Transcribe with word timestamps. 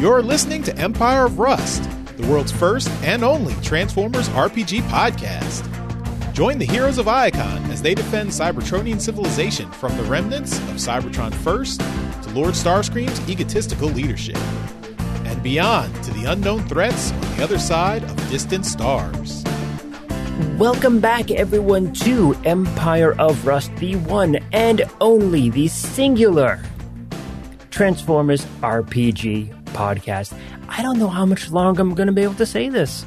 You're 0.00 0.22
listening 0.22 0.62
to 0.62 0.74
Empire 0.78 1.26
of 1.26 1.38
Rust, 1.38 1.86
the 2.16 2.26
world's 2.26 2.50
first 2.50 2.88
and 3.02 3.22
only 3.22 3.52
Transformers 3.56 4.30
RPG 4.30 4.80
podcast. 4.84 5.62
Join 6.32 6.56
the 6.56 6.64
heroes 6.64 6.96
of 6.96 7.04
Iacon 7.04 7.68
as 7.68 7.82
they 7.82 7.94
defend 7.94 8.30
Cybertronian 8.30 8.98
civilization 8.98 9.70
from 9.72 9.94
the 9.98 10.02
remnants 10.04 10.56
of 10.56 10.76
Cybertron 10.76 11.34
First 11.34 11.80
to 12.22 12.30
Lord 12.30 12.54
Starscream's 12.54 13.28
egotistical 13.28 13.90
leadership, 13.90 14.38
and 15.26 15.42
beyond 15.42 15.94
to 16.04 16.10
the 16.12 16.32
unknown 16.32 16.66
threats 16.66 17.12
on 17.12 17.36
the 17.36 17.44
other 17.44 17.58
side 17.58 18.02
of 18.02 18.30
distant 18.30 18.64
stars. 18.64 19.44
Welcome 20.56 21.00
back, 21.00 21.30
everyone, 21.30 21.92
to 21.92 22.34
Empire 22.46 23.12
of 23.20 23.46
Rust, 23.46 23.76
the 23.76 23.96
one 23.96 24.36
and 24.52 24.82
only, 25.02 25.50
the 25.50 25.68
singular 25.68 26.58
Transformers 27.70 28.46
RPG 28.62 29.59
podcast. 29.70 30.36
I 30.68 30.82
don't 30.82 30.98
know 30.98 31.08
how 31.08 31.26
much 31.26 31.50
longer 31.50 31.82
I'm 31.82 31.94
going 31.94 32.06
to 32.06 32.12
be 32.12 32.22
able 32.22 32.34
to 32.34 32.46
say 32.46 32.68
this. 32.68 33.04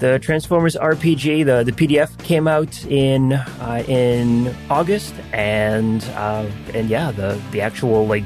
The 0.00 0.18
Transformers 0.18 0.76
RPG, 0.76 1.46
the, 1.46 1.64
the 1.64 1.72
PDF 1.72 2.16
came 2.24 2.48
out 2.48 2.84
in 2.86 3.32
uh, 3.32 3.84
in 3.86 4.54
August, 4.68 5.14
and 5.32 6.04
uh, 6.16 6.46
and 6.74 6.88
yeah, 6.88 7.12
the 7.12 7.40
the 7.52 7.60
actual 7.60 8.06
like 8.06 8.24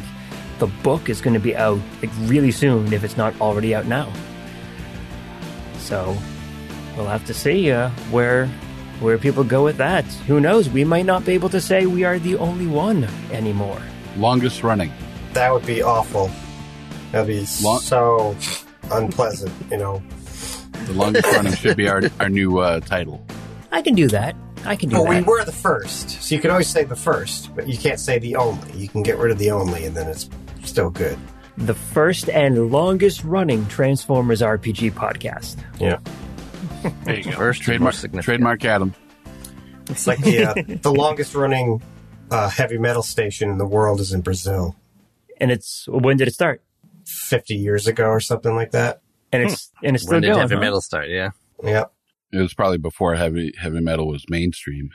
the 0.58 0.66
book 0.82 1.08
is 1.08 1.20
going 1.20 1.34
to 1.34 1.40
be 1.40 1.54
out 1.54 1.80
like 2.02 2.10
really 2.22 2.50
soon 2.50 2.92
if 2.92 3.04
it's 3.04 3.16
not 3.16 3.38
already 3.40 3.74
out 3.74 3.86
now. 3.86 4.10
So 5.78 6.16
we'll 6.96 7.06
have 7.06 7.24
to 7.26 7.34
see 7.34 7.70
uh, 7.70 7.90
where 8.10 8.46
where 9.00 9.18
people 9.18 9.44
go 9.44 9.62
with 9.62 9.76
that. 9.76 10.04
Who 10.26 10.40
knows? 10.40 10.68
We 10.68 10.84
might 10.84 11.06
not 11.06 11.24
be 11.24 11.32
able 11.32 11.48
to 11.50 11.60
say 11.60 11.86
we 11.86 12.04
are 12.04 12.18
the 12.18 12.36
only 12.36 12.66
one 12.66 13.04
anymore. 13.30 13.80
Longest 14.16 14.64
running. 14.64 14.92
That 15.34 15.52
would 15.52 15.66
be 15.66 15.82
awful. 15.82 16.30
That'd 17.12 17.26
be 17.26 17.46
Long- 17.62 17.80
so 17.80 18.36
unpleasant, 18.90 19.52
you 19.70 19.76
know. 19.78 20.02
The 20.86 20.92
longest 20.94 21.26
running 21.26 21.54
should 21.54 21.76
be 21.76 21.88
our, 21.88 22.02
our 22.20 22.28
new 22.28 22.58
uh, 22.58 22.80
title. 22.80 23.24
I 23.72 23.82
can 23.82 23.94
do 23.94 24.08
that. 24.08 24.34
I 24.64 24.76
can 24.76 24.88
do 24.88 24.96
that. 24.96 25.02
Well, 25.04 25.12
we 25.18 25.22
were 25.22 25.44
the 25.44 25.52
first, 25.52 26.10
so 26.22 26.34
you 26.34 26.40
can 26.40 26.50
always 26.50 26.68
say 26.68 26.84
the 26.84 26.96
first, 26.96 27.54
but 27.54 27.68
you 27.68 27.76
can't 27.78 28.00
say 28.00 28.18
the 28.18 28.36
only. 28.36 28.72
You 28.76 28.88
can 28.88 29.02
get 29.02 29.18
rid 29.18 29.30
of 29.30 29.38
the 29.38 29.50
only, 29.50 29.84
and 29.84 29.96
then 29.96 30.08
it's 30.08 30.28
still 30.64 30.90
good. 30.90 31.18
the 31.58 31.74
first 31.74 32.28
and 32.30 32.70
longest 32.70 33.24
running 33.24 33.66
Transformers 33.66 34.40
RPG 34.42 34.92
podcast. 34.92 35.56
Yeah, 35.80 35.98
There 37.04 37.16
you 37.16 37.24
go. 37.30 37.30
First 37.32 37.62
Trademark, 37.62 37.94
significant. 37.94 38.24
trademark 38.24 38.64
Adam. 38.64 38.94
it's 39.90 40.06
like 40.06 40.20
the 40.20 40.44
uh, 40.44 40.54
the 40.82 40.92
longest 40.92 41.34
running 41.34 41.82
uh, 42.30 42.48
heavy 42.48 42.78
metal 42.78 43.02
station 43.02 43.50
in 43.50 43.58
the 43.58 43.66
world 43.66 44.00
is 44.00 44.12
in 44.12 44.20
Brazil, 44.22 44.74
And 45.40 45.50
it's 45.50 45.86
when 45.88 46.16
did 46.16 46.28
it 46.28 46.34
start? 46.34 46.62
Fifty 47.28 47.54
years 47.54 47.86
ago 47.86 48.06
or 48.06 48.20
something 48.20 48.54
like 48.54 48.70
that. 48.72 49.00
And 49.32 49.42
it's 49.42 49.70
and 49.84 49.94
it's 49.94 50.04
still 50.04 50.14
When 50.16 50.22
did 50.22 50.28
going. 50.28 50.40
heavy 50.40 50.54
huh? 50.54 50.60
metal 50.60 50.80
start? 50.80 51.08
Yeah. 51.08 51.30
Yeah, 51.62 51.84
It 52.32 52.38
was 52.38 52.54
probably 52.54 52.78
before 52.78 53.14
heavy 53.16 53.52
heavy 53.58 53.80
metal 53.80 54.08
was 54.08 54.24
mainstream. 54.28 54.90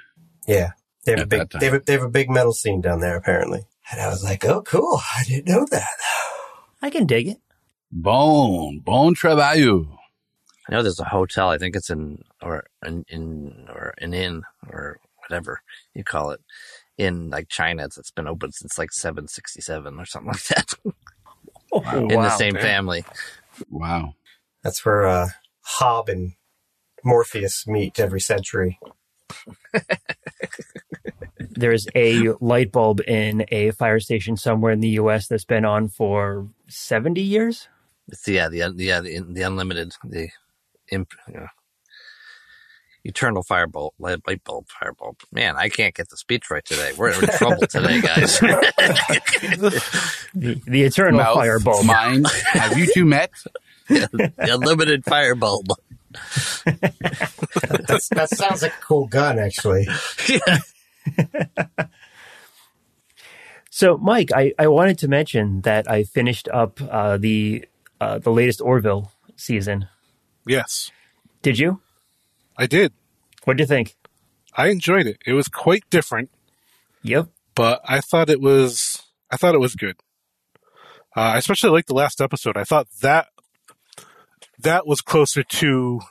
yeah. 0.48 0.72
They 1.06 1.12
have 1.12 1.22
a 1.22 1.26
big 1.28 1.50
they 1.60 1.66
have 1.66 1.74
a, 1.76 1.80
they 1.80 1.94
have 1.94 2.04
a 2.04 2.10
big 2.10 2.30
metal 2.30 2.54
scene 2.54 2.80
down 2.80 3.02
there 3.02 3.18
apparently. 3.18 3.62
And 3.92 4.00
I 4.00 4.08
was 4.08 4.24
like, 4.24 4.46
oh, 4.46 4.62
cool! 4.62 5.02
I 5.18 5.24
didn't 5.26 5.50
know 5.50 5.66
that. 5.72 5.90
I 6.82 6.90
can 6.90 7.06
dig 7.06 7.28
it. 7.28 7.42
Bone 7.92 8.80
bon 8.84 9.14
travail. 9.14 10.00
I 10.68 10.72
know 10.72 10.82
there's 10.82 11.02
a 11.02 11.04
hotel. 11.04 11.50
I 11.50 11.58
think 11.58 11.76
it's 11.76 11.90
in 11.90 12.24
or 12.42 12.64
in, 12.86 13.04
in 13.10 13.66
or 13.68 13.94
an 13.98 14.14
inn 14.14 14.44
or 14.70 14.98
whatever 15.18 15.62
you 15.94 16.06
call 16.06 16.32
it 16.32 16.40
in 16.98 17.30
like 17.30 17.50
China. 17.50 17.84
It's, 17.84 17.98
it's 17.98 18.12
been 18.12 18.28
open 18.30 18.54
since 18.54 18.78
like 18.78 18.94
767 18.94 20.00
or 20.00 20.06
something 20.06 20.32
like 20.32 20.46
that. 20.46 20.74
in 21.94 22.08
the 22.08 22.30
same 22.38 22.56
family. 22.56 23.06
Wow. 23.70 24.16
That's 24.64 24.86
where 24.86 25.06
uh, 25.06 25.28
Hob 25.62 26.10
and 26.10 26.34
Morpheus 27.04 27.68
meet 27.68 28.00
every 28.00 28.22
century. 28.22 28.80
There's 31.40 31.88
a 31.96 32.30
light 32.40 32.72
bulb 32.72 33.02
in 33.02 33.46
a 33.50 33.72
fire 33.72 34.00
station 34.00 34.38
somewhere 34.38 34.72
in 34.72 34.80
the 34.80 34.90
U.S. 34.90 35.28
that's 35.28 35.46
been 35.46 35.66
on 35.66 35.90
for 35.90 36.48
70 36.68 37.22
years. 37.22 37.68
It's 38.08 38.24
the, 38.24 38.34
yeah, 38.34 38.50
the 38.50 38.74
yeah 38.76 39.02
the, 39.02 39.20
the 39.20 39.42
unlimited 39.44 39.96
the 40.04 40.30
imp, 40.92 41.14
you 41.28 41.36
know, 41.36 41.48
eternal 43.04 43.44
firebulb 43.44 43.92
light, 44.00 44.20
light 44.28 44.44
bulb 44.44 44.68
firebulb. 44.68 45.16
Man, 45.32 45.56
I 45.56 45.70
can't 45.70 45.94
get 45.94 46.10
the 46.10 46.18
speech 46.18 46.50
right 46.50 46.64
today. 46.64 46.92
We're 46.98 47.12
in 47.12 47.28
trouble 47.38 47.68
today, 47.68 48.02
guys. 48.02 48.40
The, 50.36 50.60
the 50.66 50.84
eternal 50.84 51.20
Mouth, 51.20 51.36
fire 51.36 51.60
bulb. 51.60 51.86
Mind. 51.86 52.28
Have 52.54 52.78
you 52.78 52.88
two 52.92 53.06
met? 53.06 53.32
the 53.88 54.32
unlimited 54.40 55.04
firebulb. 55.04 55.68
That's, 57.88 58.10
that 58.10 58.30
sounds 58.30 58.62
like 58.62 58.74
a 58.74 58.82
cool 58.82 59.08
gun, 59.08 59.40
actually. 59.40 59.88
Yeah. 60.28 60.60
So, 63.76 63.98
Mike, 63.98 64.30
I, 64.32 64.54
I 64.60 64.68
wanted 64.68 65.00
to 65.00 65.08
mention 65.08 65.62
that 65.62 65.90
I 65.90 66.04
finished 66.04 66.48
up 66.50 66.80
uh, 66.80 67.18
the 67.18 67.66
uh, 68.00 68.20
the 68.20 68.30
latest 68.30 68.62
Orville 68.62 69.12
season. 69.36 69.88
Yes, 70.46 70.92
Did 71.42 71.58
you? 71.58 71.82
I 72.58 72.66
did. 72.68 72.94
What 73.46 73.58
do 73.58 73.64
you 73.64 73.68
think? 73.68 73.96
I 74.56 74.68
enjoyed 74.70 75.08
it. 75.08 75.18
It 75.26 75.34
was 75.34 75.48
quite 75.48 75.84
different, 75.90 76.30
Yep. 77.02 77.28
but 77.56 77.82
I 77.86 78.00
thought 78.02 78.30
it 78.30 78.40
was. 78.42 79.02
I 79.32 79.38
thought 79.38 79.56
it 79.56 79.60
was 79.60 79.76
good. 79.76 79.96
Uh, 81.16 81.20
I 81.22 81.38
especially 81.38 81.72
liked 81.72 81.88
the 81.88 81.94
last 81.96 82.22
episode. 82.22 82.56
I 82.58 82.64
thought 82.64 82.88
that 83.02 83.28
that 84.60 84.86
was 84.88 85.02
closer 85.02 85.44
to 85.44 86.02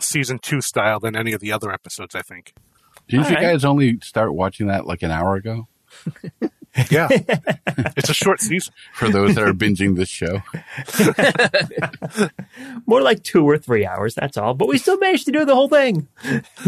season 0.00 0.38
two 0.38 0.60
style 0.60 1.00
than 1.00 1.16
any 1.16 1.32
of 1.32 1.40
the 1.40 1.52
other 1.52 1.72
episodes. 1.72 2.14
I 2.14 2.22
think. 2.22 2.52
Didn't 3.08 3.24
you 3.30 3.36
Alright. 3.36 3.52
guys 3.52 3.64
only 3.64 3.98
start 4.02 4.34
watching 4.34 4.66
that 4.68 4.86
like 4.86 5.02
an 5.02 5.10
hour 5.10 5.34
ago? 5.34 5.66
Yeah, 6.90 7.08
it's 7.96 8.08
a 8.08 8.14
short 8.14 8.40
season. 8.40 8.72
For 8.94 9.10
those 9.10 9.34
that 9.34 9.44
are 9.44 9.52
binging 9.52 9.96
this 9.96 10.08
show, 10.08 10.42
More 12.86 13.02
like 13.02 13.22
two 13.22 13.46
or 13.46 13.58
three 13.58 13.86
hours, 13.86 14.14
that's 14.14 14.36
all. 14.36 14.54
But 14.54 14.68
we 14.68 14.78
still 14.78 14.98
managed 14.98 15.26
to 15.26 15.32
do 15.32 15.44
the 15.44 15.54
whole 15.54 15.68
thing. 15.68 16.08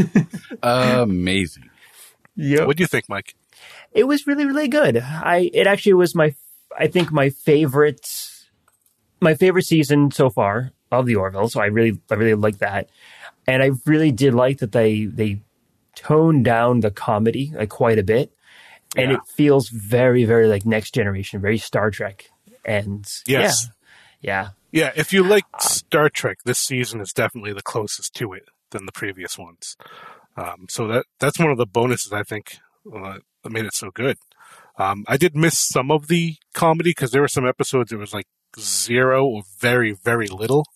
amazing. 0.62 1.70
Yeah. 2.36 2.64
What 2.64 2.76
do 2.76 2.82
you 2.82 2.86
think, 2.86 3.08
Mike? 3.08 3.34
It 3.92 4.04
was 4.04 4.26
really, 4.26 4.44
really 4.44 4.68
good. 4.68 4.98
I 4.98 5.50
it 5.54 5.66
actually 5.66 5.94
was 5.94 6.14
my 6.14 6.34
I 6.78 6.86
think 6.86 7.10
my 7.12 7.30
favorite 7.30 8.06
my 9.20 9.34
favorite 9.34 9.64
season 9.64 10.10
so 10.10 10.28
far 10.28 10.72
of 10.90 11.06
the 11.06 11.16
Orville. 11.16 11.48
So 11.48 11.60
I 11.60 11.66
really 11.66 11.98
I 12.10 12.14
really 12.14 12.34
like 12.34 12.58
that. 12.58 12.90
And 13.46 13.62
I 13.62 13.70
really 13.86 14.12
did 14.12 14.34
like 14.34 14.58
that 14.58 14.72
they 14.72 15.06
they 15.06 15.40
toned 15.94 16.44
down 16.44 16.80
the 16.80 16.90
comedy 16.90 17.52
like 17.54 17.70
quite 17.70 17.98
a 17.98 18.02
bit. 18.02 18.32
And 18.96 19.10
Yeah. 19.10 19.16
it 19.16 19.22
feels 19.36 19.68
very, 19.70 20.24
very 20.24 20.46
like 20.46 20.64
next 20.64 20.94
generation, 20.94 21.40
very 21.40 21.58
Star 21.58 21.90
Trek. 21.90 22.30
And 22.64 23.04
Yes. 23.26 23.68
yeah. 24.20 24.50
Yeah, 24.72 24.90
if 24.96 25.12
you 25.12 25.22
like 25.22 25.44
Star 25.60 26.08
Trek, 26.08 26.38
this 26.44 26.58
season 26.58 27.00
is 27.00 27.12
definitely 27.12 27.52
the 27.52 27.62
closest 27.62 28.14
to 28.14 28.32
it 28.32 28.48
than 28.70 28.86
the 28.86 28.92
previous 28.92 29.38
ones. 29.38 29.76
Um, 30.36 30.66
so 30.68 30.88
that 30.88 31.06
that's 31.20 31.38
one 31.38 31.50
of 31.50 31.58
the 31.58 31.66
bonuses 31.66 32.12
I 32.12 32.24
think 32.24 32.58
uh, 32.92 33.18
that 33.42 33.52
made 33.52 33.66
it 33.66 33.74
so 33.74 33.90
good. 33.92 34.16
Um, 34.76 35.04
I 35.06 35.16
did 35.16 35.36
miss 35.36 35.58
some 35.58 35.92
of 35.92 36.08
the 36.08 36.36
comedy 36.54 36.90
because 36.90 37.12
there 37.12 37.20
were 37.20 37.28
some 37.28 37.46
episodes 37.46 37.92
it 37.92 37.98
was 37.98 38.12
like 38.12 38.26
zero 38.58 39.24
or 39.24 39.42
very 39.60 39.92
very 39.92 40.26
little. 40.26 40.66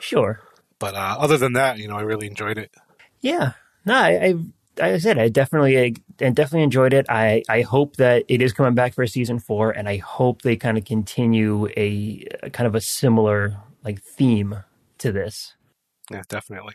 Sure. 0.00 0.40
But 0.80 0.94
uh, 0.94 1.16
other 1.18 1.36
than 1.38 1.52
that, 1.52 1.78
you 1.78 1.86
know, 1.88 1.96
I 1.96 2.02
really 2.02 2.26
enjoyed 2.26 2.58
it. 2.58 2.72
Yeah. 3.20 3.52
No, 3.84 3.94
I, 3.94 4.10
I 4.10 4.34
I 4.80 4.98
said, 4.98 5.18
I 5.18 5.28
definitely, 5.28 5.78
I 5.78 6.30
definitely 6.30 6.62
enjoyed 6.62 6.92
it. 6.92 7.06
I, 7.08 7.42
I 7.48 7.62
hope 7.62 7.96
that 7.96 8.24
it 8.28 8.42
is 8.42 8.52
coming 8.52 8.74
back 8.74 8.94
for 8.94 9.06
season 9.06 9.38
four, 9.38 9.70
and 9.70 9.88
I 9.88 9.96
hope 9.98 10.42
they 10.42 10.56
kind 10.56 10.78
of 10.78 10.84
continue 10.84 11.66
a, 11.76 12.26
a 12.42 12.50
kind 12.50 12.66
of 12.66 12.74
a 12.74 12.80
similar 12.80 13.56
like 13.84 14.02
theme 14.02 14.64
to 14.98 15.12
this. 15.12 15.54
Yeah, 16.10 16.22
definitely. 16.28 16.74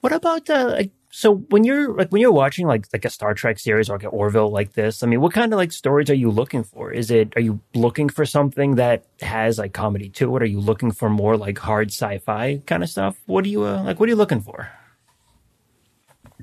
What 0.00 0.12
about 0.12 0.50
uh, 0.50 0.66
like 0.68 0.92
so 1.10 1.36
when 1.48 1.64
you're 1.64 1.94
like 1.94 2.10
when 2.10 2.20
you're 2.20 2.32
watching 2.32 2.66
like 2.66 2.86
like 2.92 3.06
a 3.06 3.10
Star 3.10 3.32
Trek 3.32 3.58
series 3.58 3.88
or 3.88 3.94
like 3.94 4.02
an 4.02 4.10
Orville 4.10 4.50
like 4.50 4.74
this? 4.74 5.02
I 5.02 5.06
mean, 5.06 5.20
what 5.22 5.32
kind 5.32 5.50
of 5.52 5.56
like 5.56 5.72
stories 5.72 6.10
are 6.10 6.14
you 6.14 6.30
looking 6.30 6.62
for? 6.62 6.92
Is 6.92 7.10
it 7.10 7.32
are 7.36 7.40
you 7.40 7.60
looking 7.74 8.10
for 8.10 8.26
something 8.26 8.74
that 8.74 9.06
has 9.22 9.58
like 9.58 9.72
comedy 9.72 10.10
to 10.10 10.36
it? 10.36 10.42
Are 10.42 10.46
you 10.46 10.60
looking 10.60 10.90
for 10.90 11.08
more 11.08 11.38
like 11.38 11.58
hard 11.58 11.88
sci-fi 11.88 12.60
kind 12.66 12.82
of 12.82 12.90
stuff? 12.90 13.16
What 13.24 13.44
do 13.44 13.50
you 13.50 13.64
uh, 13.64 13.82
like? 13.82 13.98
What 13.98 14.08
are 14.08 14.10
you 14.10 14.16
looking 14.16 14.42
for? 14.42 14.68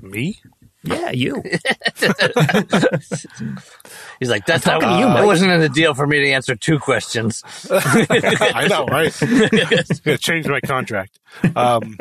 Me? 0.02 0.40
Yeah, 0.84 1.12
you. 1.12 1.42
He's 4.20 4.30
like, 4.30 4.46
that's 4.46 4.68
I'm 4.68 4.80
not, 4.80 4.82
talking 4.82 5.00
you, 5.00 5.06
that 5.06 5.14
Mike. 5.14 5.26
wasn't 5.26 5.52
in 5.52 5.60
the 5.60 5.70
deal 5.70 5.94
for 5.94 6.08
me 6.08 6.20
to 6.22 6.32
answer 6.32 6.56
two 6.56 6.80
questions. 6.80 7.44
I 7.72 8.68
know, 8.70 8.86
right? 8.86 9.16
Gonna 10.04 10.18
change 10.18 10.48
my 10.48 10.60
contract. 10.62 11.20
Um, 11.56 11.98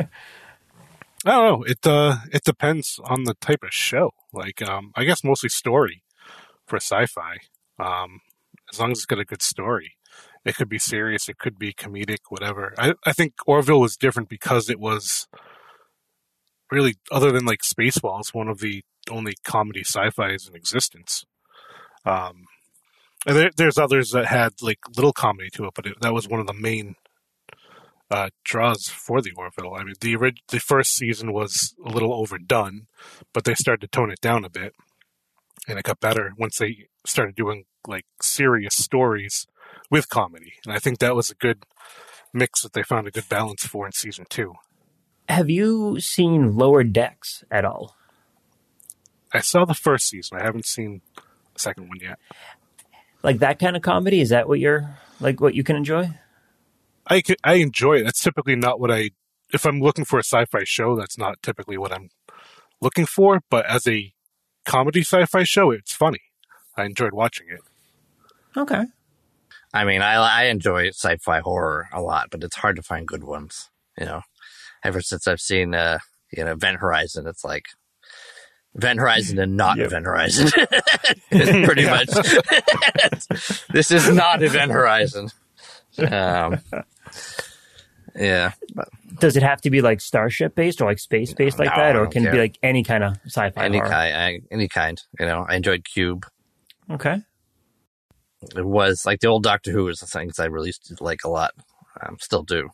I 1.27 1.31
don't 1.33 1.45
know. 1.61 1.63
It 1.65 1.87
uh, 1.87 2.17
it 2.33 2.45
depends 2.45 2.99
on 3.05 3.25
the 3.25 3.35
type 3.35 3.63
of 3.63 3.73
show. 3.73 4.13
Like, 4.33 4.63
um, 4.63 4.93
I 4.97 5.05
guess 5.05 5.23
mostly 5.25 5.49
story 5.51 6.03
for 6.67 6.77
sci-fi. 6.77 7.39
Um, 7.79 8.21
as 8.73 8.79
long 8.81 8.93
as 8.93 8.99
it's 8.99 9.07
got 9.07 9.19
a 9.19 9.25
good 9.25 9.43
story, 9.43 9.93
It 10.45 10.57
could 10.57 10.69
be 10.71 10.79
serious, 10.79 11.29
it 11.29 11.39
could 11.39 11.59
be 11.59 11.73
comedic, 11.75 12.21
whatever. 12.31 12.73
I 12.79 12.95
I 13.05 13.13
think 13.13 13.35
Orville 13.47 13.81
was 13.81 13.97
different 13.97 14.29
because 14.31 14.71
it 14.71 14.81
was 14.81 15.27
really 16.71 16.95
other 17.11 17.33
than 17.33 17.45
like 17.45 17.61
Spaceballs, 17.63 18.33
one 18.35 18.49
of 18.49 18.61
the 18.61 18.83
only 19.11 19.35
comedy 19.45 19.83
sci-fis 19.85 20.49
in 20.49 20.55
existence. 20.55 21.25
Um, 22.05 22.45
and 23.27 23.37
there, 23.37 23.51
there's 23.57 23.79
others 23.79 24.11
that 24.11 24.27
had 24.27 24.53
like 24.63 24.79
little 24.97 25.13
comedy 25.13 25.51
to 25.51 25.67
it, 25.67 25.73
but 25.75 25.87
it, 25.87 26.01
that 26.01 26.15
was 26.15 26.29
one 26.29 26.41
of 26.41 26.47
the 26.47 26.55
main 26.55 26.95
uh, 28.11 28.31
draws 28.45 28.89
for 28.89 29.21
the 29.21 29.33
Orville. 29.37 29.75
I 29.75 29.85
mean, 29.85 29.95
the 30.01 30.17
orig- 30.17 30.41
the 30.49 30.59
first 30.59 30.95
season 30.95 31.33
was 31.33 31.75
a 31.85 31.91
little 31.91 32.13
overdone, 32.13 32.87
but 33.33 33.45
they 33.45 33.55
started 33.55 33.83
to 33.83 33.89
tone 33.89 34.11
it 34.11 34.21
down 34.21 34.45
a 34.45 34.51
bit, 34.51 34.75
and 35.69 35.79
it 35.79 35.85
got 35.85 36.01
better 36.01 36.33
once 36.39 36.59
they 36.59 36.87
started 37.07 37.35
doing 37.37 37.65
like 37.87 38.07
serious 38.21 38.75
stories 38.75 39.47
with 39.91 40.09
comedy. 40.09 40.55
And 40.65 40.75
I 40.75 40.79
think 40.79 40.99
that 40.99 41.15
was 41.15 41.31
a 41.31 41.35
good 41.35 41.65
mix 42.33 42.63
that 42.63 42.73
they 42.73 42.83
found 42.83 43.07
a 43.07 43.11
good 43.11 43.29
balance 43.29 43.67
for 43.67 43.87
in 43.87 43.93
season 43.93 44.27
two. 44.29 44.55
Have 45.31 45.49
you 45.49 46.01
seen 46.01 46.57
Lower 46.57 46.83
Decks 46.83 47.45
at 47.53 47.65
all? 47.65 47.95
I 49.33 49.39
saw 49.39 49.65
the 49.65 49.75
first 49.75 50.09
season. 50.09 50.39
I 50.39 50.43
haven't 50.43 50.67
seen 50.67 51.03
the 51.15 51.61
second 51.61 51.89
one 51.89 52.01
yet. 52.01 52.19
Like 53.23 53.39
that 53.39 53.61
kind 53.61 53.77
of 53.77 53.83
comedy? 53.83 54.21
Is 54.21 54.31
that 54.31 54.49
what 54.49 54.59
you're 54.59 54.97
like? 55.21 55.41
What 55.41 55.55
you 55.55 55.63
can 55.63 55.77
enjoy? 55.77 56.11
I 57.07 57.21
ca- 57.21 57.37
I 57.45 57.55
enjoy 57.55 57.99
it. 57.99 58.05
That's 58.05 58.21
typically 58.21 58.57
not 58.57 58.81
what 58.81 58.91
I. 58.91 59.11
If 59.53 59.65
I'm 59.67 59.81
looking 59.81 60.05
for 60.05 60.19
a 60.19 60.25
sci-fi 60.25 60.65
show, 60.65 60.97
that's 60.97 61.17
not 61.17 61.41
typically 61.45 61.79
what 61.79 61.93
I'm 61.93 62.11
looking 62.81 63.07
for. 63.07 63.41
But 63.51 63.67
as 63.67 63.87
a 63.87 64.13
comedy 64.65 65.03
sci-fi 65.03 65.45
show, 65.45 65.71
it's 65.71 65.95
funny. 65.95 66.23
I 66.77 66.87
enjoyed 66.87 67.13
watching 67.13 67.47
it. 67.51 67.61
Okay. 68.57 68.83
I 69.73 69.85
mean, 69.85 70.03
I 70.03 70.15
I 70.15 70.43
enjoy 70.47 70.89
sci-fi 70.89 71.39
horror 71.39 71.89
a 71.93 72.01
lot, 72.01 72.31
but 72.33 72.43
it's 72.43 72.57
hard 72.57 72.75
to 72.77 72.83
find 72.83 73.07
good 73.07 73.23
ones. 73.23 73.71
You 73.97 74.07
know, 74.07 74.23
ever 74.85 75.01
since 75.01 75.27
I've 75.27 75.41
seen 75.41 75.75
uh, 75.75 75.99
you 76.33 76.45
know 76.45 76.53
Event 76.53 76.79
Horizon, 76.79 77.27
it's 77.27 77.45
like 77.45 77.67
Event 78.75 79.01
Horizon 79.01 79.39
and 79.39 79.57
not 79.57 79.79
Yep. 79.79 79.87
Event 79.87 80.07
Horizon. 80.07 80.49
it's 81.31 81.67
pretty 81.67 81.87
much. 81.87 82.09
this 83.73 83.91
is 83.91 84.09
not 84.09 84.43
Event 84.43 84.71
Horizon. 84.73 85.31
Um, 85.99 86.61
yeah, 88.17 88.53
but 88.75 88.89
Does 89.21 89.37
it 89.37 89.43
have 89.43 89.61
to 89.63 89.71
be 89.71 89.83
like 89.83 90.01
starship 90.01 90.55
based 90.55 90.81
or 90.81 90.87
like 90.87 90.99
space 90.99 91.33
based 91.33 91.59
like 91.59 91.69
No, 91.71 91.77
that, 91.77 91.97
or 91.97 92.03
don't 92.05 92.13
can 92.13 92.27
it 92.27 92.33
be 92.33 92.39
like 92.39 92.59
any 92.63 92.83
kind 92.83 93.05
of 93.05 93.17
sci-fi 93.27 93.65
any 93.65 93.79
horror? 93.79 93.89
kind, 93.91 94.17
I, 94.17 94.41
any 94.51 94.69
kind. 94.69 95.01
You 95.19 95.27
know, 95.27 95.45
I 95.49 95.57
enjoyed 95.57 95.85
Cube. 95.85 96.27
Okay. 96.91 97.23
It 98.57 98.65
was 98.65 99.05
like 99.05 99.21
the 99.21 99.29
old 99.29 99.43
Doctor 99.43 99.71
Who 99.71 99.87
is 99.89 100.01
the 100.01 100.07
things 100.07 100.39
I 100.39 100.47
really 100.47 100.69
used 100.69 100.87
to 100.87 101.05
like 101.05 101.21
a 101.25 101.29
lot. 101.29 101.53
Um, 102.03 102.17
still 102.21 102.43
do. 102.43 102.71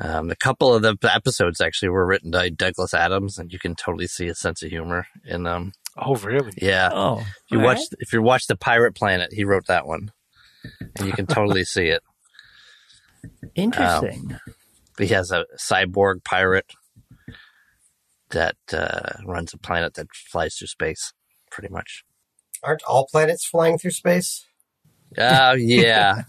Um, 0.00 0.30
a 0.30 0.36
couple 0.36 0.74
of 0.74 0.82
the 0.82 0.96
episodes 1.04 1.60
actually 1.60 1.90
were 1.90 2.06
written 2.06 2.30
by 2.30 2.48
Douglas 2.48 2.94
Adams, 2.94 3.38
and 3.38 3.52
you 3.52 3.58
can 3.58 3.74
totally 3.74 4.06
see 4.06 4.28
a 4.28 4.34
sense 4.34 4.62
of 4.62 4.70
humor 4.70 5.06
in 5.24 5.42
them. 5.42 5.72
Oh, 5.98 6.16
really? 6.16 6.52
Yeah, 6.56 6.88
Oh, 6.92 7.18
if 7.18 7.26
you 7.50 7.60
watch 7.60 7.76
right. 7.76 7.86
if 8.00 8.12
you 8.12 8.22
watch 8.22 8.46
the 8.46 8.56
Pirate 8.56 8.94
Planet, 8.94 9.32
he 9.34 9.44
wrote 9.44 9.66
that 9.66 9.86
one, 9.86 10.10
and 10.96 11.06
you 11.06 11.12
can 11.12 11.26
totally 11.26 11.64
see 11.64 11.88
it. 11.88 12.02
Interesting. 13.54 14.38
He 14.98 15.08
has 15.08 15.30
a 15.30 15.44
cyborg 15.58 16.24
pirate 16.24 16.72
that 18.30 18.56
uh, 18.72 19.18
runs 19.26 19.52
a 19.52 19.58
planet 19.58 19.94
that 19.94 20.06
flies 20.14 20.54
through 20.56 20.68
space, 20.68 21.12
pretty 21.50 21.72
much. 21.72 22.04
Aren't 22.62 22.82
all 22.84 23.06
planets 23.10 23.44
flying 23.46 23.76
through 23.78 23.90
space? 23.90 24.46
Oh 25.18 25.52
yeah, 25.52 26.22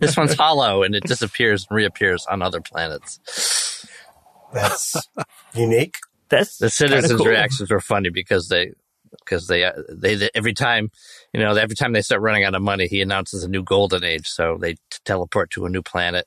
this 0.00 0.16
one's 0.16 0.34
hollow 0.34 0.82
and 0.82 0.94
it 0.94 1.04
disappears 1.04 1.66
and 1.68 1.76
reappears 1.76 2.26
on 2.26 2.42
other 2.42 2.60
planets. 2.60 3.86
That's 4.52 4.96
unique. 5.54 5.96
That's 6.28 6.58
The 6.58 6.70
citizens' 6.70 7.18
cool. 7.20 7.26
reactions 7.26 7.70
were 7.70 7.80
funny 7.80 8.08
because 8.10 8.48
they, 8.48 8.72
because 9.24 9.46
they, 9.48 9.64
uh, 9.64 9.72
they, 9.88 10.14
they, 10.16 10.30
every 10.34 10.52
time, 10.54 10.90
you 11.32 11.40
know, 11.40 11.54
every 11.54 11.76
time 11.76 11.92
they 11.92 12.02
start 12.02 12.20
running 12.20 12.44
out 12.44 12.54
of 12.54 12.62
money, 12.62 12.86
he 12.86 13.00
announces 13.00 13.44
a 13.44 13.48
new 13.48 13.62
golden 13.62 14.04
age. 14.04 14.28
So 14.28 14.56
they 14.60 14.74
t- 14.74 14.78
teleport 15.04 15.50
to 15.52 15.66
a 15.66 15.70
new 15.70 15.82
planet, 15.82 16.26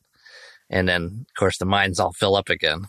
and 0.69 0.87
then 0.87 1.25
of 1.29 1.35
course 1.37 1.57
the 1.57 1.65
mines 1.65 1.99
all 1.99 2.13
fill 2.13 2.35
up 2.35 2.49
again, 2.49 2.87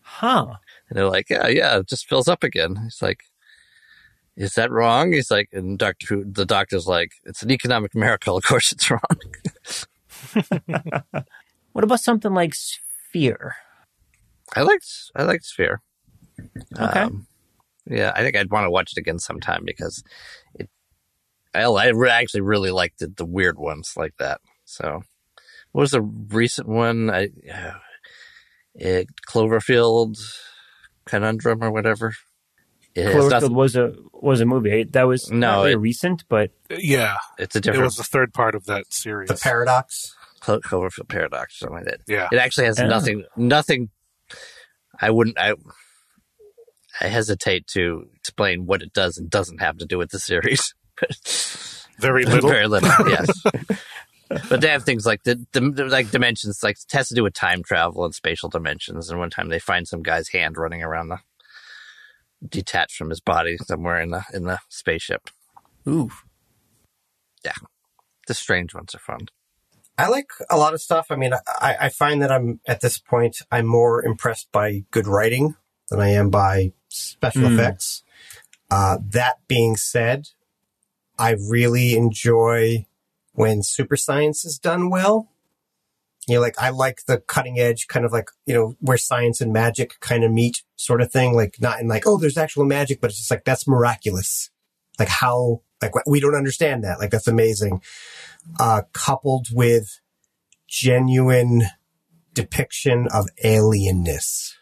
Huh. 0.00 0.54
and 0.88 0.96
they're 0.98 1.08
like, 1.08 1.30
yeah, 1.30 1.46
yeah, 1.48 1.78
it 1.78 1.88
just 1.88 2.08
fills 2.08 2.28
up 2.28 2.42
again. 2.42 2.76
It's 2.86 3.02
like. 3.02 3.24
Is 4.36 4.54
that 4.54 4.70
wrong? 4.70 5.12
He's 5.12 5.30
like, 5.30 5.50
and 5.52 5.78
Doctor 5.78 6.06
Who, 6.08 6.24
the 6.24 6.46
doctor's 6.46 6.86
like, 6.86 7.12
it's 7.24 7.42
an 7.42 7.50
economic 7.50 7.94
miracle. 7.94 8.36
Of 8.38 8.44
course, 8.44 8.72
it's 8.72 8.90
wrong. 8.90 9.00
What 11.72 11.84
about 11.84 12.00
something 12.00 12.34
like 12.34 12.54
Sphere? 12.54 13.56
I 14.54 14.62
liked 14.62 14.86
I 15.16 15.22
liked 15.22 15.44
Sphere. 15.44 15.80
Okay. 16.78 17.00
Um, 17.00 17.26
yeah, 17.86 18.12
I 18.14 18.22
think 18.22 18.36
I'd 18.36 18.50
want 18.50 18.64
to 18.64 18.70
watch 18.70 18.92
it 18.92 19.00
again 19.00 19.18
sometime 19.18 19.62
because 19.64 20.04
it. 20.54 20.68
I, 21.54 21.62
I 21.62 21.88
re- 21.88 22.10
actually 22.10 22.42
really 22.42 22.70
liked 22.70 22.98
the, 22.98 23.08
the 23.08 23.24
weird 23.24 23.58
ones 23.58 23.94
like 23.96 24.14
that. 24.18 24.40
So, 24.64 25.02
what 25.72 25.80
was 25.80 25.90
the 25.92 26.02
recent 26.02 26.68
one? 26.68 27.10
I 27.10 27.30
uh, 27.52 27.78
it, 28.74 29.08
Cloverfield 29.26 30.18
Conundrum 31.06 31.62
or 31.62 31.70
whatever. 31.70 32.14
It 32.94 33.06
has 33.06 33.14
Cloverfield 33.14 33.54
was 33.54 33.76
a 33.76 33.94
was 34.12 34.40
a 34.40 34.46
movie. 34.46 34.84
That 34.84 35.04
was 35.04 35.30
No, 35.30 35.38
not 35.38 35.56
really 35.60 35.72
it- 35.72 35.76
recent, 35.76 36.24
but 36.28 36.50
Yeah, 36.70 37.16
it's 37.38 37.56
a 37.56 37.60
different. 37.60 37.80
it 37.82 37.84
was 37.84 37.96
the 37.96 38.04
third 38.04 38.34
part 38.34 38.54
of 38.54 38.66
that 38.66 38.92
series. 38.92 39.28
The 39.28 39.36
paradox. 39.36 40.14
Clo- 40.40 40.60
Cloverfield 40.60 41.08
Paradox, 41.08 41.58
something 41.58 41.76
like 41.76 41.84
that. 41.86 42.00
yeah, 42.08 42.28
It 42.32 42.38
actually 42.38 42.66
has 42.66 42.78
nothing. 42.78 43.24
Nothing. 43.36 43.90
I 45.00 45.10
wouldn't. 45.10 45.38
I. 45.38 45.54
I 47.00 47.06
hesitate 47.08 47.66
to 47.68 48.06
explain 48.16 48.66
what 48.66 48.82
it 48.82 48.92
does 48.92 49.16
and 49.16 49.30
doesn't 49.30 49.60
have 49.62 49.78
to 49.78 49.86
do 49.86 49.96
with 49.98 50.10
the 50.10 50.18
series. 50.18 50.74
very 51.98 52.24
little. 52.24 52.50
Very 52.50 52.66
little, 52.68 52.88
yes. 53.08 53.28
but 54.48 54.60
they 54.60 54.68
have 54.68 54.84
things 54.84 55.06
like 55.06 55.22
the, 55.24 55.44
the 55.52 55.60
like 55.88 56.10
dimensions, 56.10 56.60
like 56.62 56.76
it 56.76 56.92
has 56.92 57.08
to 57.08 57.14
do 57.14 57.22
with 57.22 57.32
time 57.34 57.62
travel 57.62 58.04
and 58.04 58.14
spatial 58.14 58.48
dimensions. 58.50 59.08
And 59.10 59.18
one 59.18 59.30
time 59.30 59.48
they 59.48 59.58
find 59.58 59.88
some 59.88 60.02
guy's 60.02 60.28
hand 60.28 60.56
running 60.58 60.82
around 60.82 61.08
the 61.08 61.18
detached 62.48 62.96
from 62.96 63.10
his 63.10 63.20
body 63.20 63.56
somewhere 63.58 64.00
in 64.00 64.10
the 64.10 64.24
in 64.32 64.44
the 64.44 64.58
spaceship. 64.68 65.30
ooh, 65.88 66.10
yeah, 67.44 67.52
The 68.26 68.34
strange 68.34 68.74
ones 68.74 68.94
are 68.94 68.98
fun. 68.98 69.26
I 69.98 70.08
like 70.08 70.30
a 70.50 70.56
lot 70.56 70.74
of 70.74 70.80
stuff. 70.80 71.08
I 71.10 71.16
mean, 71.16 71.32
I, 71.60 71.76
I 71.82 71.88
find 71.90 72.22
that 72.22 72.32
I'm 72.32 72.60
at 72.66 72.80
this 72.80 72.98
point, 72.98 73.38
I'm 73.50 73.66
more 73.66 74.04
impressed 74.04 74.50
by 74.52 74.84
good 74.90 75.06
writing 75.06 75.54
than 75.90 76.00
I 76.00 76.08
am 76.08 76.30
by 76.30 76.72
special 76.88 77.48
Hmm. 77.48 77.54
effects. 77.58 78.02
Uh, 78.70 78.98
that 79.10 79.40
being 79.48 79.76
said, 79.76 80.28
I 81.18 81.32
really 81.32 81.94
enjoy 81.94 82.86
when 83.32 83.62
super 83.62 83.96
science 83.96 84.44
is 84.44 84.58
done 84.58 84.88
well. 84.88 85.28
You 86.28 86.36
know, 86.36 86.40
like 86.40 86.54
I 86.58 86.70
like 86.70 87.04
the 87.06 87.18
cutting 87.18 87.58
edge 87.58 87.88
kind 87.88 88.04
of 88.04 88.12
like, 88.12 88.30
you 88.46 88.54
know, 88.54 88.76
where 88.80 88.96
science 88.96 89.40
and 89.40 89.52
magic 89.52 89.98
kind 90.00 90.22
of 90.22 90.30
meet 90.30 90.62
sort 90.76 91.02
of 91.02 91.10
thing. 91.10 91.34
Like 91.34 91.56
not 91.60 91.80
in 91.80 91.88
like, 91.88 92.06
oh, 92.06 92.16
there's 92.16 92.38
actual 92.38 92.64
magic, 92.64 93.00
but 93.00 93.10
it's 93.10 93.18
just 93.18 93.30
like, 93.30 93.44
that's 93.44 93.66
miraculous. 93.66 94.50
Like 94.98 95.08
how, 95.08 95.62
like 95.80 95.92
we 96.06 96.20
don't 96.20 96.36
understand 96.36 96.84
that. 96.84 97.00
Like 97.00 97.10
that's 97.10 97.26
amazing 97.26 97.80
uh, 98.58 98.82
coupled 98.92 99.48
with 99.52 100.00
genuine 100.68 101.62
depiction 102.34 103.06
of 103.12 103.28
alienness. 103.44 104.54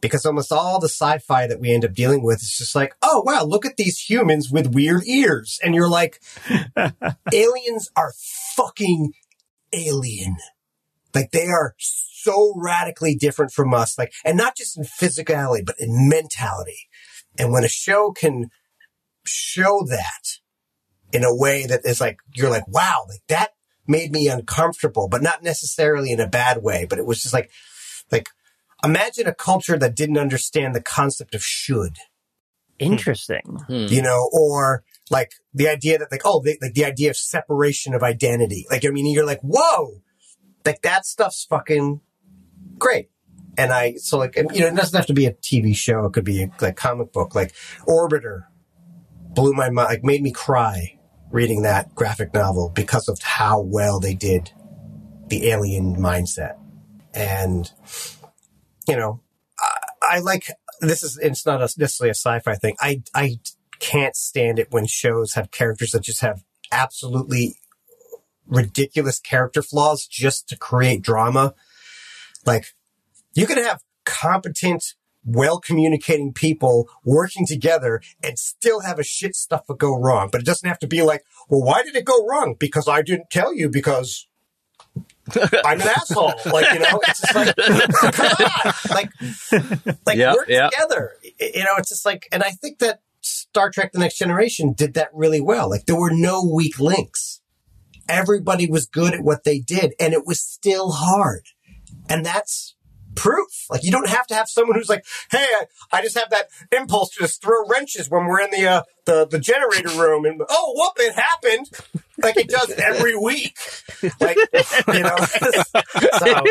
Because 0.00 0.26
almost 0.26 0.52
all 0.52 0.78
the 0.78 0.88
sci-fi 0.88 1.46
that 1.46 1.58
we 1.58 1.72
end 1.72 1.84
up 1.84 1.94
dealing 1.94 2.22
with 2.22 2.42
is 2.42 2.54
just 2.56 2.74
like, 2.74 2.94
oh 3.02 3.22
wow, 3.24 3.44
look 3.44 3.64
at 3.64 3.76
these 3.76 3.98
humans 3.98 4.50
with 4.50 4.74
weird 4.74 5.04
ears. 5.06 5.58
And 5.64 5.74
you're 5.74 5.88
like, 5.88 6.20
aliens 7.32 7.90
are 7.96 8.12
fucking 8.56 9.14
alien. 9.76 10.36
Like 11.14 11.30
they 11.30 11.46
are 11.46 11.74
so 11.78 12.54
radically 12.56 13.14
different 13.14 13.52
from 13.52 13.72
us. 13.72 13.96
Like, 13.98 14.12
and 14.24 14.36
not 14.36 14.56
just 14.56 14.76
in 14.76 14.84
physicality, 14.84 15.64
but 15.64 15.76
in 15.78 16.08
mentality. 16.08 16.88
And 17.38 17.52
when 17.52 17.64
a 17.64 17.68
show 17.68 18.12
can 18.12 18.50
show 19.24 19.84
that 19.88 20.38
in 21.12 21.24
a 21.24 21.34
way 21.34 21.66
that 21.66 21.80
is 21.84 22.00
like 22.00 22.18
you're 22.34 22.50
like 22.50 22.66
wow 22.68 23.04
like 23.08 23.22
that 23.28 23.50
made 23.86 24.12
me 24.12 24.28
uncomfortable 24.28 25.08
but 25.08 25.22
not 25.22 25.42
necessarily 25.42 26.10
in 26.10 26.20
a 26.20 26.28
bad 26.28 26.62
way 26.62 26.86
but 26.88 26.98
it 26.98 27.06
was 27.06 27.22
just 27.22 27.34
like 27.34 27.50
like 28.10 28.28
imagine 28.84 29.26
a 29.26 29.34
culture 29.34 29.78
that 29.78 29.96
didn't 29.96 30.18
understand 30.18 30.74
the 30.74 30.82
concept 30.82 31.34
of 31.34 31.42
should 31.42 31.96
interesting. 32.78 33.58
Hmm. 33.66 33.86
you 33.88 34.02
know 34.02 34.28
or 34.32 34.84
like 35.10 35.32
the 35.54 35.68
idea 35.68 35.98
that 35.98 36.10
like 36.10 36.22
oh 36.24 36.42
they, 36.44 36.58
like 36.60 36.74
the 36.74 36.84
idea 36.84 37.10
of 37.10 37.16
separation 37.16 37.94
of 37.94 38.02
identity. 38.02 38.66
Like 38.70 38.84
i 38.84 38.90
mean 38.90 39.06
you're 39.12 39.26
like 39.26 39.40
whoa! 39.42 40.02
Like 40.64 40.82
that 40.82 41.06
stuff's 41.06 41.44
fucking 41.44 42.00
great. 42.78 43.10
And 43.58 43.72
i 43.72 43.94
so 43.94 44.18
like 44.18 44.36
and, 44.36 44.50
you 44.54 44.60
know 44.60 44.68
it 44.68 44.76
doesn't 44.76 44.96
have 44.96 45.06
to 45.06 45.14
be 45.14 45.26
a 45.26 45.32
tv 45.32 45.74
show. 45.76 46.04
It 46.06 46.12
could 46.12 46.24
be 46.24 46.42
a 46.42 46.50
like 46.60 46.76
comic 46.76 47.12
book. 47.12 47.34
Like 47.34 47.54
orbiter 47.86 48.44
blew 49.34 49.52
my 49.52 49.70
mind 49.70 49.88
like 49.88 50.04
made 50.04 50.22
me 50.22 50.32
cry 50.32 50.98
reading 51.30 51.62
that 51.62 51.94
graphic 51.94 52.32
novel 52.32 52.70
because 52.74 53.08
of 53.08 53.20
how 53.22 53.60
well 53.60 54.00
they 54.00 54.14
did 54.14 54.50
the 55.28 55.48
alien 55.48 55.96
mindset. 55.96 56.56
And, 57.14 57.70
you 58.86 58.96
know, 58.96 59.20
I, 59.58 60.16
I 60.16 60.18
like, 60.20 60.50
this 60.80 61.02
is, 61.02 61.18
it's 61.18 61.44
not 61.46 61.60
a, 61.60 61.68
necessarily 61.78 62.10
a 62.10 62.14
sci-fi 62.14 62.54
thing. 62.54 62.76
I, 62.80 63.02
I 63.14 63.38
can't 63.78 64.16
stand 64.16 64.58
it 64.58 64.68
when 64.70 64.86
shows 64.86 65.34
have 65.34 65.50
characters 65.50 65.90
that 65.92 66.02
just 66.02 66.20
have 66.20 66.42
absolutely 66.72 67.56
ridiculous 68.46 69.18
character 69.18 69.62
flaws 69.62 70.06
just 70.06 70.48
to 70.48 70.56
create 70.56 71.02
drama. 71.02 71.54
Like, 72.44 72.74
you 73.34 73.46
can 73.46 73.58
have 73.58 73.82
competent, 74.04 74.94
well 75.24 75.58
communicating 75.58 76.32
people 76.32 76.88
working 77.04 77.46
together 77.46 78.00
and 78.22 78.38
still 78.38 78.80
have 78.80 78.98
a 78.98 79.04
shit 79.04 79.34
stuff 79.34 79.66
that 79.66 79.78
go 79.78 79.98
wrong. 79.98 80.28
But 80.30 80.40
it 80.40 80.46
doesn't 80.46 80.68
have 80.68 80.78
to 80.80 80.86
be 80.86 81.02
like, 81.02 81.24
well, 81.48 81.62
why 81.62 81.82
did 81.82 81.96
it 81.96 82.04
go 82.04 82.24
wrong? 82.26 82.54
Because 82.58 82.88
I 82.88 83.02
didn't 83.02 83.30
tell 83.30 83.52
you 83.54 83.68
because 83.68 84.26
I'm 85.64 85.80
an 85.80 85.88
asshole. 85.88 86.34
Like, 86.46 86.72
you 86.72 86.78
know, 86.78 87.00
it's 87.06 87.20
just 87.20 87.34
like, 87.34 87.56
come 87.56 87.80
on. 88.64 88.72
Like, 88.90 89.10
like 90.06 90.16
Yep, 90.16 90.34
work 90.34 90.48
yep. 90.48 90.70
together. 90.70 91.12
You 91.40 91.64
know, 91.64 91.74
it's 91.78 91.88
just 91.88 92.06
like, 92.06 92.28
and 92.30 92.42
I 92.42 92.50
think 92.50 92.78
that 92.78 93.00
Star 93.26 93.70
Trek 93.70 93.92
The 93.92 93.98
Next 93.98 94.18
Generation 94.18 94.72
did 94.72 94.94
that 94.94 95.10
really 95.12 95.40
well. 95.40 95.68
Like, 95.68 95.86
there 95.86 95.98
were 95.98 96.10
no 96.12 96.44
weak 96.44 96.78
links. 96.78 97.40
Everybody 98.08 98.68
was 98.70 98.86
good 98.86 99.14
at 99.14 99.22
what 99.24 99.44
they 99.44 99.58
did 99.58 99.94
and 99.98 100.12
it 100.14 100.24
was 100.26 100.40
still 100.40 100.92
hard. 100.92 101.46
And 102.08 102.24
that's 102.24 102.74
proof. 103.16 103.66
Like, 103.68 103.82
you 103.82 103.90
don't 103.90 104.08
have 104.08 104.26
to 104.28 104.34
have 104.34 104.48
someone 104.48 104.76
who's 104.76 104.88
like, 104.88 105.04
hey, 105.32 105.38
I, 105.44 105.64
I 105.92 106.02
just 106.02 106.16
have 106.16 106.30
that 106.30 106.48
impulse 106.70 107.10
to 107.14 107.20
just 107.20 107.42
throw 107.42 107.66
wrenches 107.66 108.08
when 108.10 108.26
we're 108.26 108.40
in 108.42 108.50
the, 108.50 108.66
uh, 108.66 108.82
the, 109.06 109.26
the 109.26 109.38
generator 109.40 109.88
room 110.00 110.24
and, 110.24 110.40
oh, 110.48 110.72
whoop, 110.76 110.92
it 110.98 111.14
happened. 111.14 111.68
Like 112.22 112.36
it 112.36 112.48
does 112.48 112.70
every 112.70 113.16
week. 113.16 113.58
Like, 114.20 114.36
you 114.94 115.00
know, 115.02 115.16
so, 116.18 116.42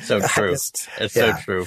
So 0.00 0.20
true. 0.20 0.50
just- 0.52 0.88
it's 0.98 1.16
yeah. 1.16 1.36
so 1.36 1.42
true. 1.42 1.66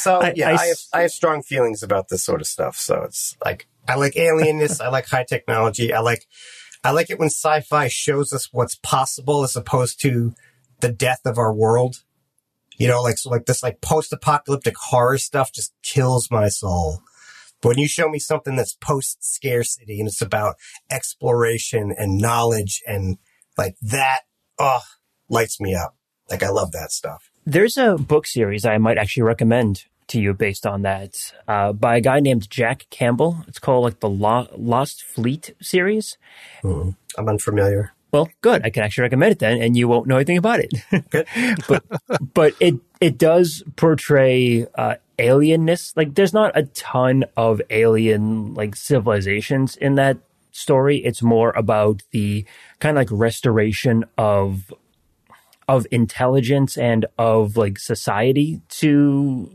So 0.00 0.20
I- 0.20 0.32
yeah, 0.34 0.48
I 0.50 0.52
I, 0.54 0.66
have, 0.66 0.78
I 0.94 1.00
have 1.02 1.10
strong 1.10 1.42
feelings 1.42 1.82
about 1.82 2.08
this 2.08 2.24
sort 2.24 2.40
of 2.40 2.46
stuff. 2.46 2.76
So 2.76 3.02
it's 3.02 3.36
like 3.44 3.66
I 3.88 3.96
like 3.96 4.14
alienness, 4.14 4.80
I 4.80 4.88
like 4.88 5.06
high 5.06 5.24
technology, 5.24 5.92
I 5.92 6.00
like 6.00 6.26
I 6.82 6.92
like 6.92 7.10
it 7.10 7.18
when 7.18 7.28
sci-fi 7.28 7.88
shows 7.88 8.32
us 8.32 8.48
what's 8.52 8.76
possible 8.76 9.42
as 9.42 9.54
opposed 9.56 10.00
to 10.02 10.34
the 10.80 10.90
death 10.90 11.20
of 11.26 11.36
our 11.38 11.52
world. 11.52 12.02
You 12.78 12.88
know, 12.88 13.02
like 13.02 13.18
so 13.18 13.28
like 13.30 13.44
this 13.44 13.62
like 13.62 13.82
post-apocalyptic 13.82 14.74
horror 14.76 15.18
stuff 15.18 15.52
just 15.52 15.74
kills 15.82 16.30
my 16.30 16.48
soul. 16.48 17.02
But 17.60 17.68
when 17.70 17.78
you 17.78 17.88
show 17.88 18.08
me 18.08 18.18
something 18.18 18.56
that's 18.56 18.72
post 18.74 19.22
scarcity 19.22 19.98
and 20.00 20.08
it's 20.08 20.22
about 20.22 20.56
exploration 20.90 21.94
and 21.96 22.16
knowledge 22.16 22.82
and 22.86 23.18
like 23.58 23.76
that, 23.82 24.20
oh, 24.58 24.80
lights 25.28 25.60
me 25.60 25.74
up. 25.74 25.94
Like 26.30 26.42
I 26.42 26.48
love 26.48 26.72
that 26.72 26.90
stuff. 26.90 27.29
There's 27.46 27.76
a 27.76 27.96
book 27.96 28.26
series 28.26 28.64
I 28.64 28.78
might 28.78 28.98
actually 28.98 29.22
recommend 29.22 29.84
to 30.08 30.20
you 30.20 30.34
based 30.34 30.66
on 30.66 30.82
that 30.82 31.32
uh, 31.48 31.72
by 31.72 31.96
a 31.96 32.00
guy 32.00 32.20
named 32.20 32.50
Jack 32.50 32.86
Campbell. 32.90 33.44
It's 33.48 33.58
called 33.58 33.84
like 33.84 34.00
the 34.00 34.08
Lo- 34.10 34.48
Lost 34.56 35.02
Fleet 35.02 35.54
series. 35.60 36.18
I'm 37.16 37.28
unfamiliar. 37.28 37.92
Well, 38.12 38.28
good. 38.40 38.64
I 38.64 38.70
can 38.70 38.82
actually 38.82 39.02
recommend 39.02 39.32
it 39.32 39.38
then, 39.38 39.62
and 39.62 39.76
you 39.76 39.86
won't 39.86 40.08
know 40.08 40.16
anything 40.16 40.36
about 40.36 40.60
it. 40.60 40.72
Good. 41.10 41.26
but 41.68 41.84
but 42.34 42.54
it 42.58 42.74
it 43.00 43.18
does 43.18 43.62
portray 43.76 44.66
uh, 44.74 44.96
alienness. 45.18 45.96
Like, 45.96 46.16
there's 46.16 46.34
not 46.34 46.56
a 46.56 46.64
ton 46.64 47.24
of 47.36 47.62
alien 47.70 48.54
like 48.54 48.74
civilizations 48.74 49.76
in 49.76 49.94
that 49.94 50.18
story. 50.50 50.98
It's 50.98 51.22
more 51.22 51.52
about 51.52 52.02
the 52.10 52.44
kind 52.80 52.96
of 52.96 53.00
like 53.00 53.08
restoration 53.12 54.04
of 54.18 54.72
of 55.70 55.86
intelligence 55.92 56.76
and 56.76 57.06
of 57.16 57.56
like 57.56 57.78
society 57.78 58.60
to 58.68 59.48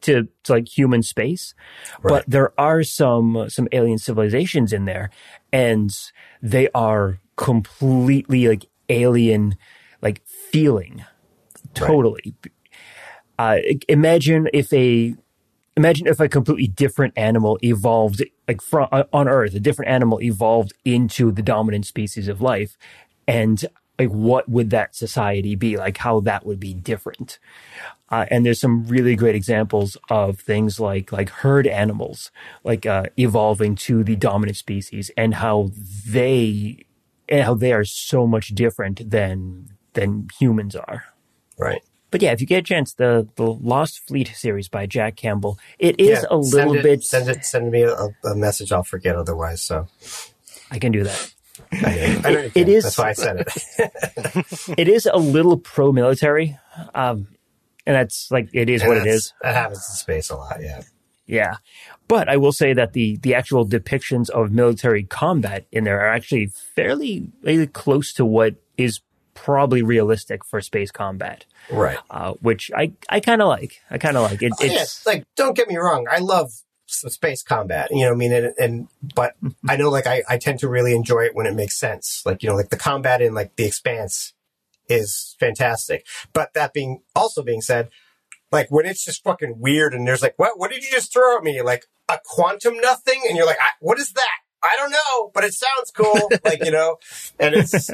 to, 0.00 0.26
to 0.44 0.52
like 0.52 0.66
human 0.66 1.02
space. 1.02 1.54
Right. 2.02 2.10
but 2.10 2.24
there 2.26 2.52
are 2.58 2.82
some 2.82 3.48
some 3.48 3.68
alien 3.70 3.98
civilizations 3.98 4.72
in 4.72 4.84
there 4.84 5.10
and 5.52 5.96
they 6.42 6.68
are 6.74 7.20
completely 7.36 8.48
like 8.48 8.66
alien 8.88 9.56
like 10.02 10.22
feeling. 10.26 11.04
Totally. 11.72 12.34
Uh 13.38 13.58
imagine 13.88 14.48
if 14.52 14.72
a 14.72 15.14
imagine 15.76 16.08
if 16.08 16.18
a 16.18 16.28
completely 16.28 16.66
different 16.66 17.14
animal 17.16 17.58
evolved 17.62 18.24
like 18.48 18.60
from 18.60 18.88
on 19.12 19.28
earth 19.28 19.54
a 19.54 19.60
different 19.60 19.88
animal 19.88 20.20
evolved 20.20 20.72
into 20.84 21.30
the 21.30 21.42
dominant 21.42 21.86
species 21.86 22.26
of 22.26 22.40
life 22.40 22.76
and 23.28 23.66
like 24.00 24.08
what 24.28 24.44
would 24.48 24.70
that 24.70 24.94
society 25.04 25.54
be 25.66 25.76
like 25.84 25.96
how 26.06 26.20
that 26.20 26.42
would 26.46 26.60
be 26.68 26.72
different 26.92 27.38
uh, 28.12 28.26
and 28.30 28.44
there's 28.44 28.60
some 28.66 28.84
really 28.86 29.14
great 29.22 29.36
examples 29.36 29.96
of 30.08 30.40
things 30.40 30.80
like 30.80 31.12
like 31.18 31.28
herd 31.42 31.66
animals 31.66 32.30
like 32.64 32.84
uh, 32.86 33.04
evolving 33.16 33.74
to 33.86 34.02
the 34.04 34.16
dominant 34.16 34.56
species 34.56 35.10
and 35.16 35.34
how 35.34 35.70
they 36.16 36.84
and 37.28 37.44
how 37.44 37.54
they 37.54 37.72
are 37.72 37.84
so 37.84 38.26
much 38.26 38.48
different 38.64 38.96
than 39.16 39.68
than 39.94 40.10
humans 40.40 40.74
are 40.76 41.00
Right. 41.58 41.82
but 42.10 42.22
yeah, 42.22 42.32
if 42.32 42.40
you 42.40 42.46
get 42.46 42.60
a 42.64 42.68
chance, 42.72 42.94
the 42.94 43.28
the 43.36 43.44
Lost 43.44 44.00
Fleet 44.08 44.28
series 44.34 44.68
by 44.76 44.86
Jack 44.86 45.14
Campbell, 45.16 45.58
it 45.78 45.94
is 46.00 46.08
Yeah, 46.22 46.24
a 46.30 46.38
little 46.38 46.74
it- 46.76 46.82
bit. 46.82 47.02
Send 47.04 47.28
it. 47.28 47.44
Send 47.44 47.70
me 47.70 47.82
a, 47.82 48.08
a 48.24 48.34
message. 48.34 48.72
I'll 48.72 48.82
forget 48.94 49.14
otherwise. 49.14 49.60
So 49.62 49.86
I 50.70 50.78
can 50.78 50.90
do 50.90 51.04
that. 51.04 51.20
I 51.72 51.80
know, 51.80 51.88
you- 51.90 52.20
I 52.24 52.30
know 52.30 52.30
you 52.30 52.36
It 52.46 52.52
can. 52.54 52.68
is- 52.68 52.84
That's 52.84 52.98
why 52.98 53.08
I 53.10 53.12
said 53.12 53.40
it. 53.40 54.74
It 54.78 54.88
is 54.88 55.06
a 55.06 55.16
little 55.18 55.56
pro 55.58 55.92
military, 55.92 56.58
um, 56.94 57.26
and 57.86 57.96
that's 57.96 58.30
like 58.30 58.48
it 58.52 58.68
is 58.68 58.82
And 58.82 58.88
what 58.88 58.98
it 58.98 59.06
is. 59.06 59.32
That 59.42 59.54
happens 59.54 59.78
in 59.90 59.96
space 59.96 60.30
a 60.30 60.36
lot. 60.36 60.58
Yeah. 60.60 60.82
Yeah, 61.26 61.56
but 62.08 62.28
I 62.28 62.36
will 62.38 62.50
say 62.52 62.72
that 62.72 62.92
the 62.92 63.16
the 63.22 63.36
actual 63.36 63.64
depictions 63.64 64.28
of 64.30 64.50
military 64.50 65.04
combat 65.04 65.64
in 65.70 65.84
there 65.84 66.00
are 66.00 66.08
actually 66.12 66.46
fairly, 66.74 67.28
fairly 67.44 67.68
close 67.68 68.12
to 68.14 68.24
what 68.24 68.56
is 68.76 69.00
probably 69.34 69.80
realistic 69.80 70.44
for 70.44 70.60
space 70.60 70.90
combat, 70.90 71.44
Right. 71.70 71.98
uh, 72.10 72.32
which 72.42 72.72
I 72.76 72.92
I 73.08 73.20
kind 73.20 73.40
of 73.42 73.46
like. 73.48 73.80
I 73.92 73.98
kind 73.98 74.16
of 74.16 74.24
like 74.28 74.42
it. 74.42 74.52
Oh, 74.54 74.64
It's 74.64 75.06
like 75.06 75.22
don't 75.36 75.54
get 75.56 75.68
me 75.68 75.76
wrong. 75.76 76.06
I 76.10 76.18
love 76.18 76.50
space 76.90 77.42
combat. 77.42 77.88
You 77.90 78.06
know, 78.06 78.12
I 78.12 78.14
mean, 78.14 78.32
and, 78.32 78.54
and 78.58 78.88
but 79.14 79.34
I 79.68 79.76
know 79.76 79.90
like 79.90 80.06
I, 80.06 80.22
I 80.28 80.38
tend 80.38 80.58
to 80.60 80.68
really 80.68 80.94
enjoy 80.94 81.20
it 81.20 81.34
when 81.34 81.46
it 81.46 81.54
makes 81.54 81.78
sense. 81.78 82.22
Like 82.24 82.42
you 82.42 82.48
know, 82.48 82.56
like 82.56 82.70
the 82.70 82.76
combat 82.76 83.22
in 83.22 83.34
like 83.34 83.56
the 83.56 83.64
Expanse 83.64 84.32
is 84.88 85.36
fantastic. 85.38 86.06
But 86.32 86.54
that 86.54 86.72
being 86.72 87.02
also 87.14 87.42
being 87.42 87.60
said, 87.60 87.90
like 88.52 88.70
when 88.70 88.86
it's 88.86 89.04
just 89.04 89.22
fucking 89.22 89.58
weird 89.58 89.94
and 89.94 90.06
there's 90.06 90.22
like, 90.22 90.34
what 90.36 90.58
what 90.58 90.70
did 90.70 90.82
you 90.82 90.90
just 90.90 91.12
throw 91.12 91.36
at 91.36 91.44
me? 91.44 91.62
Like 91.62 91.86
a 92.08 92.18
quantum 92.24 92.78
nothing, 92.78 93.22
and 93.28 93.36
you're 93.36 93.46
like, 93.46 93.60
I, 93.60 93.70
what 93.80 93.98
is 93.98 94.12
that? 94.12 94.38
I 94.62 94.76
don't 94.76 94.90
know, 94.90 95.30
but 95.32 95.44
it 95.44 95.54
sounds 95.54 95.90
cool. 95.90 96.30
like 96.44 96.64
you 96.64 96.70
know, 96.70 96.96
and 97.38 97.54
it's. 97.54 97.90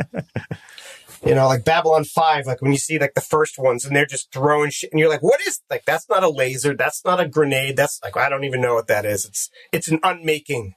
You 1.27 1.35
know, 1.35 1.49
like 1.49 1.65
Babylon 1.65 2.05
5, 2.05 2.47
like 2.47 2.63
when 2.63 2.71
you 2.71 2.79
see 2.79 2.99
like 3.01 3.15
the 3.15 3.21
first 3.21 3.59
ones 3.59 3.85
and 3.85 3.97
they're 3.97 4.07
just 4.07 4.33
throwing 4.33 4.71
shit 4.71 4.93
and 4.93 5.01
you're 5.01 5.09
like, 5.09 5.25
what 5.25 5.41
is 5.41 5.61
like 5.69 5.85
that's 5.85 6.09
not 6.09 6.23
a 6.23 6.29
laser, 6.29 6.75
that's 6.77 7.05
not 7.05 7.19
a 7.19 7.29
grenade, 7.29 7.77
that's 7.77 8.01
like 8.03 8.17
I 8.17 8.29
don't 8.29 8.45
even 8.45 8.61
know 8.61 8.75
what 8.75 8.87
that 8.87 9.05
is. 9.05 9.25
It's 9.25 9.51
it's 9.73 9.89
an 9.89 9.99
unmaking. 10.03 10.75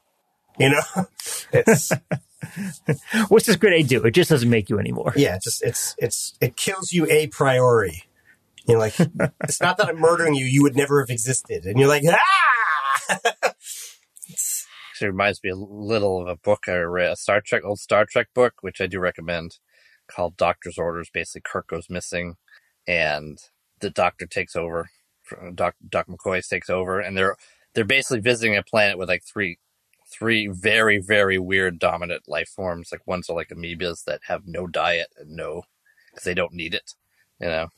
You 0.57 0.71
know? 0.71 0.81
It's 1.51 1.91
what's 3.27 3.45
this 3.45 3.57
grenade 3.57 3.87
do? 3.87 4.03
It 4.03 4.11
just 4.11 4.29
doesn't 4.29 4.49
make 4.49 4.69
you 4.69 4.79
anymore. 4.79 5.13
yeah, 5.15 5.35
it's 5.35 5.45
just 5.45 5.63
it's 5.63 5.95
it's 5.97 6.37
it 6.41 6.55
kills 6.55 6.91
you 6.91 7.05
a 7.09 7.27
priori. 7.27 8.03
You 8.67 8.75
know, 8.75 8.79
like 8.79 8.99
it's 9.43 9.61
not 9.61 9.77
that 9.77 9.89
I'm 9.89 9.99
murdering 9.99 10.35
you, 10.35 10.45
you 10.45 10.63
would 10.63 10.75
never 10.75 11.01
have 11.01 11.09
existed. 11.09 11.65
And 11.65 11.79
you're 11.79 11.89
like, 11.89 12.03
ah 12.07 13.19
It 15.01 15.05
reminds 15.05 15.41
me 15.43 15.49
a 15.49 15.55
little 15.55 16.21
of 16.21 16.27
a 16.27 16.35
book 16.35 16.63
I 16.67 16.75
read, 16.77 17.11
a 17.11 17.15
Star 17.15 17.41
Trek, 17.41 17.63
old 17.63 17.79
Star 17.79 18.05
Trek 18.05 18.27
book, 18.33 18.55
which 18.61 18.81
I 18.81 18.87
do 18.87 18.99
recommend, 18.99 19.57
called 20.09 20.37
Doctor's 20.37 20.77
Orders. 20.77 21.09
Basically, 21.13 21.41
Kirk 21.45 21.67
goes 21.67 21.89
missing, 21.89 22.35
and 22.87 23.39
the 23.79 23.89
Doctor 23.89 24.25
takes 24.25 24.55
over. 24.55 24.89
Doc, 25.53 25.75
Doc 25.87 26.07
McCoy 26.07 26.47
takes 26.47 26.69
over, 26.69 26.99
and 26.99 27.17
they're 27.17 27.35
they're 27.73 27.85
basically 27.85 28.19
visiting 28.21 28.57
a 28.57 28.63
planet 28.63 28.97
with 28.97 29.09
like 29.09 29.23
three 29.23 29.59
three 30.11 30.47
very 30.47 30.97
very 30.99 31.37
weird 31.37 31.79
dominant 31.79 32.23
life 32.27 32.49
forms. 32.49 32.89
Like 32.91 33.05
ones 33.07 33.29
are 33.29 33.35
like 33.35 33.49
amoebas 33.49 34.03
that 34.05 34.21
have 34.27 34.47
no 34.47 34.67
diet 34.67 35.09
and 35.17 35.35
no 35.35 35.63
because 36.09 36.25
they 36.25 36.33
don't 36.33 36.53
need 36.53 36.73
it, 36.73 36.93
you 37.39 37.47
know. 37.47 37.69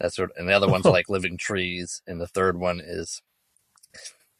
That 0.00 0.14
sort, 0.14 0.30
and 0.36 0.48
the 0.48 0.54
other 0.54 0.68
ones 0.68 0.86
are 0.86 0.92
like 0.94 1.08
living 1.08 1.36
trees, 1.36 2.02
and 2.06 2.20
the 2.20 2.28
third 2.28 2.58
one 2.58 2.80
is 2.80 3.20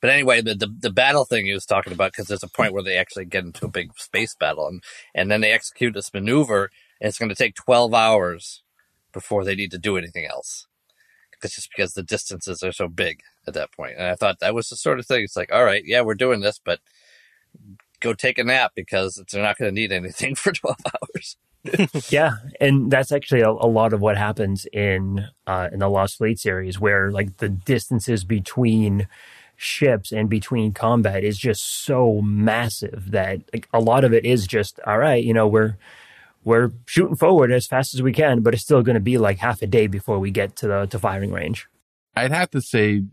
but 0.00 0.10
anyway, 0.10 0.40
the, 0.40 0.54
the 0.54 0.68
the 0.78 0.90
battle 0.90 1.24
thing 1.24 1.44
he 1.44 1.52
was 1.52 1.66
talking 1.66 1.92
about 1.92 2.12
because 2.12 2.26
there's 2.26 2.42
a 2.42 2.48
point 2.48 2.72
where 2.72 2.82
they 2.82 2.96
actually 2.96 3.26
get 3.26 3.44
into 3.44 3.66
a 3.66 3.70
big 3.70 3.90
space 3.98 4.34
battle, 4.34 4.66
and 4.66 4.82
and 5.14 5.30
then 5.30 5.42
they 5.42 5.52
execute 5.52 5.92
this 5.94 6.12
maneuver, 6.14 6.70
and 7.00 7.08
it's 7.08 7.18
going 7.18 7.28
to 7.28 7.34
take 7.34 7.54
12 7.54 7.94
hours 7.94 8.62
before 9.12 9.44
they 9.44 9.54
need 9.54 9.70
to 9.72 9.78
do 9.78 9.96
anything 9.96 10.26
else. 10.26 10.66
It's 11.42 11.54
just 11.54 11.70
because 11.74 11.94
the 11.94 12.02
distances 12.02 12.62
are 12.62 12.72
so 12.72 12.86
big 12.86 13.22
at 13.46 13.54
that 13.54 13.72
point. 13.72 13.94
And 13.96 14.06
I 14.06 14.14
thought 14.14 14.40
that 14.40 14.54
was 14.54 14.68
the 14.68 14.76
sort 14.76 14.98
of 14.98 15.06
thing. 15.06 15.24
It's 15.24 15.36
like, 15.36 15.50
all 15.52 15.64
right, 15.64 15.82
yeah, 15.84 16.02
we're 16.02 16.14
doing 16.14 16.40
this, 16.40 16.60
but 16.62 16.80
go 18.00 18.12
take 18.12 18.38
a 18.38 18.44
nap 18.44 18.72
because 18.74 19.22
they're 19.30 19.42
not 19.42 19.56
going 19.56 19.74
to 19.74 19.80
need 19.80 19.92
anything 19.92 20.34
for 20.36 20.52
12 20.52 20.76
hours. 20.86 21.36
Yeah, 22.08 22.36
and 22.58 22.90
that's 22.90 23.12
actually 23.12 23.42
a, 23.42 23.50
a 23.50 23.68
lot 23.68 23.92
of 23.92 24.00
what 24.00 24.16
happens 24.16 24.66
in 24.72 25.26
uh, 25.46 25.68
in 25.70 25.80
the 25.80 25.90
Lost 25.90 26.16
Fleet 26.16 26.38
series, 26.38 26.80
where 26.80 27.10
like 27.10 27.36
the 27.36 27.50
distances 27.50 28.24
between 28.24 29.06
ships 29.56 30.10
and 30.10 30.30
between 30.30 30.72
combat 30.72 31.22
is 31.22 31.36
just 31.36 31.84
so 31.84 32.22
massive 32.22 33.10
that 33.10 33.42
like, 33.52 33.68
a 33.74 33.78
lot 33.78 34.04
of 34.04 34.14
it 34.14 34.24
is 34.24 34.46
just 34.46 34.80
all 34.86 34.96
right. 34.96 35.22
You 35.22 35.34
know, 35.34 35.46
we're 35.46 35.76
we're 36.44 36.70
shooting 36.86 37.16
forward 37.16 37.52
as 37.52 37.66
fast 37.66 37.94
as 37.94 38.02
we 38.02 38.12
can, 38.12 38.40
but 38.40 38.54
it's 38.54 38.62
still 38.62 38.82
going 38.82 38.94
to 38.94 39.00
be 39.00 39.18
like 39.18 39.38
half 39.38 39.62
a 39.62 39.66
day 39.66 39.86
before 39.86 40.18
we 40.18 40.30
get 40.30 40.56
to 40.56 40.66
the 40.68 40.86
to 40.86 40.98
firing 40.98 41.32
range. 41.32 41.68
I'd 42.16 42.32
have 42.32 42.50
to 42.50 42.60
say 42.60 43.04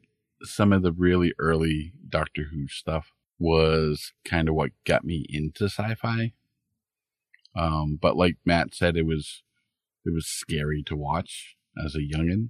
some 0.43 0.71
of 0.71 0.81
the 0.81 0.91
really 0.91 1.33
early 1.39 1.93
Doctor 2.07 2.45
Who 2.51 2.67
stuff 2.67 3.11
was 3.39 4.13
kind 4.25 4.49
of 4.49 4.55
what 4.55 4.71
got 4.85 5.03
me 5.03 5.25
into 5.29 5.65
sci-fi. 5.65 6.33
Um, 7.55 7.97
but 8.01 8.15
like 8.15 8.37
Matt 8.45 8.73
said, 8.73 8.95
it 8.97 9.05
was 9.05 9.43
it 10.05 10.13
was 10.13 10.25
scary 10.27 10.83
to 10.83 10.95
watch 10.95 11.57
as 11.83 11.95
a 11.95 11.99
youngin. 11.99 12.49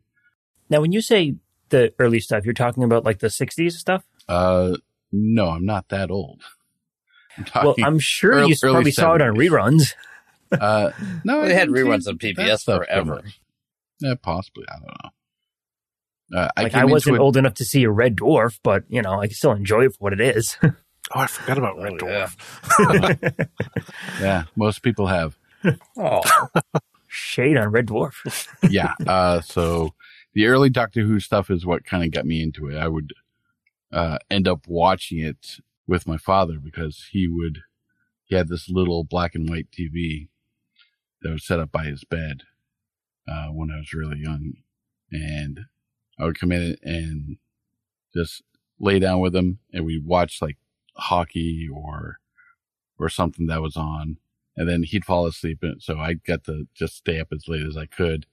Now, 0.69 0.81
when 0.81 0.91
you 0.91 1.01
say 1.01 1.35
the 1.69 1.93
early 1.97 2.19
stuff, 2.19 2.45
you're 2.45 2.53
talking 2.53 2.83
about 2.83 3.03
like 3.05 3.19
the 3.19 3.27
'60s 3.27 3.73
stuff. 3.73 4.03
Uh, 4.27 4.77
no, 5.11 5.49
I'm 5.49 5.65
not 5.65 5.89
that 5.89 6.11
old. 6.11 6.41
I'm 7.53 7.65
Well, 7.65 7.75
I'm 7.83 7.99
sure 7.99 8.31
early- 8.33 8.49
you 8.49 8.55
probably 8.59 8.91
saw 8.91 9.13
it 9.15 9.21
on 9.21 9.35
reruns. 9.35 9.93
Uh, 10.51 10.91
no, 11.23 11.45
They 11.45 11.53
had 11.53 11.69
reruns 11.69 12.07
on 12.07 12.17
PBS 12.17 12.63
forever. 12.63 13.21
Yeah, 13.99 14.15
possibly. 14.21 14.65
I 14.69 14.75
don't 14.79 14.87
know. 14.87 16.39
Uh, 16.39 16.49
I 16.57 16.63
Like 16.63 16.71
came 16.73 16.81
I 16.81 16.85
wasn't 16.85 17.15
it, 17.15 17.19
old 17.19 17.37
enough 17.37 17.53
to 17.55 17.65
see 17.65 17.83
a 17.83 17.89
Red 17.89 18.15
Dwarf, 18.17 18.59
but 18.63 18.83
you 18.89 19.01
know 19.01 19.19
I 19.21 19.27
can 19.27 19.35
still 19.35 19.53
enjoy 19.53 19.85
it 19.85 19.93
for 19.93 19.97
what 19.99 20.13
it 20.13 20.21
is. 20.21 20.57
Oh, 21.15 21.21
I 21.21 21.27
forgot 21.27 21.57
about 21.57 21.77
Red 21.81 21.93
Oh, 21.93 21.97
Dwarf. 22.05 23.47
Yeah, 24.19 24.43
most 24.57 24.81
people 24.81 25.07
have. 25.07 25.37
Oh, 25.97 26.21
Shade 27.07 27.55
on 27.55 27.69
Red 27.69 27.87
Dwarf. 27.87 28.47
yeah. 28.69 28.93
Uh, 29.07 29.39
so 29.39 29.93
the 30.33 30.47
early 30.47 30.69
Doctor 30.69 31.01
Who 31.03 31.21
stuff 31.21 31.49
is 31.49 31.65
what 31.65 31.85
kind 31.85 32.03
of 32.03 32.11
got 32.11 32.25
me 32.25 32.41
into 32.43 32.67
it. 32.67 32.75
I 32.77 32.89
would 32.89 33.13
uh, 33.93 34.17
end 34.29 34.47
up 34.49 34.67
watching 34.67 35.19
it 35.19 35.59
with 35.87 36.07
my 36.07 36.17
father 36.17 36.59
because 36.61 37.05
he 37.11 37.25
would 37.29 37.59
he 38.25 38.35
had 38.35 38.49
this 38.49 38.69
little 38.69 39.05
black 39.05 39.33
and 39.33 39.49
white 39.49 39.67
TV 39.71 40.27
that 41.21 41.31
was 41.31 41.45
set 41.45 41.59
up 41.59 41.71
by 41.71 41.85
his 41.85 42.03
bed 42.03 42.43
uh, 43.27 43.47
when 43.47 43.71
I 43.71 43.77
was 43.77 43.93
really 43.93 44.19
young, 44.19 44.53
and 45.11 45.61
I 46.19 46.25
would 46.25 46.39
come 46.39 46.51
in 46.51 46.77
and 46.83 47.37
just 48.15 48.43
lay 48.79 48.99
down 48.99 49.19
with 49.19 49.35
him, 49.35 49.59
and 49.73 49.85
we'd 49.85 50.05
watch 50.05 50.41
like 50.41 50.57
hockey 50.95 51.67
or 51.71 52.19
or 52.99 53.09
something 53.09 53.45
that 53.47 53.61
was 53.61 53.77
on 53.77 54.17
and 54.57 54.67
then 54.67 54.83
he'd 54.83 55.05
fall 55.05 55.27
asleep. 55.27 55.59
And 55.61 55.81
so 55.81 55.99
I 55.99 56.15
got 56.15 56.43
to 56.45 56.67
just 56.73 56.97
stay 56.97 57.19
up 57.19 57.27
as 57.31 57.47
late 57.47 57.65
as 57.65 57.77
I 57.77 57.85
could 57.85 58.25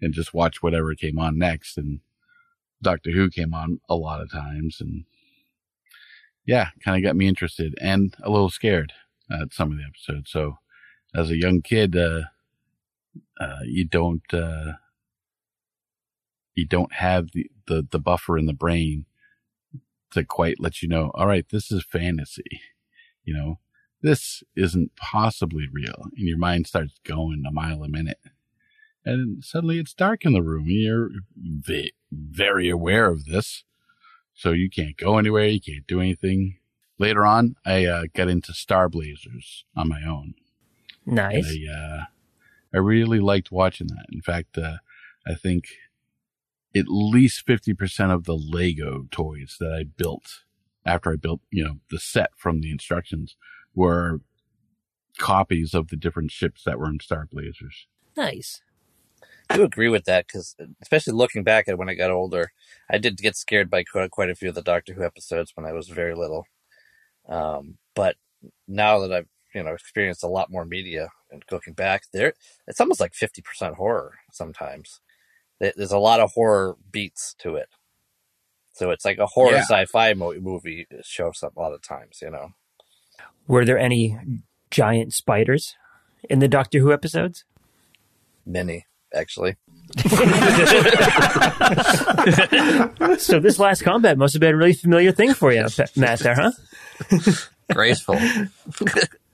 and 0.00 0.14
just 0.14 0.32
watch 0.32 0.62
whatever 0.62 0.94
came 0.94 1.18
on 1.18 1.36
next. 1.36 1.76
And 1.76 2.00
Doctor 2.80 3.10
Who 3.10 3.28
came 3.28 3.52
on 3.52 3.80
a 3.88 3.96
lot 3.96 4.20
of 4.20 4.30
times, 4.30 4.80
and 4.80 5.04
yeah, 6.46 6.68
kind 6.84 6.96
of 6.96 7.06
got 7.06 7.16
me 7.16 7.26
interested 7.26 7.74
and 7.80 8.14
a 8.22 8.30
little 8.30 8.50
scared 8.50 8.92
at 9.30 9.52
some 9.52 9.72
of 9.72 9.78
the 9.78 9.84
episodes. 9.84 10.30
So 10.30 10.58
as 11.16 11.30
a 11.30 11.38
young 11.38 11.62
kid, 11.62 11.96
uh, 11.96 12.22
uh, 13.40 13.60
you 13.64 13.84
don't 13.84 14.32
uh, 14.32 14.72
you 16.54 16.66
don't 16.66 16.92
have 16.94 17.28
the, 17.32 17.50
the 17.66 17.86
the 17.90 17.98
buffer 17.98 18.36
in 18.36 18.46
the 18.46 18.52
brain 18.52 19.06
to 20.12 20.24
quite 20.24 20.60
let 20.60 20.82
you 20.82 20.88
know. 20.88 21.10
All 21.14 21.26
right, 21.26 21.46
this 21.48 21.72
is 21.72 21.84
fantasy. 21.84 22.60
You 23.24 23.34
know, 23.34 23.58
this 24.02 24.42
isn't 24.54 24.94
possibly 24.96 25.66
real. 25.70 26.06
And 26.16 26.28
your 26.28 26.38
mind 26.38 26.66
starts 26.66 27.00
going 27.04 27.44
a 27.46 27.52
mile 27.52 27.82
a 27.82 27.88
minute. 27.88 28.20
And 29.04 29.42
suddenly 29.44 29.78
it's 29.78 29.94
dark 29.94 30.24
in 30.24 30.32
the 30.32 30.42
room. 30.42 30.66
You're 30.68 31.10
ve- 31.36 31.92
very 32.10 32.68
aware 32.68 33.08
of 33.08 33.24
this. 33.24 33.64
So 34.34 34.52
you 34.52 34.68
can't 34.68 34.96
go 34.96 35.18
anywhere. 35.18 35.46
You 35.46 35.60
can't 35.60 35.86
do 35.86 36.00
anything. 36.00 36.58
Later 36.98 37.24
on, 37.24 37.56
I 37.64 37.84
uh, 37.86 38.04
got 38.14 38.28
into 38.28 38.52
Star 38.52 38.88
Blazers 38.88 39.64
on 39.76 39.88
my 39.88 40.02
own. 40.02 40.34
Nice. 41.06 41.48
And 41.48 41.70
I, 41.70 41.72
uh, 41.72 42.04
I 42.74 42.78
really 42.78 43.20
liked 43.20 43.52
watching 43.52 43.86
that. 43.88 44.06
In 44.12 44.20
fact, 44.20 44.58
uh, 44.58 44.78
I 45.26 45.34
think 45.34 45.68
at 46.74 46.86
least 46.88 47.46
50% 47.46 48.12
of 48.12 48.24
the 48.24 48.34
Lego 48.34 49.06
toys 49.10 49.56
that 49.60 49.72
I 49.72 49.84
built 49.84 50.42
after 50.84 51.12
I 51.12 51.16
built, 51.16 51.40
you 51.50 51.64
know, 51.64 51.80
the 51.90 51.98
set 51.98 52.30
from 52.36 52.60
the 52.60 52.70
instructions 52.70 53.36
were 53.74 54.20
copies 55.18 55.74
of 55.74 55.88
the 55.88 55.96
different 55.96 56.30
ships 56.30 56.62
that 56.64 56.78
were 56.78 56.88
in 56.88 57.00
Star 57.00 57.26
Blazers. 57.30 57.86
Nice. 58.16 58.60
I 59.48 59.56
do 59.56 59.64
agree 59.64 59.88
with 59.88 60.04
that 60.04 60.26
because, 60.26 60.56
especially 60.82 61.12
looking 61.12 61.44
back 61.44 61.68
at 61.68 61.78
when 61.78 61.88
I 61.88 61.94
got 61.94 62.10
older, 62.10 62.52
I 62.90 62.98
did 62.98 63.16
get 63.18 63.36
scared 63.36 63.70
by 63.70 63.84
quite, 63.84 64.10
quite 64.10 64.30
a 64.30 64.34
few 64.34 64.48
of 64.48 64.54
the 64.54 64.62
Doctor 64.62 64.94
Who 64.94 65.04
episodes 65.04 65.52
when 65.54 65.66
I 65.66 65.72
was 65.72 65.88
very 65.88 66.14
little. 66.14 66.46
Um, 67.28 67.78
but 67.94 68.16
now 68.66 69.00
that 69.00 69.12
I've 69.12 69.28
you 69.56 69.62
know 69.64 69.72
experienced 69.72 70.22
a 70.22 70.28
lot 70.28 70.50
more 70.52 70.64
media 70.64 71.08
and 71.32 71.42
looking 71.50 71.72
back, 71.74 72.02
there 72.12 72.34
it's 72.68 72.80
almost 72.80 73.00
like 73.00 73.14
fifty 73.14 73.42
percent 73.42 73.74
horror 73.74 74.12
sometimes. 74.30 75.00
There's 75.58 75.90
a 75.92 75.98
lot 75.98 76.20
of 76.20 76.32
horror 76.34 76.76
beats 76.92 77.34
to 77.38 77.56
it, 77.56 77.68
so 78.74 78.90
it's 78.90 79.04
like 79.06 79.18
a 79.18 79.26
horror 79.26 79.52
Yeah. 79.52 79.62
sci-fi 79.62 80.12
mo- 80.14 80.38
movie 80.38 80.86
show 81.02 81.32
some 81.32 81.52
a 81.56 81.60
lot 81.60 81.72
of 81.72 81.82
times. 81.82 82.18
You 82.22 82.30
know, 82.30 82.50
Were 83.48 83.64
there 83.64 83.78
any 83.78 84.18
giant 84.70 85.14
spiders 85.14 85.74
in 86.28 86.38
the 86.40 86.48
Doctor 86.48 86.78
Who 86.80 86.92
episodes? 86.92 87.44
many 88.44 88.84
actually. 89.14 89.56
so 93.18 93.40
this 93.40 93.58
last 93.58 93.82
combat 93.82 94.18
must 94.18 94.34
have 94.34 94.40
been 94.40 94.54
a 94.54 94.56
really 94.56 94.72
familiar 94.74 95.12
thing 95.12 95.32
for 95.34 95.52
you, 95.52 95.64
Pe- 95.74 95.84
Matt. 95.96 96.18
There, 96.20 96.34
huh? 96.34 96.52
Graceful. 97.72 98.18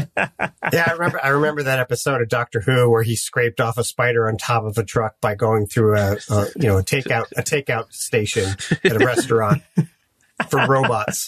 Yeah, 0.72 0.84
I 0.86 0.92
remember. 0.92 1.18
I 1.24 1.28
remember 1.28 1.64
that 1.64 1.80
episode 1.80 2.22
of 2.22 2.28
Doctor 2.28 2.60
Who 2.60 2.88
where 2.90 3.02
he 3.02 3.16
scraped 3.16 3.60
off 3.60 3.76
a 3.76 3.82
spider 3.82 4.28
on 4.28 4.36
top 4.36 4.62
of 4.64 4.78
a 4.78 4.84
truck 4.84 5.20
by 5.20 5.34
going 5.34 5.66
through 5.66 5.96
a, 5.96 6.16
a 6.30 6.46
you 6.56 6.68
know 6.68 6.78
a 6.78 6.82
takeout 6.84 7.26
a 7.36 7.42
takeout 7.42 7.92
station 7.92 8.54
at 8.84 8.92
a 8.92 9.04
restaurant 9.04 9.62
for 10.48 10.64
robots. 10.68 11.26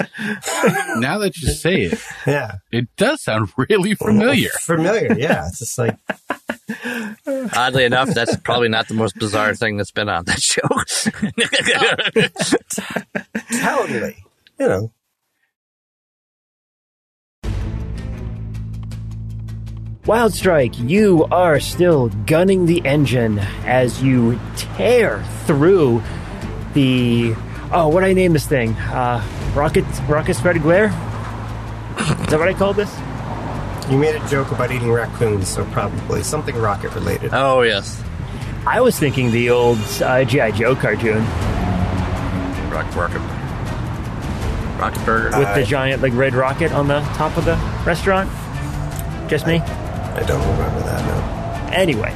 now 0.96 1.18
that 1.18 1.33
you 1.38 1.48
say 1.48 1.83
it, 1.83 1.98
Yeah, 2.27 2.57
it 2.70 2.88
does 2.96 3.22
sound 3.22 3.51
really 3.57 3.94
familiar. 3.96 4.51
familiar. 4.61 5.12
Yeah, 5.18 5.48
it's 5.48 5.59
just 5.59 5.77
like 5.79 5.96
Oddly 7.57 7.85
enough, 7.85 8.11
that's 8.14 8.37
probably 8.37 8.68
not 8.68 8.87
the 8.87 8.94
most 8.94 9.16
bizarre 9.18 9.55
thing 9.57 9.77
that's 9.77 9.90
been 9.90 10.09
on 10.09 10.25
that 10.27 10.40
show. 10.40 10.62
totally. 13.61 14.16
You 14.59 14.68
know, 14.68 14.92
Wild 20.04 20.34
Strike, 20.34 20.76
you 20.80 21.26
are 21.30 21.60
still 21.60 22.08
gunning 22.26 22.66
the 22.66 22.84
engine 22.84 23.38
as 23.64 24.02
you 24.02 24.38
tear 24.56 25.22
through 25.46 26.02
the 26.74 27.34
oh, 27.70 27.86
what 27.86 28.00
do 28.00 28.06
I 28.06 28.12
name 28.12 28.32
this 28.32 28.44
thing? 28.46 28.72
Uh, 28.74 29.24
rocket, 29.54 29.84
rocket 30.08 30.34
spread 30.34 30.60
glare. 30.60 30.86
Is 30.86 32.26
that 32.30 32.38
what 32.38 32.48
I 32.48 32.52
called 32.54 32.76
this? 32.76 32.92
you 33.90 33.96
made 33.98 34.14
a 34.16 34.28
joke 34.28 34.50
about 34.50 34.72
eating 34.72 34.90
raccoons, 34.90 35.46
so 35.48 35.64
probably 35.66 36.22
something 36.24 36.56
rocket 36.56 36.92
related. 36.94 37.30
oh 37.32 37.62
yes, 37.62 38.02
I 38.66 38.80
was 38.80 38.98
thinking 38.98 39.30
the 39.30 39.50
old 39.50 39.78
uh, 40.02 40.24
GI 40.24 40.52
Joe 40.52 40.74
cartoon 40.74 41.24
Rocket, 42.72 42.96
rocket, 42.96 43.20
rocket 44.80 45.04
burger. 45.06 45.38
with 45.38 45.54
the 45.54 45.62
giant 45.64 46.02
like 46.02 46.12
red 46.14 46.34
rocket 46.34 46.72
on 46.72 46.88
the 46.88 47.00
top 47.14 47.36
of 47.36 47.44
the 47.44 47.54
restaurant. 47.86 48.28
Just 49.28 49.46
me. 49.46 49.62
I 50.14 50.22
don't 50.25 50.40
remember 50.40 50.81
that. 50.81 51.70
No. 51.70 51.75
Anyway, 51.75 52.14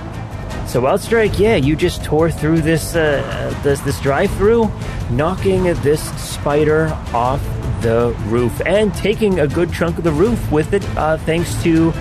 so 0.67 0.81
Wild 0.81 1.01
Strike, 1.01 1.39
yeah, 1.39 1.57
you 1.57 1.77
just 1.77 2.05
tore 2.05 2.31
through 2.31 2.61
this 2.61 2.95
uh, 2.95 3.59
this 3.63 3.81
this 3.81 4.01
drive-through, 4.01 4.71
knocking 5.11 5.65
this 5.83 6.03
spider 6.21 6.89
off 7.15 7.43
the 7.81 8.15
roof 8.27 8.61
and 8.67 8.93
taking 8.95 9.41
a 9.41 9.47
good 9.47 9.73
chunk 9.73 9.99
of 9.99 10.05
the 10.05 10.13
roof 10.13 10.51
with 10.51 10.73
it, 10.73 10.85
uh, 10.97 11.17
thanks 11.19 11.63
to 11.63 11.93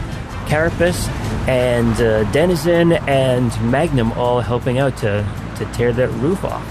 Carapace 0.48 1.08
and 1.48 1.94
uh, 2.02 2.24
Denizen 2.32 2.94
and 3.08 3.52
Magnum 3.72 4.12
all 4.14 4.42
helping 4.42 4.80
out 4.80 4.98
to 4.98 5.26
to 5.58 5.66
tear 5.74 5.94
that 5.94 6.10
roof 6.10 6.44
off. 6.44 6.64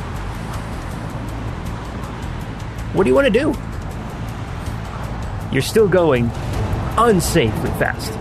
What 2.95 3.05
do 3.05 3.09
you 3.09 3.15
want 3.15 3.27
to 3.27 3.33
do? 3.33 3.55
You're 5.53 5.63
still 5.63 5.89
going 5.89 6.29
unsafely 6.97 7.79
fast. 7.79 8.13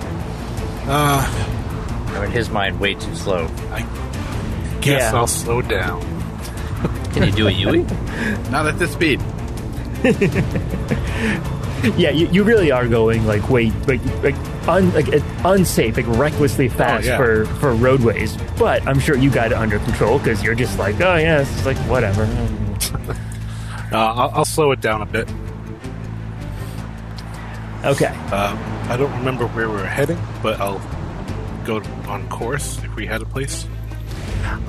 Uh, 0.86 2.24
in 2.24 2.32
his 2.32 2.50
mind, 2.50 2.80
way 2.80 2.94
too 2.94 3.16
slow. 3.16 3.48
I 3.72 3.82
guess 4.82 5.02
Yeah. 5.02 5.18
I'll 5.18 5.28
slow 5.28 5.62
down. 5.62 6.02
Can 7.14 7.24
you 7.24 7.32
do 7.32 7.48
a 7.48 7.52
Yui? 7.52 7.84
Not 8.50 8.68
at 8.68 8.80
this 8.80 8.92
speed. 8.92 9.22
yeah, 11.98 12.10
you, 12.10 12.28
you 12.28 12.44
really 12.44 12.72
are 12.72 12.88
going 12.88 13.26
like 13.26 13.50
way 13.50 13.70
like 13.88 14.04
like, 14.24 14.36
un, 14.68 14.94
like 14.94 15.08
uh, 15.14 15.20
unsafe, 15.46 15.96
like 15.96 16.08
recklessly 16.08 16.70
fast 16.70 17.06
yeah. 17.06 17.18
for 17.18 17.46
for 17.46 17.74
roadways. 17.74 18.36
But 18.58 18.86
I'm 18.88 19.00
sure 19.00 19.16
you 19.18 19.30
got 19.30 19.52
it 19.52 19.58
under 19.58 19.80
control 19.80 20.18
because 20.18 20.44
you're 20.44 20.56
just 20.56 20.80
like, 20.80 21.00
oh 21.02 21.16
yeah, 21.16 21.42
it's 21.42 21.66
like 21.66 21.78
whatever. 21.90 22.26
Uh, 23.92 23.98
I'll, 23.98 24.32
I'll 24.38 24.46
slow 24.46 24.72
it 24.72 24.82
down 24.82 25.04
a 25.04 25.06
bit. 25.06 25.30
Okay, 27.86 28.08
Um, 28.32 28.58
I 28.90 28.96
don't 28.98 29.12
remember 29.18 29.46
where 29.48 29.70
we 29.70 29.76
were 29.76 29.86
heading, 29.86 30.18
but 30.42 30.62
I'll 30.62 30.82
go 31.66 31.82
on 32.08 32.28
course 32.30 32.78
if 32.82 32.96
we 32.96 33.06
had 33.06 33.22
a 33.22 33.26
place. 33.26 33.68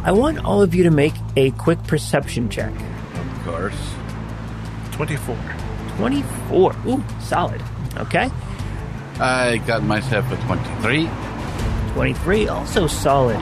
I 0.02 0.10
want 0.10 0.44
all 0.44 0.62
of 0.62 0.74
you 0.74 0.82
to 0.84 0.90
make 0.90 1.14
a 1.36 1.52
quick 1.52 1.80
perception 1.84 2.48
check. 2.48 2.72
Of 2.72 3.44
course. 3.44 3.76
24. 4.92 5.36
24. 5.96 6.74
Ooh, 6.86 7.04
solid. 7.20 7.62
Okay. 7.98 8.28
I 9.20 9.58
got 9.58 9.84
myself 9.84 10.30
a 10.32 10.36
23. 10.46 11.08
23, 11.92 12.48
also 12.48 12.88
solid. 12.88 13.38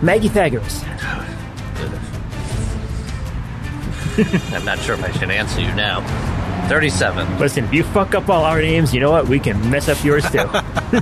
Maggie 0.00 0.28
Thagoras. 0.28 0.84
I'm 4.54 4.64
not 4.64 4.78
sure 4.78 4.94
if 4.94 5.02
I 5.02 5.10
should 5.10 5.30
answer 5.30 5.60
you 5.60 5.74
now. 5.74 6.00
37. 6.68 7.38
Listen, 7.38 7.64
if 7.64 7.72
you 7.72 7.82
fuck 7.84 8.14
up 8.14 8.28
all 8.28 8.44
our 8.44 8.60
names, 8.60 8.92
you 8.94 9.00
know 9.00 9.10
what? 9.10 9.28
We 9.28 9.38
can 9.38 9.70
mess 9.70 9.88
up 9.88 10.02
yours 10.04 10.28
too. 10.30 10.48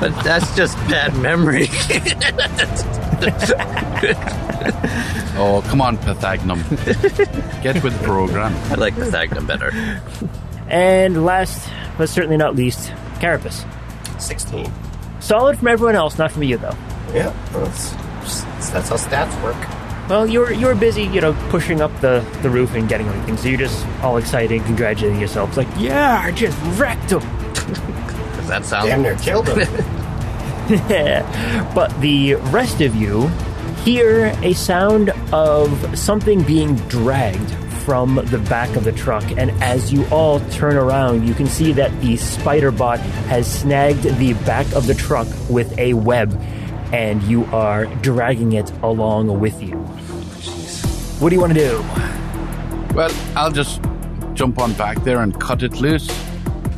But 0.00 0.12
that's 0.24 0.54
just 0.56 0.76
bad 0.88 1.14
memory. 1.18 1.66
Oh, 5.42 5.62
come 5.68 5.80
on, 5.80 5.96
Pythagnum. 5.98 6.58
Get 7.62 7.82
with 7.82 7.98
the 7.98 8.04
program. 8.04 8.54
I 8.70 8.74
like 8.74 8.94
the 8.96 9.06
Thagnum 9.06 9.46
better. 9.46 9.70
and 10.68 11.24
last, 11.24 11.68
but 11.96 12.08
certainly 12.08 12.36
not 12.36 12.54
least, 12.56 12.92
Carapace. 13.20 13.64
16. 14.18 14.70
Solid 15.20 15.58
from 15.58 15.68
everyone 15.68 15.96
else, 15.96 16.18
not 16.18 16.30
from 16.32 16.42
you 16.42 16.56
though. 16.58 16.76
Yeah, 17.14 17.32
that's, 17.52 17.90
that's 18.70 18.88
how 18.90 18.96
stats 18.96 19.42
work. 19.42 19.56
Well, 20.10 20.26
you're 20.26 20.52
you're 20.52 20.74
busy, 20.74 21.04
you 21.04 21.20
know, 21.20 21.34
pushing 21.50 21.80
up 21.80 21.92
the, 22.00 22.26
the 22.42 22.50
roof 22.50 22.74
and 22.74 22.88
getting 22.88 23.06
everything. 23.06 23.36
So 23.36 23.48
you're 23.48 23.60
just 23.60 23.86
all 24.02 24.16
excited, 24.16 24.50
and 24.56 24.66
congratulating 24.66 25.20
yourself. 25.20 25.50
It's 25.50 25.58
like, 25.58 25.68
yeah, 25.78 26.20
I 26.20 26.32
just 26.32 26.58
wrecked 26.78 27.12
him. 27.12 27.20
Does 27.54 28.48
that 28.48 28.66
sound 28.66 28.88
Damn 28.88 29.02
near 29.02 29.14
killed 29.14 29.46
him. 29.48 29.58
but 31.74 31.88
the 32.00 32.34
rest 32.50 32.80
of 32.80 32.96
you 32.96 33.28
hear 33.84 34.36
a 34.42 34.52
sound 34.52 35.10
of 35.32 35.98
something 35.98 36.42
being 36.42 36.74
dragged 36.88 37.50
from 37.84 38.16
the 38.26 38.38
back 38.48 38.76
of 38.76 38.84
the 38.84 38.92
truck. 38.92 39.24
And 39.36 39.50
as 39.62 39.92
you 39.92 40.06
all 40.10 40.38
turn 40.50 40.76
around, 40.76 41.26
you 41.26 41.34
can 41.34 41.46
see 41.46 41.72
that 41.72 41.90
the 42.00 42.16
spider 42.16 42.70
bot 42.70 42.98
has 42.98 43.52
snagged 43.52 44.02
the 44.02 44.34
back 44.44 44.66
of 44.74 44.86
the 44.86 44.94
truck 44.94 45.26
with 45.48 45.76
a 45.78 45.94
web, 45.94 46.30
and 46.92 47.22
you 47.24 47.44
are 47.46 47.86
dragging 48.02 48.52
it 48.52 48.70
along 48.82 49.40
with 49.40 49.62
you. 49.62 49.76
What 51.20 51.30
do 51.30 51.34
you 51.34 51.40
want 51.40 51.54
to 51.54 51.58
do? 51.58 51.84
Well, 52.94 53.10
I'll 53.36 53.52
just 53.52 53.80
jump 54.34 54.58
on 54.58 54.72
back 54.72 55.02
there 55.04 55.22
and 55.22 55.38
cut 55.38 55.62
it 55.62 55.80
loose. 55.80 56.08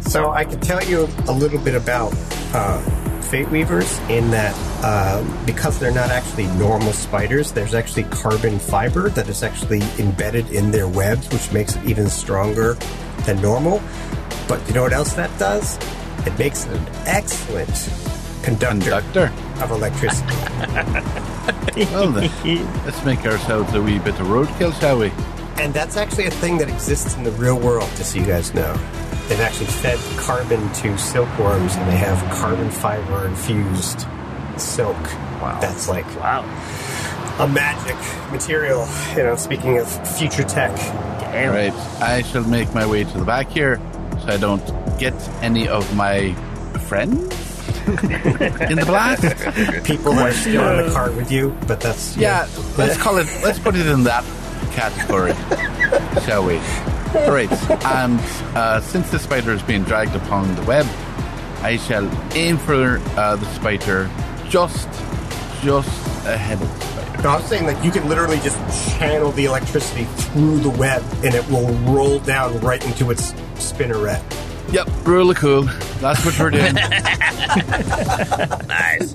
So 0.01 0.31
I 0.31 0.45
can 0.45 0.61
tell 0.61 0.83
you 0.85 1.09
a 1.29 1.33
little 1.33 1.61
bit 1.61 1.75
about 1.75 2.13
uh, 2.53 2.81
Fate 3.23 3.49
Weavers 3.49 3.99
in 4.11 4.31
that 4.31 4.55
um, 4.85 5.47
because 5.47 5.79
they're 5.79 5.95
not 5.95 6.11
actually 6.11 6.49
normal 6.59 6.93
spiders, 6.93 7.53
there's 7.53 7.73
actually 7.73 8.03
carbon 8.05 8.59
fiber 8.59 9.09
that 9.11 9.29
is 9.29 9.43
actually 9.43 9.81
embedded 9.99 10.51
in 10.51 10.71
their 10.71 10.89
webs, 10.89 11.33
which 11.33 11.51
makes 11.53 11.77
it 11.77 11.85
even 11.85 12.09
stronger 12.09 12.75
than 13.25 13.41
normal. 13.41 13.81
But 14.49 14.67
you 14.69 14.75
know 14.75 14.83
what 14.83 14.93
else 14.93 15.15
that 15.15 15.31
does? 15.39 15.79
It 16.27 16.39
makes 16.39 16.67
it 16.67 16.73
an 16.73 16.87
excellent 17.07 17.89
conductor, 18.43 18.91
Conductor. 18.91 19.33
Of 19.63 19.71
electricity. 19.71 20.35
Well, 21.93 22.13
then, 22.13 22.31
let's 22.85 23.03
make 23.05 23.25
ourselves 23.25 23.73
a 23.75 23.81
wee 23.83 23.99
bit 23.99 24.19
of 24.21 24.27
roadkill, 24.27 24.79
shall 24.79 24.99
we? 24.99 25.11
and 25.59 25.73
that's 25.73 25.97
actually 25.97 26.27
a 26.27 26.31
thing 26.31 26.59
that 26.59 26.69
exists 26.69 27.15
in 27.17 27.25
the 27.25 27.31
real 27.33 27.59
world, 27.59 27.89
just 27.97 28.13
so 28.13 28.19
you 28.19 28.27
guys 28.27 28.53
know. 28.55 28.73
They've 29.29 29.41
actually 29.41 29.67
fed 29.67 29.99
carbon 30.19 30.61
to 30.75 30.97
silkworms, 30.99 31.75
and 31.77 31.91
they 31.91 31.97
have 31.97 32.19
carbon 32.35 32.71
fiber 32.71 33.27
infused 33.27 34.07
silk. 34.57 34.97
Wow. 35.41 35.59
That's 35.61 35.89
like 35.89 36.07
Wow. 36.17 36.43
a 37.39 37.49
magic 37.49 37.97
material, 38.31 38.87
you 39.17 39.23
know, 39.23 39.37
speaking 39.37 39.79
of 39.79 39.89
future 40.19 40.43
tech. 40.45 40.75
Damn. 41.21 41.53
Right. 41.55 41.73
I 42.03 42.23
shall 42.23 42.45
make 42.45 42.73
my 42.75 42.87
way 42.87 43.05
to 43.05 43.19
the 43.19 43.25
back 43.25 43.49
here 43.51 43.81
so 44.21 44.27
I 44.29 44.37
don't 44.37 44.65
get 44.99 45.15
any 45.43 45.69
of 45.69 45.95
my 45.97 46.35
friends 46.89 47.35
in 48.71 48.79
the 48.79 48.85
blast. 48.87 49.85
People 49.85 50.13
are 50.13 50.33
still 50.33 50.69
in 50.79 50.87
the 50.87 50.93
car 50.93 51.11
with 51.13 51.31
you, 51.31 51.57
but 51.67 51.81
that's 51.81 52.17
Yeah, 52.17 52.49
let's 52.79 52.97
call 52.97 53.19
it, 53.19 53.27
let's 53.43 53.59
put 53.59 53.75
it 53.75 53.87
in 53.87 54.05
that 54.05 54.25
category, 54.73 55.33
shall 56.25 56.45
we? 56.45 56.57
All 57.15 57.33
right. 57.33 57.51
And 57.85 58.21
uh, 58.57 58.81
since 58.81 59.11
the 59.11 59.19
spider 59.19 59.53
is 59.53 59.63
being 59.63 59.85
dragged 59.85 60.15
upon 60.15 60.55
the 60.55 60.63
web, 60.63 60.87
I 61.61 61.77
shall 61.77 62.09
aim 62.35 62.57
for 62.59 62.99
uh, 63.17 63.37
the 63.37 63.55
spider 63.55 64.11
just, 64.49 64.89
just 65.63 65.89
ahead 66.27 66.61
of 66.61 66.69
the 66.69 66.81
spider. 66.87 67.23
No, 67.23 67.29
I'm 67.31 67.43
saying 67.43 67.67
like 67.67 67.85
you 67.85 67.91
can 67.91 68.09
literally 68.09 68.39
just 68.39 68.59
channel 68.99 69.31
the 69.33 69.45
electricity 69.45 70.05
through 70.05 70.59
the 70.61 70.71
web, 70.71 71.03
and 71.25 71.35
it 71.35 71.49
will 71.51 71.69
roll 71.93 72.19
down 72.19 72.59
right 72.61 72.85
into 72.85 73.11
its 73.11 73.33
spinneret. 73.55 74.23
Yep, 74.73 74.89
really 75.05 75.35
cool. 75.35 75.63
That's 76.01 76.25
what 76.25 76.39
we're 76.39 76.51
doing. 76.51 76.75
Nice. 78.67 79.15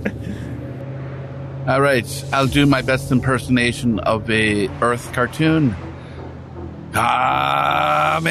All 1.67 1.82
right, 1.82 2.26
I'll 2.32 2.46
do 2.48 2.65
my 2.67 2.82
best 2.84 3.12
impersonation 3.12 4.00
of 4.00 4.30
a 4.30 4.67
Earth 4.82 5.12
cartoon. 5.13 5.76
Kame, 6.93 8.24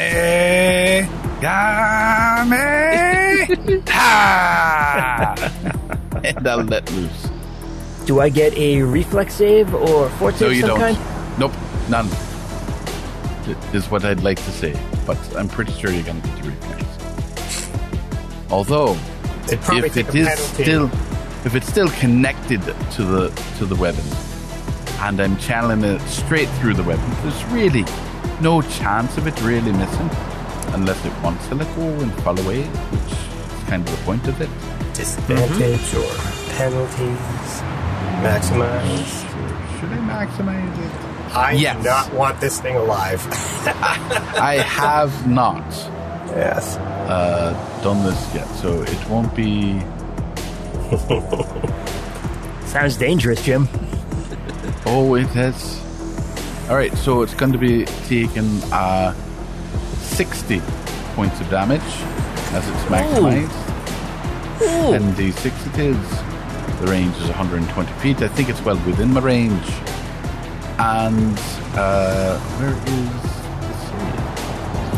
Kame, 1.41 3.83
ha! 3.89 5.35
and 6.25 6.47
I'll 6.49 6.63
let 6.65 6.91
loose. 6.93 7.29
Do 8.07 8.21
I 8.21 8.29
get 8.29 8.57
a 8.57 8.83
reflex 8.83 9.35
save 9.35 9.75
or 9.75 10.09
force 10.11 10.41
No, 10.41 10.47
save 10.49 10.57
you 10.57 10.61
some 10.63 10.71
don't. 10.71 10.81
kind? 10.95 11.39
Nope, 11.39 11.53
none. 11.91 12.07
Is 13.75 13.91
what 13.91 14.05
I'd 14.05 14.23
like 14.23 14.39
to 14.39 14.51
say, 14.53 14.79
but 15.07 15.19
I'm 15.37 15.49
pretty 15.49 15.73
sure 15.73 15.91
you're 15.91 16.03
going 16.05 16.21
to 16.23 16.29
get 16.29 16.43
the 16.43 16.51
reflex. 16.51 16.86
Although, 18.51 18.97
if 19.49 19.97
it 19.97 20.15
is 20.15 20.39
still 20.39 20.91
if 21.45 21.55
it's 21.55 21.67
still 21.69 21.89
connected 21.91 22.63
to 22.93 23.05
the 23.05 23.29
to 23.59 23.67
the 23.67 23.77
weapon 23.77 24.05
and 25.01 25.21
I'm 25.21 25.37
channeling 25.39 25.85
it 25.85 26.01
straight 26.09 26.49
through 26.61 26.75
the 26.75 26.83
weapon, 26.83 27.09
there's 27.23 27.45
really 27.47 27.85
no 28.41 28.63
chance 28.63 29.17
of 29.17 29.27
it 29.27 29.41
really 29.43 29.73
missing 29.73 30.11
unless 30.75 31.05
it 31.05 31.13
wants 31.23 31.47
to 31.49 31.55
let 31.55 31.69
go 31.77 31.83
and 31.83 32.13
fall 32.23 32.39
away, 32.41 32.63
which 32.65 33.13
is 33.13 33.69
kind 33.69 33.87
of 33.87 33.97
the 33.97 34.03
point 34.05 34.27
of 34.29 34.41
it. 34.41 34.49
disadvantage 34.95 35.51
mm-hmm. 35.51 35.99
or 36.01 36.57
penalties. 36.57 37.63
Maximize. 38.25 39.81
Should 39.81 39.91
I 39.93 39.99
maximize 39.99 40.79
it? 40.87 41.37
I 41.37 41.53
Yes. 41.53 41.77
do 41.77 41.83
not 41.91 42.13
want 42.15 42.41
this 42.41 42.61
thing 42.61 42.77
alive. 42.77 43.21
I 44.41 44.65
have 44.67 45.27
not 45.29 45.65
yes. 46.31 46.79
Uh, 47.07 47.83
done 47.83 48.05
this 48.05 48.35
yet, 48.35 48.47
so 48.57 48.83
it 48.83 49.09
won't 49.09 49.35
be 49.35 49.81
Sounds 52.67 52.97
dangerous, 52.97 53.43
Jim. 53.45 53.69
Oh, 54.89 55.17
it 55.17 55.27
has. 55.29 55.83
All 56.71 56.77
right, 56.77 56.97
so 56.97 57.23
it's 57.23 57.35
going 57.35 57.51
to 57.51 57.59
be 57.59 57.87
taking 58.07 58.47
uh, 58.73 59.13
60 59.99 60.61
points 61.17 61.41
of 61.41 61.51
damage 61.51 61.83
as 62.53 62.69
it's 62.69 62.85
maximized. 62.85 63.51
And 64.95 65.17
the 65.17 65.33
6 65.33 65.67
it 65.67 65.79
is. 65.79 66.11
The 66.79 66.87
range 66.87 67.17
is 67.17 67.25
120 67.25 67.93
feet. 67.95 68.23
I 68.23 68.29
think 68.29 68.49
it's 68.49 68.63
well 68.63 68.77
within 68.87 69.13
my 69.13 69.21
range. 69.21 69.69
And 70.79 71.37
uh, 71.75 72.39
where 72.39 72.71
is. 72.87 73.26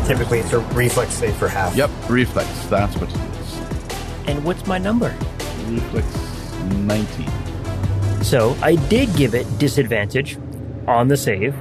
Typically, 0.09 0.39
it's 0.39 0.53
a 0.53 0.59
reflex 0.73 1.13
save 1.13 1.35
for 1.35 1.47
half. 1.47 1.75
Yep, 1.75 1.91
reflex. 2.09 2.49
That's 2.65 2.95
what 2.97 3.11
it 3.11 3.15
is. 3.15 4.27
And 4.27 4.43
what's 4.43 4.65
my 4.65 4.79
number? 4.79 5.15
Reflex 5.67 6.07
19. 6.63 8.23
So 8.23 8.57
I 8.63 8.73
did 8.73 9.15
give 9.15 9.35
it 9.35 9.45
disadvantage 9.59 10.35
on 10.87 11.09
the 11.09 11.15
save. 11.15 11.55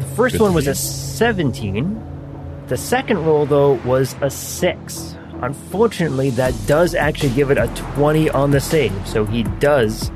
The 0.00 0.04
first 0.16 0.34
Good 0.34 0.42
one 0.42 0.52
was 0.52 0.66
a 0.66 0.74
17. 0.74 2.66
The 2.66 2.76
second 2.76 3.24
roll, 3.24 3.46
though, 3.46 3.80
was 3.86 4.14
a 4.20 4.28
6. 4.28 5.16
Unfortunately, 5.40 6.28
that 6.28 6.52
does 6.66 6.94
actually 6.94 7.30
give 7.30 7.50
it 7.50 7.56
a 7.56 7.68
20 7.94 8.28
on 8.28 8.50
the 8.50 8.60
save, 8.60 8.92
so 9.08 9.24
he 9.24 9.44
does 9.60 10.10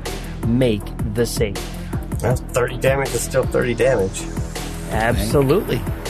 make 0.45 0.83
the 1.15 1.25
save. 1.25 1.57
Well, 2.21 2.35
30 2.35 2.77
damage 2.77 3.09
is 3.15 3.21
still 3.21 3.45
30 3.45 3.73
damage. 3.73 4.21
Absolutely. 4.91 5.77
That's 5.77 5.89
good. 5.89 6.02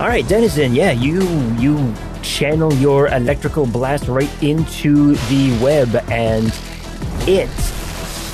All 0.00 0.06
right, 0.06 0.24
Denizen. 0.28 0.76
Yeah, 0.76 0.92
you 0.92 1.20
you 1.58 1.92
channel 2.22 2.72
your 2.74 3.08
electrical 3.08 3.66
blast 3.66 4.06
right 4.06 4.30
into 4.40 5.16
the 5.26 5.58
web, 5.60 5.92
and 6.08 6.54
it 7.26 7.48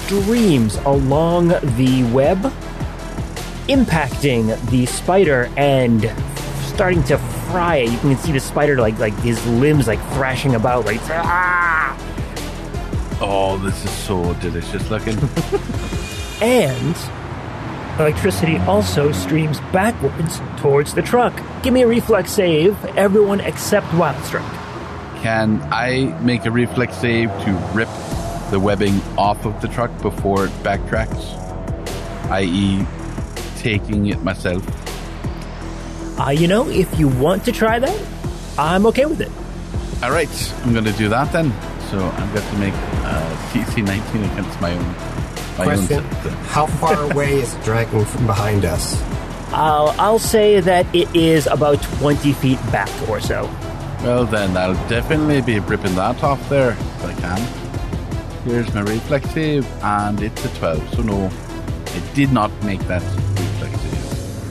streams 0.05 0.77
along 0.85 1.49
the 1.49 2.11
web, 2.13 2.53
impacting 3.67 4.61
the 4.69 4.85
spider 4.85 5.51
and 5.57 6.13
starting 6.67 7.03
to 7.05 7.17
fry 7.49 7.77
it. 7.77 7.91
You 7.93 7.99
can 7.99 8.19
see 8.19 8.33
the 8.33 8.41
spider 8.41 8.77
like 8.77 8.99
like 8.99 9.15
his 9.21 9.43
limbs 9.47 9.87
like 9.87 10.01
thrashing 10.13 10.57
about, 10.57 10.85
like 10.85 11.01
ah! 11.09 11.97
Oh, 13.23 13.57
this 13.57 13.83
is 13.83 13.91
so 13.91 14.35
delicious 14.35 14.91
looking. 14.91 15.17
and 16.43 16.95
electricity 17.99 18.57
also 18.59 19.13
streams 19.13 19.61
backwards 19.73 20.41
towards 20.59 20.95
the 20.95 21.03
truck. 21.03 21.35
Give 21.63 21.73
me 21.73 21.83
a 21.83 21.87
reflex 21.87 22.33
save, 22.33 22.83
everyone 22.97 23.41
except 23.41 23.87
Wildstrike. 23.89 25.23
Can 25.23 25.63
I 25.73 26.17
make 26.21 26.45
a 26.45 26.51
reflex 26.51 26.97
save 26.97 27.31
to 27.31 27.53
rip 27.73 27.89
the 28.51 28.61
webbing 28.61 29.01
off 29.17 29.47
of 29.47 29.61
the 29.63 29.69
truck 29.69 29.91
before 30.03 30.47
it 30.47 30.51
backtracks? 30.63 31.41
I.e., 32.31 32.87
taking 33.59 34.07
it 34.07 34.23
myself. 34.23 34.63
Uh, 36.19 36.31
you 36.31 36.47
know, 36.47 36.69
if 36.69 36.99
you 36.99 37.09
want 37.09 37.45
to 37.45 37.53
try 37.53 37.79
that, 37.79 38.07
I'm 38.59 38.87
okay 38.87 39.07
with 39.07 39.21
it. 39.21 39.31
All 40.03 40.11
right, 40.11 40.55
I'm 40.65 40.73
going 40.73 40.85
to 40.85 40.93
do 40.93 41.09
that 41.09 41.33
then. 41.33 41.51
So 41.91 42.05
I've 42.05 42.35
got 42.35 42.51
to 42.53 42.59
make 42.59 42.75
uh, 42.75 43.37
DC 43.53 43.85
19 43.85 44.25
against 44.25 44.61
my 44.61 44.73
own. 44.73 45.24
My 45.59 45.65
Question: 45.65 46.03
How 46.51 46.67
far 46.67 47.11
away 47.13 47.35
is 47.41 47.55
it 47.55 47.63
dragging 47.63 48.05
from 48.05 48.27
behind 48.27 48.65
us? 48.65 49.01
Uh, 49.53 49.95
I'll 49.99 50.19
say 50.19 50.59
that 50.59 50.85
it 50.93 51.15
is 51.15 51.47
about 51.47 51.81
20 52.01 52.33
feet 52.33 52.59
back 52.73 52.91
or 53.09 53.21
so. 53.21 53.45
Well, 54.03 54.27
then 54.27 54.57
I'll 54.57 54.75
definitely 54.89 55.41
be 55.43 55.61
ripping 55.61 55.95
that 55.95 56.23
off 56.25 56.49
there 56.49 56.73
if 56.73 57.05
I 57.05 57.15
can. 57.15 57.39
Here's 58.45 58.75
my 58.75 58.81
reflexive, 58.81 59.65
and 59.83 60.21
it's 60.23 60.45
a 60.45 60.49
12. 60.59 60.95
So 60.97 61.03
no, 61.03 61.31
it 61.87 62.15
did 62.15 62.33
not 62.33 62.51
make 62.65 62.81
that 62.89 63.03
reflex 63.03 63.15
save. 63.15 63.24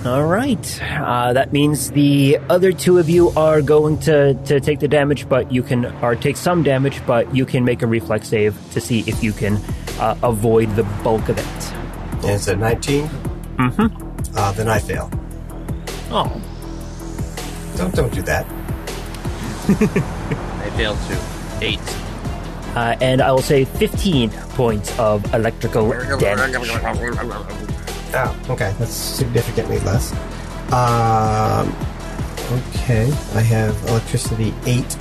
All 0.05 0.25
right. 0.25 0.81
Uh, 0.83 1.31
that 1.31 1.53
means 1.53 1.91
the 1.91 2.37
other 2.49 2.73
two 2.73 2.97
of 2.97 3.09
you 3.09 3.29
are 3.31 3.61
going 3.61 3.99
to, 3.99 4.33
to 4.33 4.59
take 4.59 4.81
the 4.81 4.87
damage, 4.89 5.29
but 5.29 5.49
you 5.49 5.63
can, 5.63 5.85
or 6.03 6.15
take 6.15 6.35
some 6.35 6.61
damage, 6.61 7.05
but 7.05 7.33
you 7.33 7.45
can 7.45 7.63
make 7.63 7.81
a 7.81 7.87
reflex 7.87 8.27
save 8.27 8.57
to 8.71 8.81
see 8.81 8.99
if 9.07 9.23
you 9.23 9.31
can 9.31 9.55
uh, 9.99 10.17
avoid 10.21 10.75
the 10.75 10.83
bulk 11.03 11.29
of 11.29 11.37
it. 11.37 11.73
And 12.15 12.31
it's 12.31 12.47
a 12.49 12.55
19? 12.55 13.07
Mm-hmm. 13.07 14.37
Uh, 14.37 14.51
then 14.53 14.67
I 14.67 14.79
fail. 14.79 15.09
Oh. 16.11 16.41
Don't 17.77 17.95
don't 17.95 18.13
do 18.13 18.21
that. 18.23 18.45
I 19.69 20.69
failed 20.77 20.97
too. 21.07 21.17
Eight. 21.65 21.79
Uh, 22.75 22.97
and 23.01 23.21
I 23.21 23.31
will 23.31 23.41
say 23.41 23.65
15 23.65 24.31
points 24.31 24.97
of 24.99 25.33
electrical 25.33 25.89
damage. 26.19 26.53
Oh, 28.15 28.37
okay. 28.51 28.73
That's 28.79 28.93
significantly 28.93 29.79
less. 29.79 30.11
Um, 30.71 31.69
okay. 32.69 33.11
I 33.35 33.41
have 33.41 33.75
electricity 33.87 34.53
8 34.65 34.97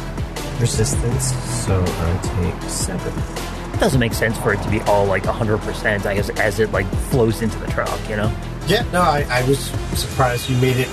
resistance, 0.61 1.35
so 1.65 1.83
I 1.87 2.53
take 2.61 2.71
7. 2.71 3.79
doesn't 3.81 4.01
make 4.01 4.13
sense 4.15 4.37
for 4.39 4.53
it 4.55 4.63
to 4.63 4.71
be 4.71 4.81
all 4.83 5.07
like 5.07 5.25
100% 5.25 6.07
I 6.07 6.15
guess 6.15 6.29
as 6.31 6.61
it 6.61 6.71
like 6.73 6.87
flows 7.11 7.43
into 7.43 7.59
the 7.59 7.67
truck, 7.69 7.99
you 8.09 8.17
know? 8.17 8.33
Yeah, 8.67 8.85
no, 8.93 9.01
I, 9.01 9.27
I 9.29 9.43
was 9.49 9.59
surprised 9.99 10.49
you 10.49 10.57
made 10.59 10.77
it 10.77 10.89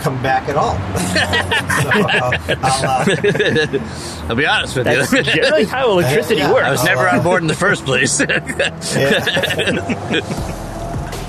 come 0.00 0.22
back 0.22 0.48
at 0.48 0.56
all. 0.56 0.74
so 1.84 2.00
I'll, 2.00 2.32
I'll, 2.62 3.00
uh, 3.02 4.26
I'll 4.28 4.36
be 4.36 4.46
honest 4.46 4.76
with 4.76 4.86
you. 4.86 4.94
That's 4.96 5.12
you. 5.12 5.22
generally 5.24 5.64
how 5.64 5.90
electricity 5.90 6.36
Yeah. 6.40 6.52
works. 6.52 6.66
I 6.66 6.70
was 6.70 6.84
never 6.84 7.08
on 7.08 7.22
board 7.22 7.42
in 7.42 7.48
the 7.48 7.54
first 7.54 7.84
place. 7.84 8.18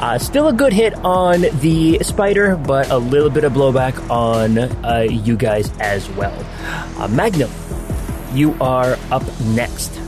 Uh, 0.01 0.17
still 0.17 0.47
a 0.47 0.53
good 0.53 0.71
hit 0.71 0.93
on 1.03 1.41
the 1.59 1.99
spider, 2.03 2.55
but 2.55 2.89
a 2.89 2.97
little 2.97 3.29
bit 3.29 3.43
of 3.43 3.51
blowback 3.51 4.09
on 4.09 4.57
uh, 4.57 4.99
you 5.01 5.35
guys 5.35 5.69
as 5.79 6.09
well. 6.11 6.33
Uh, 6.97 7.05
Magnum, 7.09 7.51
you 8.33 8.55
are 8.61 8.97
up 9.11 9.23
next. 9.41 9.99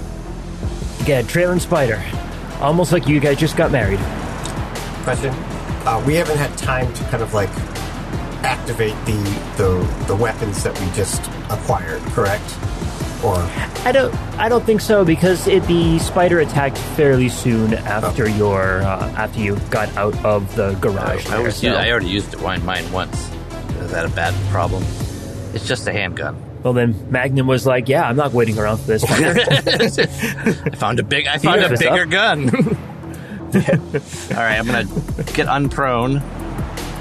Again, 1.01 1.27
trailing 1.27 1.59
spider. 1.59 2.01
Almost 2.61 2.93
like 2.93 3.05
you 3.05 3.19
guys 3.19 3.37
just 3.37 3.57
got 3.57 3.69
married. 3.73 3.99
question. 5.03 5.33
Uh, 5.85 6.01
we 6.07 6.13
haven't 6.13 6.37
had 6.37 6.57
time 6.57 6.91
to 6.93 7.03
kind 7.05 7.21
of 7.21 7.33
like 7.33 7.49
activate 8.43 8.95
the, 9.05 9.17
the 9.57 10.05
the 10.07 10.15
weapons 10.15 10.63
that 10.63 10.79
we 10.79 10.89
just 10.95 11.21
acquired, 11.49 12.01
correct? 12.13 12.43
Or 13.23 13.35
I 13.85 13.91
don't. 13.91 14.13
I 14.39 14.49
don't 14.49 14.65
think 14.65 14.81
so 14.81 15.05
because 15.05 15.47
it, 15.47 15.63
the 15.67 15.99
spider 15.99 16.39
attacked 16.39 16.77
fairly 16.77 17.29
soon 17.29 17.75
after 17.75 18.27
your 18.27 18.81
uh, 18.81 19.13
after 19.15 19.39
you 19.39 19.57
got 19.69 19.95
out 19.95 20.15
of 20.25 20.55
the 20.55 20.73
garage. 20.81 21.27
I, 21.27 21.29
there, 21.29 21.43
was, 21.43 21.57
so- 21.57 21.73
I 21.73 21.91
already 21.91 22.07
used 22.09 22.33
it 22.33 22.41
mine 22.41 22.91
once. 22.91 23.29
Is 23.79 23.91
that 23.91 24.05
a 24.05 24.09
bad 24.09 24.33
problem? 24.51 24.83
It's 25.53 25.67
just 25.67 25.85
a 25.87 25.91
handgun. 25.91 26.35
well, 26.63 26.73
then 26.73 26.95
Magnum 27.11 27.45
was 27.45 27.65
like, 27.67 27.89
"Yeah, 27.89 28.07
I'm 28.07 28.15
not 28.15 28.33
waiting 28.33 28.57
around 28.57 28.77
for 28.77 28.87
this." 28.87 29.03
I 29.07 30.69
found 30.75 30.99
a 30.99 31.03
big. 31.03 31.27
I 31.27 31.37
found 31.37 31.61
a 31.61 31.77
bigger 31.77 32.03
up. 32.03 32.09
gun. 32.09 32.49
All 33.53 34.37
right, 34.37 34.57
I'm 34.57 34.65
gonna 34.65 34.85
get 35.33 35.47
unprone 35.47 36.21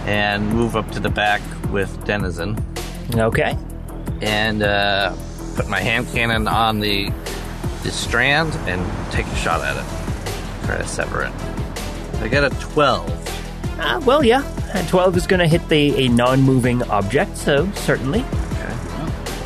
and 0.07 0.49
move 0.51 0.77
up 0.77 0.91
to 0.93 1.01
the 1.01 1.11
back 1.11 1.41
with 1.71 2.05
Denizen 2.05 2.59
okay. 3.15 3.57
and 4.21 4.63
uh, 4.63 5.15
put 5.55 5.69
my 5.69 5.81
hand 5.81 6.09
cannon 6.09 6.49
on 6.49 6.81
the 6.81 7.11
the 7.83 7.91
strand 7.91 8.55
and 8.69 8.81
take 9.13 9.27
a 9.27 9.37
shot 9.37 9.63
at 9.63 9.77
it. 9.77 10.67
Try 10.67 10.77
to 10.79 10.87
sever 10.87 11.23
it. 11.23 11.33
I 12.21 12.29
got 12.29 12.45
a 12.45 12.51
twelve. 12.61 13.09
Uh, 13.79 14.01
well, 14.05 14.23
yeah. 14.25 14.43
And 14.75 14.87
12 14.89 15.17
is 15.17 15.27
going 15.27 15.41
to 15.41 15.49
hit 15.49 15.67
the 15.69 16.05
a 16.05 16.09
non-moving 16.09 16.83
object, 16.91 17.37
so 17.37 17.69
certainly 17.73 18.21
Okay, 18.21 18.75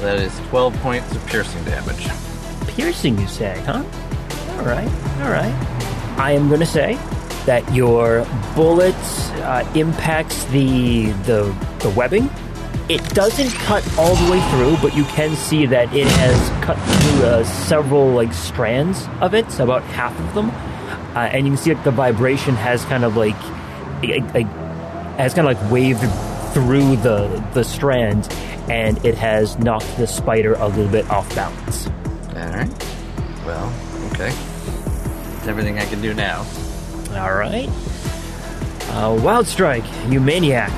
that 0.03 0.19
is 0.19 0.37
twelve 0.49 0.75
points 0.81 1.15
of 1.15 1.25
piercing 1.27 1.63
damage. 1.65 2.07
piercing. 2.69 3.19
You 3.19 3.27
say, 3.29 3.59
huh? 3.65 3.83
All 4.59 4.65
right, 4.67 4.89
all 5.23 5.31
right. 5.31 5.55
I 6.19 6.33
am 6.33 6.49
going 6.49 6.61
to 6.61 6.67
say 6.67 6.99
that 7.47 7.63
your 7.75 8.27
bullet 8.55 8.95
uh, 9.45 9.65
impacts 9.75 10.45
the 10.47 11.07
the 11.25 11.45
the 11.79 11.91
webbing. 11.91 12.29
It 12.87 13.03
doesn't 13.15 13.51
cut 13.61 13.83
all 13.97 14.15
the 14.15 14.31
way 14.31 14.41
through, 14.51 14.77
but 14.83 14.95
you 14.95 15.05
can 15.05 15.35
see 15.37 15.65
that 15.67 15.95
it 15.95 16.07
has 16.07 16.65
cut 16.65 16.77
through 16.77 17.25
uh, 17.25 17.45
several 17.45 18.11
like 18.11 18.33
strands 18.35 19.09
of 19.23 19.35
it, 19.35 19.51
so 19.51 19.65
about 19.65 19.83
half 19.85 20.19
of 20.21 20.35
them, 20.35 20.51
uh, 21.17 21.31
and 21.33 21.47
you 21.47 21.55
can 21.55 21.57
see 21.57 21.73
like 21.73 21.85
the 21.85 21.91
vibration 21.91 22.55
has 22.55 22.85
kind 22.85 23.05
of 23.05 23.17
like 23.17 23.41
like, 24.35 24.47
has 25.17 25.33
kind 25.33 25.49
of 25.49 25.59
like 25.59 25.73
waved 25.73 26.01
through 26.53 26.97
the 26.97 27.43
the 27.55 27.65
strands, 27.65 28.29
and 28.69 29.03
it 29.03 29.15
has 29.15 29.59
knocked 29.59 29.97
the 29.97 30.07
spider 30.07 30.53
a 30.55 30.69
little 30.69 30.89
bit 30.89 31.09
off 31.09 31.35
balance. 31.35 31.87
All 31.87 32.51
right. 32.51 32.69
Well, 33.47 33.73
okay. 34.13 34.31
That's 34.31 35.47
everything 35.49 35.79
I 35.79 35.87
can 35.87 36.03
do 36.03 36.13
now. 36.13 36.45
All 37.13 37.35
right. 37.35 37.71
Uh, 38.91 39.19
Wild 39.23 39.47
Strike, 39.47 39.85
you 40.09 40.21
maniac. 40.21 40.71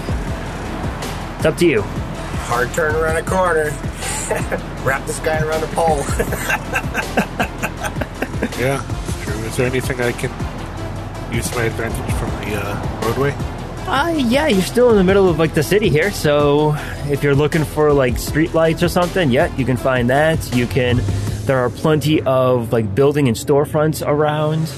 It's 1.37 1.45
up 1.47 1.57
to 1.59 1.67
you. 1.67 1.83
hard 1.83 2.73
turn 2.73 2.95
around 2.95 3.17
a 3.17 3.23
corner. 3.23 3.71
Wrap 4.85 5.07
this 5.07 5.19
guy 5.21 5.41
around 5.41 5.63
a 5.65 5.69
pole. 5.69 6.03
Yeah, 8.59 8.83
it's 9.01 9.25
true. 9.25 9.35
Is 9.45 9.57
there 9.57 9.67
anything 9.67 10.01
I 10.01 10.13
can 10.13 10.31
use 11.35 11.49
to 11.51 11.57
my 11.57 11.65
advantage 11.65 12.15
from 12.15 12.31
the 12.41 12.57
uh, 12.57 13.01
roadway? 13.05 13.31
Uh, 13.87 14.15
yeah, 14.17 14.47
you're 14.47 14.63
still 14.63 14.91
in 14.91 14.97
the 14.97 15.05
middle 15.05 15.29
of 15.29 15.39
like 15.39 15.53
the 15.55 15.63
city 15.63 15.89
here, 15.91 16.11
so 16.11 16.75
if 17.09 17.23
you're 17.23 17.35
looking 17.35 17.65
for 17.65 17.93
like 17.93 18.19
street 18.19 18.55
lights 18.55 18.83
or 18.83 18.89
something, 18.89 19.31
yeah, 19.31 19.55
you 19.57 19.65
can 19.67 19.77
find 19.77 20.09
that. 20.11 20.55
You 20.55 20.67
can. 20.67 21.01
There 21.45 21.59
are 21.59 21.71
plenty 21.71 22.23
of 22.23 22.73
like 22.73 22.95
building 22.95 23.29
and 23.29 23.37
storefronts 23.37 24.07
around. 24.07 24.71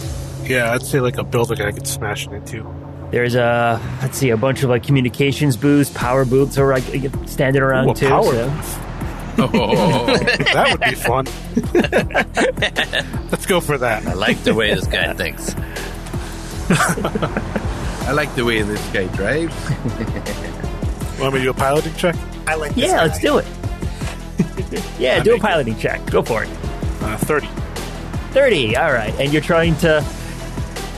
Yeah, 0.48 0.72
I'd 0.72 0.82
say 0.82 1.00
like 1.00 1.18
a 1.18 1.24
building 1.24 1.60
I 1.60 1.70
could 1.72 1.86
smash 1.86 2.26
it 2.26 2.32
into. 2.32 2.62
There's 3.10 3.34
a 3.36 3.80
let's 4.02 4.18
see, 4.18 4.30
a 4.30 4.36
bunch 4.36 4.62
of 4.62 4.70
like 4.70 4.82
communications 4.82 5.56
booths, 5.56 5.90
power 5.90 6.24
booths 6.24 6.58
are 6.58 6.70
like 6.72 6.84
standing 7.26 7.62
around 7.62 7.88
Ooh, 7.88 7.92
a 7.92 7.94
too. 7.94 8.08
power 8.08 8.32
so- 8.32 8.52
Oh, 9.40 10.06
That 10.52 10.68
would 10.72 10.80
be 10.80 10.96
fun. 10.96 11.26
Let's 13.30 13.46
go 13.46 13.60
for 13.60 13.78
that. 13.78 14.04
I 14.06 14.14
like 14.14 14.42
the 14.42 14.52
way 14.52 14.74
this 14.74 14.86
guy 14.88 15.12
thinks. 15.14 15.54
I 16.70 18.10
like 18.12 18.34
the 18.34 18.44
way 18.44 18.62
this 18.62 18.84
guy 18.90 19.06
drives. 19.14 19.54
Want 21.20 21.34
me 21.34 21.38
to 21.40 21.44
do 21.44 21.50
a 21.50 21.54
piloting 21.54 21.94
check? 21.94 22.16
I 22.46 22.54
like 22.56 22.74
this 22.74 22.84
Yeah, 22.86 22.96
guy. 22.96 23.02
let's 23.06 23.20
do 23.20 23.38
it. 23.38 23.46
yeah, 24.98 25.16
I 25.16 25.20
do 25.20 25.30
a 25.30 25.34
make 25.34 25.40
it. 25.40 25.42
piloting 25.42 25.76
check. 25.78 26.04
Go 26.10 26.22
for 26.22 26.42
it. 26.44 26.48
Uh, 27.00 27.16
30. 27.18 27.46
30 28.32 28.76
all 28.76 28.92
right 28.92 29.14
and 29.18 29.32
you're 29.32 29.40
trying 29.40 29.74
to 29.76 29.98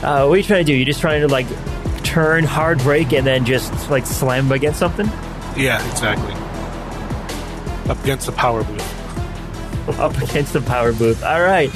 uh, 0.03 0.25
what 0.25 0.33
are 0.33 0.37
you 0.37 0.43
trying 0.43 0.65
to 0.65 0.71
do 0.71 0.73
you're 0.73 0.85
just 0.85 0.99
trying 0.99 1.21
to 1.21 1.27
like 1.29 1.45
turn 2.11 2.43
hard 2.43 2.77
brake 2.79 3.13
and 3.13 3.25
then 3.25 3.45
just 3.45 3.89
like 3.89 4.05
slam 4.05 4.51
against 4.51 4.79
something 4.79 5.07
Yeah, 5.55 5.79
exactly. 5.89 6.33
Up 7.89 8.01
against 8.03 8.25
the 8.25 8.33
power 8.33 8.63
booth. 8.63 9.89
up 9.99 10.15
against 10.17 10.51
the 10.53 10.61
power 10.61 10.91
booth. 10.91 11.23
All 11.23 11.41
right. 11.41 11.71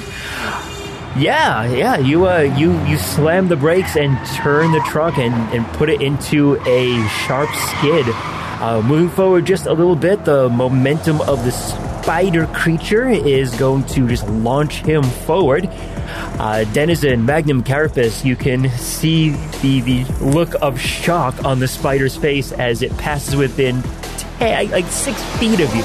Yeah, 1.17 1.65
yeah. 1.73 1.97
You 1.97 2.27
uh, 2.27 2.39
you 2.41 2.77
you 2.85 2.97
slam 2.97 3.47
the 3.47 3.55
brakes 3.55 3.95
and 3.95 4.17
turn 4.35 4.73
the 4.73 4.81
truck 4.81 5.17
and 5.17 5.33
and 5.53 5.65
put 5.77 5.89
it 5.89 6.01
into 6.01 6.55
a 6.65 7.07
sharp 7.25 7.49
skid. 7.55 8.05
Uh, 8.59 8.81
moving 8.85 9.09
forward 9.09 9.45
just 9.45 9.65
a 9.65 9.73
little 9.73 9.95
bit, 9.95 10.25
the 10.25 10.49
momentum 10.49 11.21
of 11.21 11.43
the 11.45 11.51
spider 11.51 12.47
creature 12.47 13.07
is 13.09 13.55
going 13.55 13.83
to 13.85 14.07
just 14.07 14.27
launch 14.27 14.81
him 14.83 15.03
forward. 15.03 15.69
Uh, 16.15 16.63
Denizen, 16.73 17.25
Magnum 17.25 17.63
Carapace, 17.63 18.23
you 18.25 18.35
can 18.35 18.69
see 18.71 19.29
the, 19.61 19.79
the 19.81 20.03
look 20.23 20.53
of 20.61 20.79
shock 20.79 21.43
on 21.43 21.59
the 21.59 21.67
spider's 21.67 22.15
face 22.15 22.51
as 22.53 22.81
it 22.81 22.95
passes 22.97 23.35
within 23.35 23.81
ten, 24.39 24.69
like 24.71 24.85
six 24.87 25.21
feet 25.39 25.59
of 25.59 25.73
you. 25.75 25.83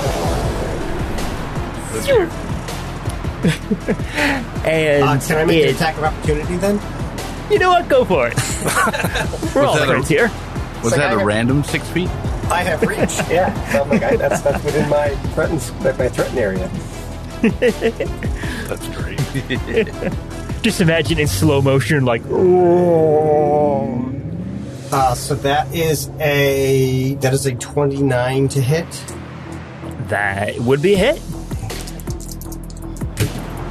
and 4.64 5.02
Uh, 5.04 5.18
can 5.26 5.38
I 5.38 5.44
make 5.44 5.64
an 5.64 5.74
attack 5.74 5.96
of 5.98 6.04
opportunity 6.04 6.56
then? 6.56 6.80
you 7.50 7.58
know 7.58 7.70
what? 7.70 7.88
Go 7.88 8.04
for 8.04 8.28
it. 8.28 8.34
We're 9.54 9.64
all 9.64 9.74
that 9.74 9.90
a- 9.90 10.02
here. 10.06 10.30
Was 10.82 10.92
like 10.92 11.00
that 11.00 11.10
I 11.10 11.12
a 11.14 11.16
got- 11.16 11.24
random 11.26 11.64
six 11.64 11.88
feet? 11.90 12.08
I 12.50 12.62
have 12.64 12.82
reach. 12.82 12.98
yeah, 13.30 13.52
so 13.72 13.82
I'm 13.82 13.88
like, 13.88 14.02
I, 14.02 14.16
that's 14.16 14.40
that's 14.42 14.64
within 14.64 14.88
my 14.88 15.08
threatened 15.34 15.60
my 15.98 16.08
threatened 16.08 16.38
area. 16.38 16.68
That's 18.68 18.88
great. 18.88 19.09
Just 20.62 20.80
imagine 20.80 21.18
in 21.18 21.26
slow 21.28 21.62
motion, 21.62 22.04
like, 22.04 22.22
Uh, 24.92 25.14
so 25.14 25.34
that 25.36 25.72
is 25.74 26.10
a 26.20 27.14
that 27.20 27.32
is 27.32 27.46
a 27.46 27.54
29 27.54 28.48
to 28.48 28.60
hit, 28.60 28.86
that 30.08 30.58
would 30.58 30.82
be 30.82 30.94
a 30.94 30.98
hit. 30.98 31.22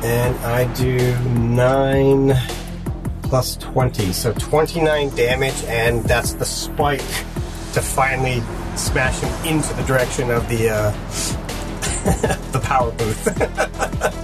and 0.04 0.36
I 0.46 0.74
do 0.76 1.18
nine 1.28 2.34
plus 3.24 3.58
20, 3.58 4.14
so 4.14 4.32
29 4.34 5.10
damage, 5.10 5.62
and 5.66 6.04
that's 6.06 6.34
the 6.34 6.46
spike 6.46 7.02
to 7.74 7.82
finally 7.82 8.42
smash 8.78 9.20
him 9.20 9.46
into 9.46 9.74
the 9.74 9.84
direction 9.84 10.32
of 10.32 10.48
the 10.48 10.70
uh, 10.70 10.92
the 12.54 12.60
power 12.64 12.92
booth, 12.94 13.26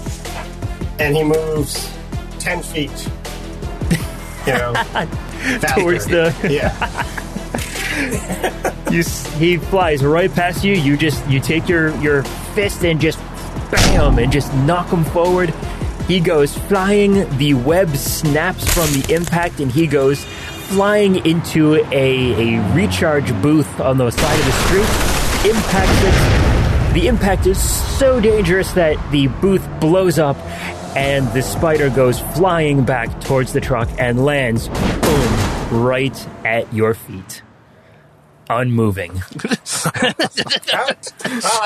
and 0.99 1.15
he 1.15 1.23
moves 1.23 1.91
10 2.39 2.61
feet. 2.63 3.09
You 4.47 4.53
know. 4.53 4.73
Towards 5.75 6.05
the- 6.07 6.33
yeah. 6.49 6.71
You, 8.91 9.03
he 9.39 9.57
flies 9.57 10.03
right 10.03 10.31
past 10.31 10.63
you. 10.63 10.73
You 10.73 10.95
just 10.97 11.25
you 11.29 11.39
take 11.39 11.67
your 11.69 11.95
your 12.01 12.23
fist 12.53 12.83
and 12.83 12.99
just 12.99 13.17
bam 13.71 14.19
and 14.19 14.31
just 14.31 14.53
knock 14.53 14.89
him 14.89 15.03
forward. 15.05 15.49
He 16.07 16.19
goes 16.19 16.55
flying. 16.57 17.25
The 17.37 17.53
web 17.55 17.95
snaps 17.95 18.63
from 18.73 18.87
the 18.91 19.13
impact, 19.13 19.59
and 19.59 19.71
he 19.71 19.87
goes 19.87 20.23
flying 20.23 21.25
into 21.25 21.75
a, 21.91 22.57
a 22.59 22.75
recharge 22.75 23.33
booth 23.41 23.79
on 23.79 23.97
the 23.97 24.11
side 24.11 24.39
of 24.39 24.45
the 24.45 24.51
street. 24.51 25.51
Impacts 25.55 26.03
it. 26.03 26.93
The 26.93 27.07
impact 27.07 27.47
is 27.47 27.59
so 27.97 28.19
dangerous 28.19 28.71
that 28.73 28.97
the 29.11 29.27
booth 29.27 29.67
blows 29.79 30.19
up, 30.19 30.37
and 30.95 31.27
the 31.33 31.41
spider 31.41 31.89
goes 31.89 32.19
flying 32.19 32.83
back 32.83 33.21
towards 33.21 33.53
the 33.53 33.61
truck 33.61 33.89
and 33.97 34.25
lands, 34.25 34.67
boom, 34.67 35.83
right 35.83 36.27
at 36.45 36.71
your 36.73 36.93
feet 36.93 37.41
unmoving. 38.49 39.11
oh, 39.45 39.61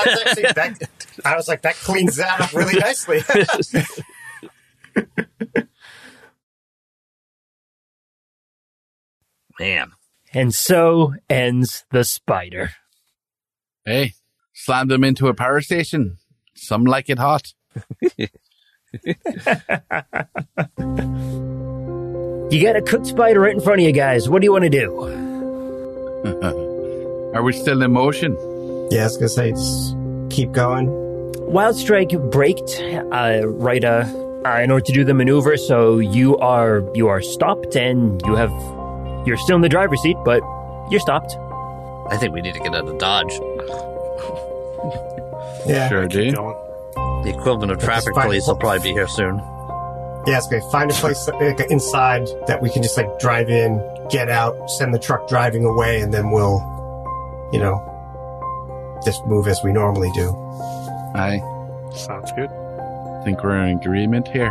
actually 0.06 0.42
that. 0.54 0.88
I 1.24 1.36
was 1.36 1.48
like, 1.48 1.62
that 1.62 1.76
cleans 1.76 2.16
that 2.16 2.40
up 2.40 2.52
really 2.52 2.78
nicely. 2.78 3.22
Man. 9.58 9.92
And 10.32 10.54
so 10.54 11.14
ends 11.28 11.84
the 11.90 12.04
spider. 12.04 12.70
Hey, 13.84 14.14
slammed 14.52 14.90
them 14.90 15.04
into 15.04 15.26
a 15.28 15.34
power 15.34 15.60
station. 15.60 16.16
Some 16.54 16.84
like 16.84 17.10
it 17.10 17.18
hot. 17.18 17.52
You 22.50 22.60
got 22.64 22.74
a 22.74 22.82
cooked 22.82 23.06
spider 23.06 23.38
right 23.40 23.54
in 23.54 23.60
front 23.60 23.80
of 23.80 23.86
you 23.86 23.92
guys. 23.92 24.28
What 24.28 24.40
do 24.42 24.46
you 24.46 24.52
want 24.52 24.64
to 24.64 24.70
do? 24.70 25.00
Are 27.34 27.42
we 27.44 27.52
still 27.52 27.80
in 27.82 27.92
motion? 27.92 28.36
yeah, 28.90 29.02
I 29.02 29.04
was 29.04 29.16
gonna 29.16 29.28
say, 29.28 29.50
just 29.52 29.94
keep 30.30 30.50
going. 30.50 30.88
Wild 31.52 31.76
Strike 31.76 32.10
braked 32.32 32.82
uh, 33.12 33.42
right 33.46 33.84
uh, 33.84 34.04
uh, 34.44 34.60
in 34.62 34.72
order 34.72 34.84
to 34.84 34.92
do 34.92 35.04
the 35.04 35.14
maneuver, 35.14 35.56
so 35.56 35.98
you 36.00 36.36
are 36.38 36.82
you 36.94 37.06
are 37.06 37.22
stopped 37.22 37.76
and 37.76 38.20
you 38.26 38.34
have 38.34 38.50
you're 39.26 39.36
still 39.36 39.54
in 39.56 39.62
the 39.62 39.68
driver's 39.68 40.02
seat, 40.02 40.16
but 40.24 40.42
you're 40.90 40.98
stopped. 41.00 41.36
I 42.10 42.16
think 42.16 42.34
we 42.34 42.40
need 42.40 42.54
to 42.54 42.60
get 42.60 42.74
out 42.74 42.88
of 42.88 42.98
Dodge. 42.98 43.32
Yeah, 45.68 45.88
Sure 45.88 46.08
do. 46.08 46.32
Going. 47.22 47.32
The 47.32 47.38
equivalent 47.38 47.72
of 47.72 47.78
traffic 47.78 48.14
police 48.14 48.46
will 48.46 48.56
probably 48.56 48.80
be 48.80 48.92
here 48.92 49.08
soon. 49.08 49.38
yeah, 50.26 50.38
it's 50.38 50.46
okay. 50.46 50.60
Find 50.70 50.90
a 50.90 50.94
place 50.94 51.28
like, 51.28 51.60
inside 51.70 52.26
that 52.46 52.60
we 52.60 52.70
can 52.70 52.82
just 52.82 52.96
like 52.96 53.18
drive 53.18 53.50
in, 53.50 53.80
get 54.10 54.28
out, 54.28 54.70
send 54.70 54.94
the 54.94 54.98
truck 54.98 55.28
driving 55.28 55.64
away, 55.64 56.00
and 56.00 56.12
then 56.12 56.30
we'll, 56.30 56.60
you 57.52 57.58
know, 57.58 57.86
just 59.04 59.24
move 59.26 59.46
as 59.48 59.60
we 59.64 59.72
normally 59.72 60.10
do. 60.14 60.28
Aye. 61.14 61.40
Sounds 61.94 62.30
good. 62.32 62.50
think 63.24 63.42
we're 63.42 63.56
in 63.66 63.78
agreement 63.78 64.28
here. 64.28 64.50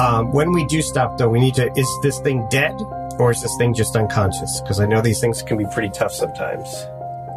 Um, 0.00 0.32
when 0.32 0.52
we 0.52 0.64
do 0.66 0.82
stop, 0.82 1.18
though, 1.18 1.28
we 1.28 1.40
need 1.40 1.54
to. 1.54 1.70
Is 1.76 1.88
this 2.02 2.18
thing 2.20 2.46
dead, 2.50 2.80
or 3.18 3.30
is 3.30 3.42
this 3.42 3.54
thing 3.58 3.74
just 3.74 3.96
unconscious? 3.96 4.60
Because 4.60 4.80
I 4.80 4.86
know 4.86 5.00
these 5.00 5.20
things 5.20 5.42
can 5.42 5.56
be 5.56 5.66
pretty 5.72 5.90
tough 5.90 6.12
sometimes. 6.12 6.68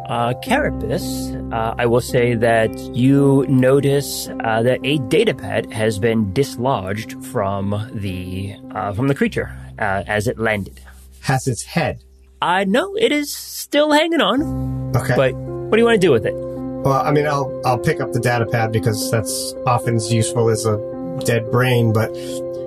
Uh, 0.08 0.34
Carapace, 0.42 1.32
uh, 1.52 1.74
I 1.78 1.86
will 1.86 2.00
say 2.00 2.34
that 2.34 2.76
you 2.94 3.46
notice 3.48 4.28
uh, 4.44 4.62
that 4.62 4.80
a 4.84 4.98
data 4.98 5.32
datapad 5.32 5.72
has 5.72 5.98
been 5.98 6.32
dislodged 6.32 7.24
from 7.26 7.88
the 7.94 8.56
uh, 8.74 8.92
from 8.92 9.08
the 9.08 9.14
creature 9.14 9.56
uh, 9.78 10.02
as 10.06 10.26
it 10.26 10.38
landed. 10.38 10.80
Has 11.20 11.46
its 11.46 11.62
head. 11.62 12.02
I 12.42 12.64
know 12.64 12.96
it 12.96 13.12
is 13.12 13.32
still 13.32 13.92
hanging 13.92 14.20
on, 14.20 14.92
Okay. 14.96 15.14
but 15.16 15.34
what 15.34 15.72
do 15.76 15.78
you 15.78 15.84
want 15.86 16.00
to 16.00 16.06
do 16.06 16.10
with 16.10 16.26
it? 16.26 16.34
Well, 16.34 17.00
I 17.00 17.12
mean, 17.12 17.26
I'll 17.26 17.60
I'll 17.64 17.78
pick 17.78 18.00
up 18.00 18.12
the 18.12 18.20
data 18.20 18.44
pad 18.44 18.72
because 18.72 19.08
that's 19.10 19.54
often 19.66 19.94
as 19.94 20.12
useful 20.12 20.50
as 20.50 20.66
a 20.66 20.76
dead 21.24 21.50
brain. 21.52 21.92
But 21.92 22.12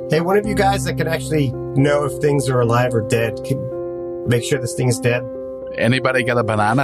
hey, 0.10 0.22
one 0.22 0.38
of 0.38 0.48
you 0.48 0.56
guys 0.56 0.86
that 0.86 0.96
can 0.98 1.08
actually 1.10 1.52
know 1.52 2.06
if 2.06 2.22
things 2.22 2.48
are 2.48 2.62
alive 2.62 2.94
or 2.94 3.02
dead, 3.02 3.44
can 3.44 3.60
make 4.30 4.44
sure 4.46 4.58
this 4.60 4.74
thing 4.74 4.88
is 4.88 5.00
dead. 5.00 5.22
Anybody 5.78 6.24
got 6.24 6.38
a 6.38 6.44
banana? 6.44 6.84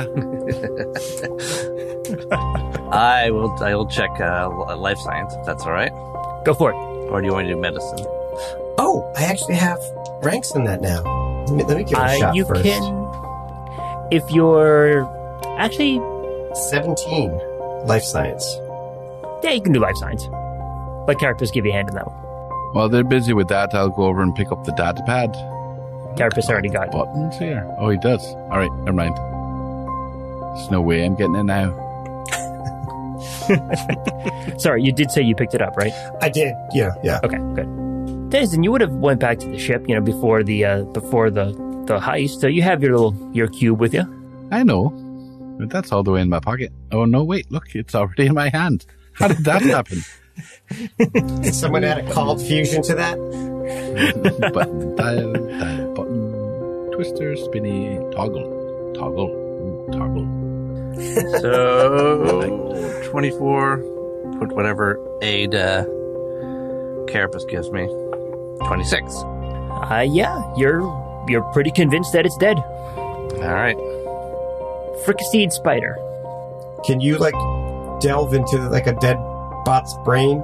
I 2.92 3.30
will. 3.32 3.52
I 3.64 3.74
will 3.76 3.88
check 3.88 4.10
uh, 4.20 4.50
life 4.78 4.98
science 5.00 5.34
if 5.36 5.46
that's 5.46 5.64
all 5.64 5.72
right. 5.72 5.92
Go 6.46 6.54
for 6.54 6.72
it. 6.72 6.76
Or 6.76 7.22
do 7.22 7.28
you 7.28 7.34
want 7.34 7.48
to 7.48 7.54
do 7.54 7.60
medicine? 7.60 8.00
Oh, 8.78 9.12
I 9.18 9.24
actually 9.24 9.56
have 9.56 9.80
ranks 10.24 10.54
in 10.56 10.64
that 10.66 10.82
now. 10.82 11.02
Let 11.48 11.56
me, 11.56 11.64
let 11.64 11.78
me 11.78 11.84
give 11.84 11.98
it 11.98 12.02
a 12.02 12.04
Uh, 12.06 12.18
shot 12.18 12.36
you 12.36 12.46
first. 12.46 12.64
can, 12.64 12.84
if 14.12 14.24
you're 14.32 15.04
actually, 15.58 16.00
Seventeen 16.70 17.32
life 17.88 18.04
science. 18.04 18.44
yeah, 19.44 19.52
you 19.52 19.62
can 19.62 19.72
do 19.74 19.80
life 19.80 19.96
science. 19.96 20.28
Let 21.08 21.18
characters 21.20 21.50
give 21.52 21.66
you 21.66 21.72
a 21.72 21.76
hand 21.76 21.90
in 21.90 21.96
that 21.96 22.08
one. 22.08 22.16
While 22.74 22.90
they're 22.90 23.04
busy 23.04 23.34
with 23.34 23.48
that, 23.50 23.74
I'll 23.74 23.90
go 23.90 24.04
over 24.04 24.22
and 24.22 24.34
pick 24.36 24.52
up 24.52 24.64
the 24.66 24.72
data 24.74 25.02
pad. 25.06 25.32
Carapace 26.18 26.50
already 26.50 26.70
got 26.70 26.88
it. 26.88 26.92
Buttons 26.92 27.38
here. 27.38 27.66
Oh, 27.78 27.90
he 27.90 27.98
does. 27.98 28.26
All 28.26 28.58
right, 28.60 28.72
never 28.80 28.94
mind. 28.94 29.16
There's 30.58 30.72
no 30.72 30.82
way 30.82 31.06
I'm 31.06 31.16
getting 31.16 31.36
it 31.36 31.44
now. 31.44 31.78
Sorry, 34.58 34.84
you 34.84 34.92
did 34.92 35.12
say 35.12 35.22
you 35.22 35.36
picked 35.36 35.54
it 35.54 35.62
up, 35.62 35.76
right? 35.78 35.92
I 36.22 36.30
did. 36.30 36.54
Yeah, 36.74 36.92
yeah. 37.04 37.20
Okay, 37.24 37.38
good. 37.56 37.68
Denizen, 38.30 38.64
you 38.64 38.72
would 38.72 38.82
have 38.82 38.92
went 38.94 39.20
back 39.20 39.40
to 39.40 39.48
the 39.48 39.58
ship, 39.58 39.86
you 39.88 39.96
know, 39.96 40.02
before 40.02 40.44
the 40.44 40.64
uh, 40.66 40.84
before 40.86 41.30
the 41.30 41.46
the 41.88 42.00
heist. 42.00 42.40
So 42.40 42.48
you 42.48 42.62
have 42.62 42.82
your 42.82 42.92
little 42.92 43.30
your 43.34 43.48
cube 43.48 43.80
with 43.80 43.94
you. 43.94 44.04
I 44.52 44.64
know, 44.64 44.90
but 45.60 45.70
that's 45.70 45.92
all 45.92 46.04
the 46.04 46.12
way 46.12 46.22
in 46.22 46.30
my 46.30 46.40
pocket. 46.40 46.72
Oh 46.92 47.06
no, 47.06 47.24
wait, 47.24 47.52
look, 47.52 47.76
it's 47.76 47.94
already 47.96 48.28
in 48.28 48.34
my 48.34 48.50
hand. 48.50 48.86
How 49.14 49.28
did 49.28 49.44
that 49.46 49.62
happen? 49.78 50.02
Did 51.42 51.54
someone 51.54 51.84
add 51.84 52.00
a 52.00 52.12
called 52.14 52.42
fusion 52.42 52.82
to 52.84 52.96
that? 52.96 53.18
button, 54.54 54.96
dial, 54.96 55.34
dial, 55.34 55.34
button, 55.34 55.81
twister, 57.02 57.36
spinny, 57.36 57.98
toggle, 58.14 58.94
toggle, 58.94 59.30
ooh, 59.32 59.88
toggle. 59.92 60.28
So 61.40 63.02
twenty-four. 63.10 63.78
Put 64.40 64.52
whatever 64.54 65.00
aid 65.24 65.56
uh, 65.56 65.84
Carapace 67.08 67.46
gives 67.46 67.72
me. 67.72 67.88
Twenty-six. 68.68 69.16
Uh, 69.16 70.06
yeah, 70.08 70.44
you're 70.56 70.82
you're 71.28 71.42
pretty 71.54 71.72
convinced 71.72 72.14
that 72.14 72.26
it's 72.28 72.38
dead. 72.38 72.58
All 72.58 73.54
right. 73.56 73.78
Fricasseed 75.06 75.52
spider. 75.52 75.98
can 76.86 77.02
you 77.02 77.18
like 77.18 77.34
delve 78.02 78.36
into 78.36 78.58
like 78.70 78.86
a 78.86 78.94
dead 78.94 79.18
bot's 79.66 79.96
brain? 80.06 80.44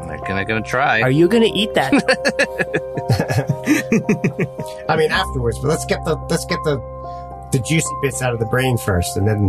I'm 0.00 0.18
gonna 0.26 0.44
gonna 0.44 0.62
try. 0.62 1.02
Are 1.02 1.10
you 1.10 1.28
going 1.28 1.42
to 1.42 1.50
eat 1.58 1.74
that? 1.74 1.92
I 4.88 4.96
mean, 4.96 5.10
afterwards, 5.10 5.58
but 5.58 5.68
let's 5.68 5.84
get 5.86 6.04
the 6.04 6.14
let's 6.30 6.44
get 6.46 6.58
the 6.64 6.76
the 7.52 7.58
juicy 7.60 7.86
bits 8.02 8.22
out 8.22 8.32
of 8.32 8.38
the 8.40 8.46
brain 8.46 8.76
first, 8.78 9.16
and 9.16 9.26
then 9.26 9.48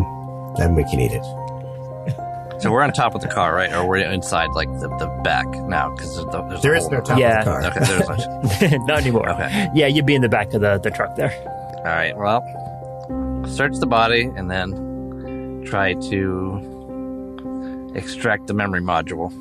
then 0.57 0.75
we 0.75 0.83
can 0.85 0.99
eat 0.99 1.11
it. 1.11 1.23
so 2.61 2.71
we're 2.71 2.81
on 2.81 2.91
top 2.91 3.15
of 3.15 3.21
the 3.21 3.27
car, 3.27 3.53
right? 3.55 3.71
Or 3.73 3.87
we're 3.87 3.97
inside, 3.97 4.49
like 4.53 4.67
the, 4.79 4.87
the 4.99 5.07
back 5.23 5.45
now? 5.67 5.89
Because 5.95 6.15
there's, 6.15 6.25
the- 6.27 6.41
there's 6.49 6.61
There 6.61 6.75
is 6.75 6.89
no 6.89 6.99
top 7.01 7.17
Yeah. 7.19 7.39
of 7.39 7.45
the 7.63 7.71
car. 7.71 7.71
Okay, 7.71 7.85
there's 8.59 8.73
a, 8.73 8.79
Not 8.85 8.99
anymore. 9.01 9.29
okay. 9.29 9.69
Yeah, 9.73 9.87
you'd 9.87 10.05
be 10.05 10.15
in 10.15 10.21
the 10.21 10.29
back 10.29 10.53
of 10.53 10.61
the, 10.61 10.77
the 10.79 10.91
truck 10.91 11.15
there. 11.15 11.31
All 11.77 11.83
right. 11.85 12.15
Well, 12.17 12.43
search 13.47 13.77
the 13.79 13.87
body 13.87 14.23
and 14.35 14.49
then 14.51 15.63
try 15.65 15.93
to 15.93 17.91
extract 17.95 18.47
the 18.47 18.53
memory 18.53 18.81
module. 18.81 19.31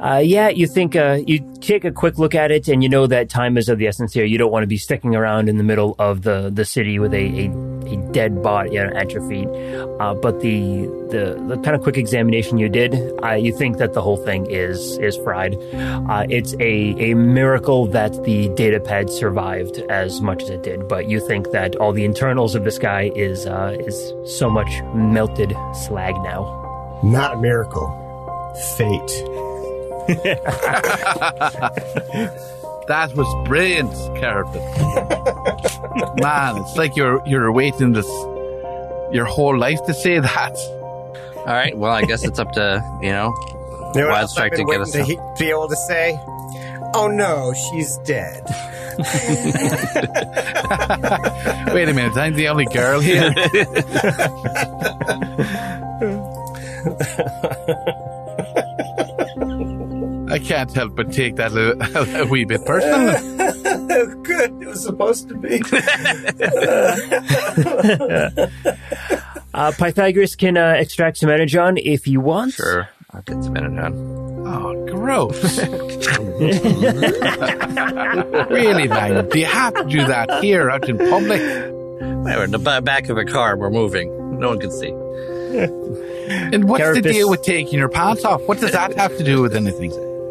Uh, 0.00 0.22
yeah, 0.24 0.48
you 0.48 0.66
think 0.66 0.94
uh, 0.94 1.18
you 1.26 1.40
take 1.60 1.84
a 1.84 1.90
quick 1.90 2.18
look 2.18 2.34
at 2.34 2.50
it, 2.50 2.68
and 2.68 2.82
you 2.82 2.88
know 2.88 3.06
that 3.06 3.28
time 3.28 3.58
is 3.58 3.68
of 3.68 3.78
the 3.78 3.86
essence 3.86 4.12
here. 4.12 4.24
You 4.24 4.38
don't 4.38 4.52
want 4.52 4.62
to 4.62 4.68
be 4.68 4.76
sticking 4.76 5.16
around 5.16 5.48
in 5.48 5.56
the 5.56 5.64
middle 5.64 5.96
of 5.98 6.22
the, 6.22 6.50
the 6.52 6.64
city 6.64 6.98
with 7.00 7.12
a, 7.12 7.16
a, 7.16 7.92
a 7.92 8.12
dead 8.12 8.40
body 8.42 8.74
you 8.74 8.84
know, 8.84 8.96
at 8.96 9.10
your 9.10 9.28
feet. 9.28 9.48
Uh, 9.98 10.14
but 10.14 10.40
the, 10.40 10.82
the 11.10 11.42
the 11.48 11.56
kind 11.62 11.74
of 11.74 11.82
quick 11.82 11.96
examination 11.96 12.58
you 12.58 12.68
did, 12.68 12.94
uh, 13.24 13.32
you 13.32 13.56
think 13.56 13.78
that 13.78 13.94
the 13.94 14.00
whole 14.00 14.16
thing 14.16 14.46
is 14.50 14.98
is 14.98 15.16
fried. 15.16 15.54
Uh, 15.74 16.26
it's 16.30 16.54
a, 16.60 16.94
a 17.10 17.14
miracle 17.14 17.86
that 17.86 18.22
the 18.22 18.48
data 18.50 18.78
pad 18.78 19.10
survived 19.10 19.78
as 19.90 20.20
much 20.20 20.44
as 20.44 20.50
it 20.50 20.62
did. 20.62 20.86
But 20.86 21.08
you 21.08 21.18
think 21.26 21.50
that 21.50 21.74
all 21.76 21.92
the 21.92 22.04
internals 22.04 22.54
of 22.54 22.62
this 22.62 22.78
guy 22.78 23.10
is 23.16 23.46
uh, 23.46 23.76
is 23.80 24.12
so 24.38 24.48
much 24.48 24.70
melted 24.94 25.56
slag 25.74 26.14
now. 26.22 27.00
Not 27.02 27.34
a 27.34 27.40
miracle, 27.40 27.88
fate. 28.76 29.47
That 32.88 33.14
was 33.14 33.28
brilliant, 33.46 33.92
Carpet. 34.18 34.62
Man, 36.22 36.56
it's 36.56 36.76
like 36.78 36.96
you're 36.96 37.20
you're 37.26 37.52
waiting 37.52 37.92
this 37.92 38.06
your 39.12 39.26
whole 39.26 39.58
life 39.58 39.84
to 39.84 39.92
say 39.92 40.18
that. 40.18 40.56
All 41.36 41.44
right. 41.44 41.76
Well, 41.76 41.92
I 41.92 42.04
guess 42.06 42.24
it's 42.24 42.38
up 42.38 42.52
to 42.52 42.82
you 43.02 43.10
know. 43.10 43.34
You 43.94 44.00
know 44.02 44.08
Wild 44.08 44.30
strike 44.30 44.54
to 44.54 44.64
get 44.64 44.80
us 44.80 44.92
to 44.92 45.04
he- 45.04 45.18
be 45.38 45.50
able 45.50 45.68
to 45.68 45.76
say? 45.76 46.18
Oh 46.94 47.08
no, 47.12 47.52
she's 47.52 47.98
dead. 48.06 48.42
Wait 51.74 51.88
a 51.88 51.92
minute, 51.94 52.16
I'm 52.16 52.34
the 52.34 52.48
only 52.48 52.64
girl 52.64 52.98
here. 53.00 53.32
I 60.38 60.40
can't 60.40 60.72
help 60.72 60.94
but 60.94 61.12
take 61.12 61.34
that 61.34 61.50
a, 61.56 62.22
a 62.22 62.26
wee 62.26 62.44
bit 62.44 62.64
personal. 62.64 64.14
Good. 64.22 64.62
It 64.62 64.68
was 64.68 64.84
supposed 64.84 65.28
to 65.30 65.34
be. 65.34 65.60
Uh, 69.54 69.72
Pythagoras 69.72 70.36
can 70.36 70.56
uh, 70.56 70.74
extract 70.78 71.16
some 71.16 71.30
energon 71.30 71.78
if 71.78 72.06
you 72.06 72.20
want. 72.20 72.52
Sure. 72.52 72.88
I'll 73.10 73.22
get 73.22 73.42
some 73.42 73.56
energon. 73.56 73.92
Oh, 74.46 74.86
gross. 74.86 75.58
really, 78.48 78.86
man? 78.86 79.28
Do 79.30 79.38
you 79.40 79.46
have 79.46 79.74
to 79.74 79.84
do 79.84 80.06
that 80.06 80.44
here 80.44 80.70
out 80.70 80.88
in 80.88 80.98
public? 80.98 81.40
We're 81.40 82.44
in 82.44 82.52
the 82.52 82.80
back 82.84 83.08
of 83.08 83.16
a 83.16 83.24
car. 83.24 83.56
We're 83.56 83.70
moving. 83.70 84.38
No 84.38 84.50
one 84.50 84.60
can 84.60 84.70
see. 84.70 84.90
And 86.28 86.68
what's 86.68 86.94
the 86.94 87.02
deal 87.02 87.28
with 87.28 87.42
taking 87.42 87.80
your 87.80 87.88
pants 87.88 88.24
off? 88.24 88.42
What 88.42 88.60
does 88.60 88.72
that 88.72 88.94
have 88.94 89.16
to 89.16 89.24
do 89.24 89.42
with 89.42 89.56
anything? 89.56 89.90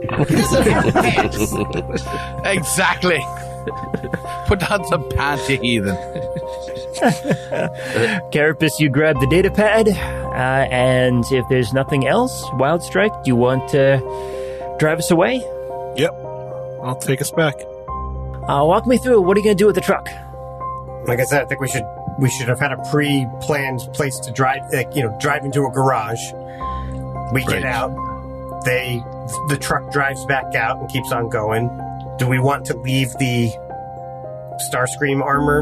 exactly. 2.46 3.20
Put 4.48 4.72
on 4.72 4.86
some 4.86 5.08
pants, 5.10 5.50
you 5.50 5.58
heathen. 5.60 5.96
Carapace, 8.32 8.80
you 8.80 8.90
grab 8.90 9.20
the 9.20 9.28
data 9.28 9.52
pad, 9.52 9.90
uh, 9.90 10.68
and 10.72 11.24
if 11.32 11.46
there's 11.50 11.74
nothing 11.74 12.08
else, 12.08 12.46
Wild 12.54 12.82
Strike, 12.84 13.12
do 13.24 13.30
you 13.30 13.36
want 13.36 13.68
to 13.70 13.98
drive 14.80 15.00
us 15.00 15.12
away? 15.12 15.36
Yep. 15.98 16.14
I'll 16.84 16.98
take 17.00 17.22
us 17.22 17.32
back. 17.32 17.56
Uh, 17.60 18.64
walk 18.66 18.88
me 18.88 18.98
through. 18.98 19.22
What 19.22 19.36
are 19.36 19.40
you 19.40 19.44
going 19.44 19.58
to 19.58 19.62
do 19.62 19.66
with 19.68 19.76
the 19.76 19.82
truck? 19.82 20.08
Like 21.08 21.20
I 21.20 21.24
said, 21.26 21.42
I 21.42 21.46
think 21.46 21.60
we 21.62 21.68
should 21.68 21.84
we 22.20 22.30
should 22.30 22.48
have 22.48 22.60
had 22.60 22.72
a 22.72 22.78
pre-planned 22.90 23.82
place 23.94 24.18
to 24.22 24.32
drive. 24.32 24.62
Like, 24.74 24.96
you 24.96 25.04
know, 25.04 25.16
drive 25.20 25.44
into 25.46 25.64
a 25.66 25.72
garage. 25.72 26.20
We 27.34 27.44
Right. 27.44 27.62
get 27.62 27.66
out. 27.66 27.92
They 28.68 29.02
the 29.48 29.58
truck 29.60 29.92
drives 29.94 30.26
back 30.26 30.54
out 30.56 30.78
and 30.80 30.90
keeps 30.90 31.12
on 31.14 31.30
going. 31.30 31.70
Do 32.20 32.28
we 32.28 32.38
want 32.40 32.66
to 32.66 32.78
leave 32.78 33.10
the 33.18 33.50
Starscream 34.70 35.24
armor 35.24 35.62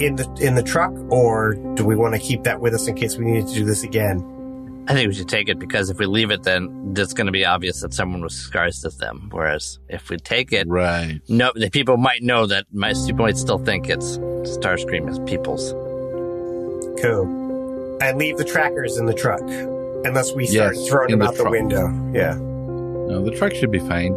in 0.00 0.16
the 0.16 0.28
in 0.40 0.54
the 0.54 0.62
truck, 0.62 0.92
or 1.10 1.54
do 1.74 1.84
we 1.86 1.96
want 1.96 2.14
to 2.14 2.20
keep 2.20 2.42
that 2.42 2.60
with 2.60 2.74
us 2.74 2.86
in 2.86 2.96
case 2.96 3.16
we 3.16 3.24
need 3.24 3.46
to 3.46 3.54
do 3.54 3.64
this 3.64 3.82
again? 3.82 4.84
I 4.88 4.94
think 4.94 5.08
we 5.08 5.14
should 5.14 5.28
take 5.28 5.48
it 5.48 5.58
because 5.58 5.90
if 5.90 5.98
we 5.98 6.06
leave 6.06 6.30
it, 6.30 6.42
then 6.42 6.94
it's 6.96 7.12
going 7.12 7.26
to 7.26 7.32
be 7.32 7.44
obvious 7.44 7.80
that 7.82 7.92
someone 7.94 8.22
was 8.22 8.34
disguised 8.34 8.84
as 8.86 8.96
them. 8.96 9.28
Whereas 9.30 9.78
if 9.88 10.08
we 10.10 10.16
take 10.16 10.52
it, 10.52 10.66
Right. 10.68 11.20
no, 11.28 11.52
the 11.54 11.70
people 11.70 11.96
might 11.98 12.22
know 12.22 12.46
that. 12.46 12.66
My 12.72 12.92
people 13.06 13.24
might 13.26 13.36
still 13.36 13.58
think 13.58 13.88
it's 13.88 14.18
Starscream 14.18 15.08
is 15.10 15.18
people's. 15.20 15.72
Cool. 17.02 17.98
I 18.02 18.12
leave 18.12 18.36
the 18.38 18.44
trackers 18.44 18.96
in 18.96 19.06
the 19.06 19.14
truck, 19.14 19.42
unless 20.04 20.32
we 20.34 20.46
start 20.46 20.76
Yes, 20.76 20.88
throwing 20.88 21.10
them 21.10 21.20
the 21.20 21.26
out 21.26 21.34
the 21.36 21.48
window. 21.50 21.88
Yeah, 22.12 22.34
No, 22.34 23.22
the 23.24 23.30
truck 23.36 23.52
should 23.54 23.70
be 23.70 23.78
fine. 23.80 24.14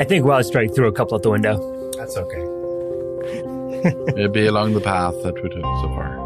I 0.00 0.04
think 0.04 0.24
Wild 0.24 0.44
Strike 0.46 0.74
threw 0.74 0.88
a 0.88 0.92
couple 0.92 1.14
out 1.16 1.22
the 1.22 1.30
window. 1.30 1.56
that's 1.96 2.16
okay. 2.16 2.40
It'll 4.16 4.28
be 4.28 4.46
along 4.46 4.74
the 4.74 4.80
path 4.80 5.14
that 5.22 5.34
we 5.34 5.42
took 5.48 5.62
so 5.62 5.88
far. 5.94 6.16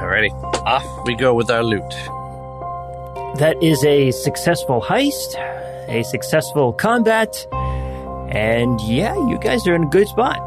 Alrighty, 0.00 0.30
off 0.66 0.84
we 1.06 1.14
go 1.16 1.34
with 1.34 1.50
our 1.50 1.62
loot. 1.62 1.82
That 3.38 3.56
is 3.62 3.82
a 3.84 4.10
successful 4.12 4.80
heist, 4.80 5.34
a 5.88 6.02
successful 6.04 6.72
combat, 6.72 7.46
and 8.30 8.80
yeah, 8.82 9.14
you 9.28 9.38
guys 9.38 9.66
are 9.66 9.74
in 9.74 9.84
a 9.84 9.88
good 9.88 10.08
spot. 10.08 10.38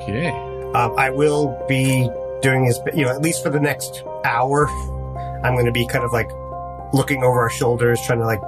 Okay. 0.00 0.28
Um, 0.74 0.94
I 0.98 1.10
will 1.10 1.54
be 1.68 2.08
doing 2.42 2.64
this, 2.66 2.78
you 2.94 3.04
know, 3.04 3.10
at 3.10 3.22
least 3.22 3.42
for 3.42 3.50
the 3.50 3.60
next 3.60 4.02
hour. 4.24 4.68
I'm 5.44 5.54
going 5.54 5.66
to 5.66 5.72
be 5.72 5.86
kind 5.86 6.04
of 6.04 6.12
like 6.12 6.30
looking 6.92 7.22
over 7.24 7.40
our 7.40 7.50
shoulders, 7.50 8.00
trying 8.06 8.18
to 8.20 8.26
like 8.26 8.40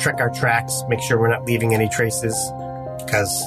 check 0.00 0.20
our 0.20 0.30
tracks, 0.30 0.82
make 0.88 1.00
sure 1.00 1.18
we're 1.18 1.28
not 1.28 1.44
leaving 1.44 1.74
any 1.74 1.88
traces, 1.88 2.34
because 3.04 3.42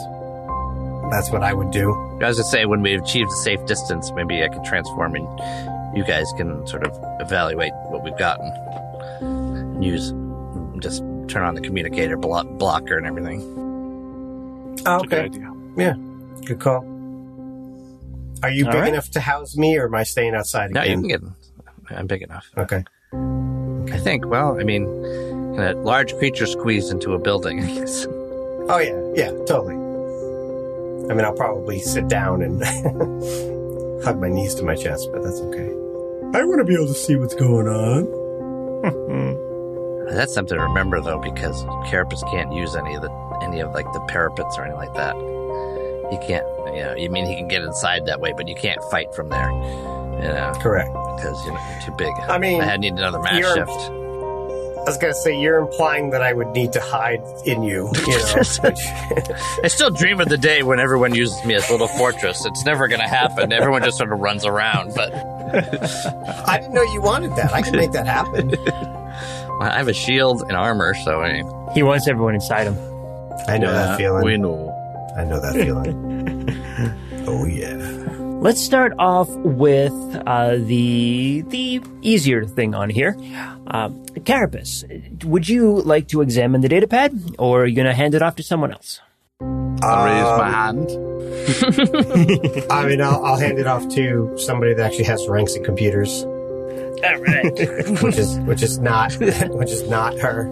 that's 1.11 1.29
what 1.31 1.43
I 1.43 1.53
would 1.53 1.71
do. 1.71 1.93
I 2.21 2.27
was 2.27 2.37
to 2.37 2.43
say 2.43 2.65
when 2.65 2.81
we 2.81 2.95
achieve 2.95 3.27
a 3.27 3.35
safe 3.43 3.65
distance, 3.65 4.11
maybe 4.13 4.43
I 4.43 4.47
can 4.47 4.63
transform 4.63 5.15
and 5.15 5.97
you 5.97 6.03
guys 6.03 6.25
can 6.37 6.65
sort 6.67 6.83
of 6.83 6.91
evaluate 7.21 7.73
what 7.89 8.03
we've 8.03 8.17
gotten 8.17 8.47
and 9.21 9.83
use 9.83 10.13
just 10.79 11.01
turn 11.27 11.43
on 11.43 11.55
the 11.55 11.61
communicator 11.61 12.17
blo- 12.17 12.43
blocker 12.43 12.97
and 12.97 13.07
everything. 13.07 13.41
Ah, 14.85 14.95
oh, 14.95 14.95
It's 14.97 15.05
a 15.05 15.07
good 15.07 15.25
idea. 15.25 15.53
Yeah. 15.75 15.93
Good 16.45 16.59
call. 16.59 16.83
Are 18.43 18.49
you 18.51 18.65
All 18.65 18.71
big 18.71 18.81
right. 18.81 18.93
enough 18.93 19.09
to 19.11 19.19
house 19.19 19.57
me, 19.57 19.77
or 19.77 19.85
am 19.87 19.95
I 19.95 20.03
staying 20.03 20.35
outside 20.35 20.71
No, 20.71 20.83
you 20.83 20.95
can 21.01 21.07
get. 21.07 21.21
I'm 21.89 22.05
big 22.07 22.21
enough. 22.21 22.47
Okay. 22.57 22.83
I 23.93 23.97
think. 23.97 24.25
Well, 24.27 24.59
I 24.59 24.63
mean, 24.63 24.85
a 25.57 25.73
large 25.73 26.15
creature 26.17 26.45
squeezed 26.45 26.91
into 26.91 27.13
a 27.13 27.19
building? 27.19 27.63
I 27.63 27.67
guess. 27.67 28.05
Oh 28.69 28.79
yeah, 28.79 28.99
yeah, 29.15 29.31
totally. 29.45 29.75
I 31.09 31.13
mean, 31.13 31.23
I'll 31.23 31.35
probably 31.35 31.79
sit 31.79 32.07
down 32.07 32.41
and 32.41 32.63
hug 34.03 34.19
my 34.19 34.29
knees 34.29 34.55
to 34.55 34.63
my 34.63 34.75
chest, 34.75 35.09
but 35.13 35.23
that's 35.23 35.39
okay. 35.39 35.69
I 36.37 36.43
want 36.43 36.59
to 36.59 36.65
be 36.65 36.75
able 36.75 36.87
to 36.87 36.93
see 36.93 37.15
what's 37.15 37.35
going 37.35 37.67
on. 37.67 38.27
That's 40.09 40.33
something 40.33 40.57
to 40.57 40.63
remember 40.63 41.01
though, 41.01 41.19
because 41.19 41.63
Carapace 41.89 42.23
can't 42.31 42.51
use 42.53 42.75
any 42.75 42.95
of 42.95 43.01
the 43.01 43.11
any 43.43 43.59
of 43.59 43.73
like 43.73 43.85
the 43.93 43.99
parapets 44.07 44.57
or 44.57 44.63
anything 44.63 44.77
like 44.79 44.93
that. 44.95 45.15
He 46.09 46.17
can't. 46.25 46.45
You 46.75 46.83
know, 46.83 46.95
you 46.95 47.09
mean 47.09 47.25
he 47.25 47.35
can 47.35 47.47
get 47.47 47.63
inside 47.63 48.05
that 48.05 48.19
way, 48.19 48.33
but 48.35 48.47
you 48.47 48.55
can't 48.55 48.81
fight 48.89 49.13
from 49.13 49.29
there. 49.29 49.49
You 50.17 50.23
know, 50.33 50.53
Correct. 50.61 50.89
because 51.15 51.45
you 51.45 51.53
know 51.53 51.59
you're 51.71 51.81
too 51.85 51.95
big. 51.97 52.13
I 52.29 52.37
mean, 52.37 52.61
I 52.61 52.65
had 52.65 52.79
need 52.79 52.93
another 52.93 53.19
mass 53.19 53.35
shift. 53.53 53.69
I 53.69 54.89
was 54.89 54.97
gonna 54.97 55.13
say 55.13 55.37
you're 55.39 55.57
implying 55.59 56.11
that 56.11 56.21
I 56.23 56.31
would 56.31 56.47
need 56.49 56.71
to 56.73 56.79
hide 56.79 57.21
in 57.45 57.61
you. 57.63 57.91
You 57.93 58.07
know, 58.17 58.35
which, 58.37 58.79
I 59.63 59.67
still 59.67 59.89
dream 59.89 60.21
of 60.21 60.29
the 60.29 60.37
day 60.37 60.63
when 60.63 60.79
everyone 60.79 61.13
uses 61.13 61.43
me 61.45 61.55
as 61.55 61.67
a 61.69 61.71
little 61.73 61.89
fortress. 61.89 62.45
It's 62.45 62.65
never 62.65 62.87
going 62.87 63.01
to 63.01 63.07
happen. 63.07 63.51
Everyone 63.51 63.83
just 63.83 63.97
sort 63.97 64.13
of 64.13 64.19
runs 64.19 64.45
around. 64.45 64.93
But 64.95 65.13
I 65.13 66.57
didn't 66.59 66.73
know 66.73 66.83
you 66.83 67.01
wanted 67.01 67.35
that. 67.35 67.53
I 67.53 67.61
can 67.61 67.75
make 67.75 67.91
that 67.91 68.07
happen. 68.07 68.55
I 69.59 69.73
have 69.77 69.87
a 69.89 69.93
shield 69.93 70.41
and 70.43 70.53
armor, 70.53 70.93
so 71.03 71.19
I 71.19 71.33
mean, 71.33 71.51
He 71.73 71.83
wants 71.83 72.07
everyone 72.07 72.35
inside 72.35 72.67
him. 72.67 72.77
I 73.47 73.57
know 73.57 73.71
that 73.73 73.97
feeling. 73.97 74.23
We 74.23 74.37
know. 74.37 74.73
I 75.17 75.23
know 75.25 75.41
that 75.41 75.53
feeling. 75.53 76.36
Yeah. 78.37 78.43
Let's 78.43 78.61
start 78.63 78.93
off 78.99 79.29
with 79.29 79.91
uh, 80.25 80.55
the 80.57 81.41
the 81.47 81.81
easier 82.01 82.45
thing 82.45 82.75
on 82.75 82.89
here. 82.89 83.15
Uh, 83.67 83.89
Carapace, 84.23 84.83
would 85.25 85.47
you 85.49 85.81
like 85.81 86.07
to 86.09 86.21
examine 86.21 86.61
the 86.61 86.69
data 86.69 86.87
pad, 86.87 87.13
or 87.37 87.63
are 87.63 87.65
you 87.65 87.75
going 87.75 87.87
to 87.87 87.93
hand 87.93 88.15
it 88.15 88.21
off 88.21 88.35
to 88.37 88.43
someone 88.43 88.71
else? 88.71 89.01
I'll 89.83 90.05
raise 90.05 90.39
my 90.39 90.49
hand. 90.49 90.89
I 92.71 92.85
mean, 92.87 93.01
I'll, 93.01 93.23
I'll 93.23 93.37
hand 93.37 93.59
it 93.59 93.67
off 93.67 93.87
to 93.89 94.33
somebody 94.37 94.73
that 94.73 94.85
actually 94.85 95.05
has 95.05 95.27
ranks 95.27 95.55
in 95.55 95.63
computers, 95.63 96.23
All 96.23 97.17
right. 97.19 97.53
which 98.01 98.17
is 98.17 98.39
which 98.39 98.63
is 98.63 98.79
not 98.79 99.13
which 99.19 99.69
is 99.71 99.83
not 99.89 100.17
her. 100.19 100.47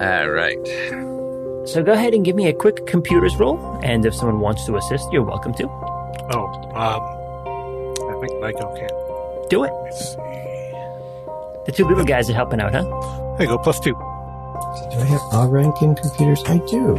All 0.00 0.30
right. 0.30 1.19
So 1.66 1.82
go 1.82 1.92
ahead 1.92 2.14
and 2.14 2.24
give 2.24 2.34
me 2.36 2.48
a 2.48 2.52
quick 2.52 2.86
computers 2.86 3.36
roll, 3.36 3.58
and 3.82 4.04
if 4.06 4.14
someone 4.14 4.40
wants 4.40 4.64
to 4.66 4.76
assist, 4.76 5.04
you're 5.12 5.22
welcome 5.22 5.52
to. 5.54 5.64
Oh, 6.32 6.46
um, 6.74 7.02
I 8.10 8.20
think 8.20 8.32
Nyko 8.42 8.76
can. 8.78 9.48
Do 9.48 9.64
it. 9.64 9.72
Let 9.72 9.84
me 9.84 9.92
see. 9.92 10.16
The 11.66 11.72
two 11.72 11.86
little 11.86 12.04
guys 12.04 12.30
are 12.30 12.34
helping 12.34 12.60
out, 12.60 12.72
huh? 12.74 12.82
There 13.36 13.46
you 13.46 13.48
go, 13.48 13.58
plus 13.58 13.78
two. 13.80 13.92
Do 13.92 14.98
I 15.00 15.04
have 15.04 15.20
a 15.32 15.46
rank 15.48 15.82
in 15.82 15.94
computers? 15.94 16.42
I 16.46 16.58
do, 16.66 16.96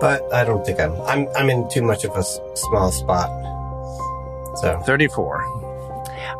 but 0.00 0.22
I 0.32 0.44
don't 0.44 0.64
think 0.64 0.80
I'm 0.80 0.98
I'm 1.02 1.28
I'm 1.36 1.50
in 1.50 1.68
too 1.68 1.82
much 1.82 2.04
of 2.04 2.12
a 2.16 2.18
s- 2.20 2.40
small 2.54 2.90
spot. 2.90 3.28
So 4.58 4.80
34. 4.86 5.44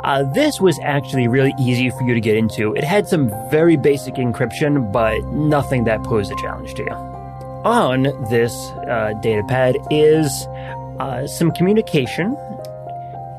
Uh, 0.05 0.23
this 0.33 0.61
was 0.61 0.79
actually 0.83 1.29
really 1.29 1.53
easy 1.61 1.91
for 1.91 2.03
you 2.05 2.15
to 2.15 2.21
get 2.21 2.37
into. 2.37 2.73
It 2.75 2.85
had 2.85 3.07
some 3.09 3.31
very 3.51 3.77
basic 3.77 4.15
encryption, 4.15 4.91
but 4.93 5.23
nothing 5.27 5.85
that 5.85 6.03
posed 6.05 6.31
a 6.33 6.37
challenge 6.37 6.75
to 6.75 6.83
you. 6.83 7.18
On 7.65 8.03
this 8.31 8.55
uh, 8.89 9.15
data 9.21 9.43
pad 9.49 9.77
is 9.91 10.31
uh, 11.01 11.27
some 11.27 11.51
communication, 11.51 12.37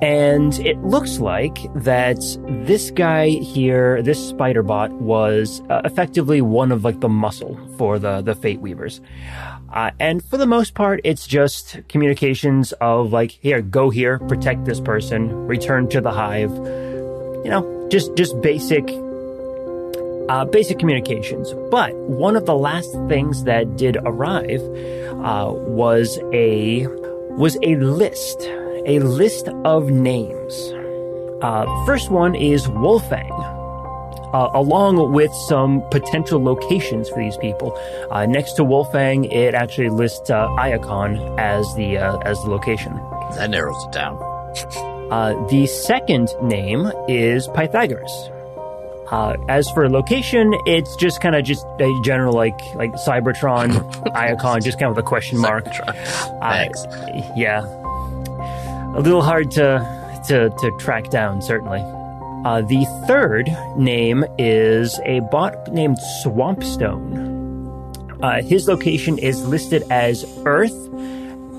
and 0.01 0.59
it 0.59 0.77
looks 0.83 1.19
like 1.19 1.57
that 1.73 2.19
this 2.65 2.91
guy 2.91 3.29
here, 3.29 4.01
this 4.01 4.29
spider 4.29 4.61
bot, 4.61 4.91
was 4.91 5.61
uh, 5.69 5.81
effectively 5.85 6.41
one 6.41 6.71
of 6.71 6.83
like 6.83 6.99
the 6.99 7.09
muscle 7.09 7.57
for 7.77 7.97
the 7.97 8.21
the 8.21 8.35
Fate 8.35 8.59
Weavers. 8.61 9.01
Uh, 9.73 9.91
and 9.99 10.23
for 10.23 10.37
the 10.37 10.47
most 10.47 10.73
part, 10.73 10.99
it's 11.03 11.27
just 11.27 11.79
communications 11.87 12.71
of 12.73 13.13
like, 13.13 13.31
here, 13.31 13.61
go 13.61 13.89
here, 13.89 14.19
protect 14.19 14.65
this 14.65 14.79
person, 14.79 15.47
return 15.47 15.87
to 15.89 16.01
the 16.01 16.11
hive. 16.11 16.51
You 16.51 17.51
know, 17.51 17.87
just 17.89 18.15
just 18.15 18.39
basic, 18.41 18.87
uh, 20.29 20.45
basic 20.45 20.79
communications. 20.79 21.53
But 21.69 21.93
one 21.95 22.35
of 22.35 22.45
the 22.45 22.55
last 22.55 22.91
things 23.07 23.43
that 23.43 23.75
did 23.75 23.97
arrive 24.05 24.61
uh, 25.23 25.51
was 25.51 26.19
a 26.31 26.87
was 27.35 27.57
a 27.63 27.75
list, 27.75 28.41
a 28.85 28.99
list 28.99 29.47
of 29.65 29.89
names. 29.89 30.73
Uh, 31.41 31.65
first 31.85 32.09
one 32.09 32.35
is 32.35 32.67
Wolfang 32.67 33.49
uh, 34.33 34.49
along 34.53 35.11
with 35.11 35.33
some 35.33 35.81
potential 35.89 36.41
locations 36.41 37.09
for 37.09 37.19
these 37.19 37.37
people. 37.37 37.77
Uh, 38.11 38.25
next 38.25 38.53
to 38.53 38.63
Wolfang, 38.63 39.31
it 39.31 39.53
actually 39.53 39.89
lists 39.89 40.29
uh, 40.29 40.47
Iacon 40.49 41.37
as 41.39 41.65
the 41.75 41.97
uh, 41.97 42.17
as 42.19 42.41
the 42.43 42.49
location. 42.49 42.93
That 43.35 43.49
narrows 43.49 43.83
it 43.85 43.91
down. 43.91 44.17
Uh, 45.11 45.47
the 45.49 45.65
second 45.65 46.29
name 46.41 46.91
is 47.07 47.47
Pythagoras. 47.49 48.29
Uh, 49.11 49.35
as 49.47 49.69
for 49.71 49.89
location, 49.89 50.53
it's 50.67 50.95
just 50.95 51.19
kind 51.19 51.35
of 51.35 51.43
just 51.43 51.65
a 51.79 52.01
general 52.03 52.33
like 52.33 52.59
like 52.75 52.93
Cybertron, 52.93 53.71
Iacon, 54.13 54.63
just 54.63 54.77
kind 54.77 54.89
of 54.91 54.95
with 54.95 55.03
a 55.03 55.07
question 55.07 55.39
mark. 55.39 55.65
Uh, 55.67 55.93
Thanks. 56.41 56.85
yeah, 57.35 57.65
a 58.95 59.01
little 59.01 59.23
hard 59.23 59.49
to 59.51 60.21
to 60.27 60.49
to 60.49 60.77
track 60.79 61.09
down, 61.09 61.41
certainly. 61.41 61.81
Uh, 62.45 62.61
the 62.61 62.85
third 63.07 63.49
name 63.77 64.23
is 64.37 64.99
a 65.05 65.19
bot 65.31 65.73
named 65.73 65.97
Swampstone. 66.23 67.27
Uh, 68.21 68.41
his 68.43 68.67
location 68.67 69.17
is 69.17 69.43
listed 69.45 69.83
as 69.89 70.23
Earth, 70.45 70.75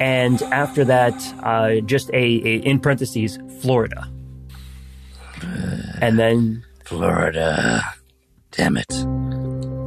and 0.00 0.40
after 0.44 0.84
that, 0.84 1.14
uh, 1.42 1.80
just 1.80 2.10
a, 2.10 2.16
a 2.16 2.56
in 2.58 2.78
parentheses 2.78 3.38
Florida. 3.60 4.08
And 6.00 6.18
then 6.18 6.64
Florida. 6.90 7.80
Damn 8.50 8.76
it. 8.76 8.92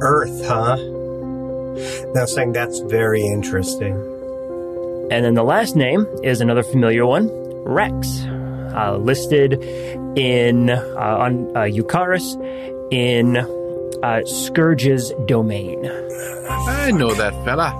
Earth, 0.00 0.46
huh? 0.46 0.76
Now 2.14 2.24
saying 2.24 2.52
that's 2.54 2.78
very 2.80 3.22
interesting. 3.26 3.92
And 5.10 5.22
then 5.22 5.34
the 5.34 5.44
last 5.44 5.76
name 5.76 6.06
is 6.22 6.40
another 6.40 6.62
familiar 6.62 7.04
one, 7.04 7.28
Rex, 7.66 8.24
uh, 8.74 8.96
listed 8.98 9.62
in 10.16 10.70
uh, 10.70 10.94
on 10.96 11.54
uh, 11.54 11.64
Eucharis 11.64 12.24
in 12.90 13.36
uh, 14.02 14.24
Scourge's 14.24 15.12
domain. 15.26 15.84
I 16.48 16.90
know 16.90 17.12
that 17.12 17.34
fella. 17.44 17.74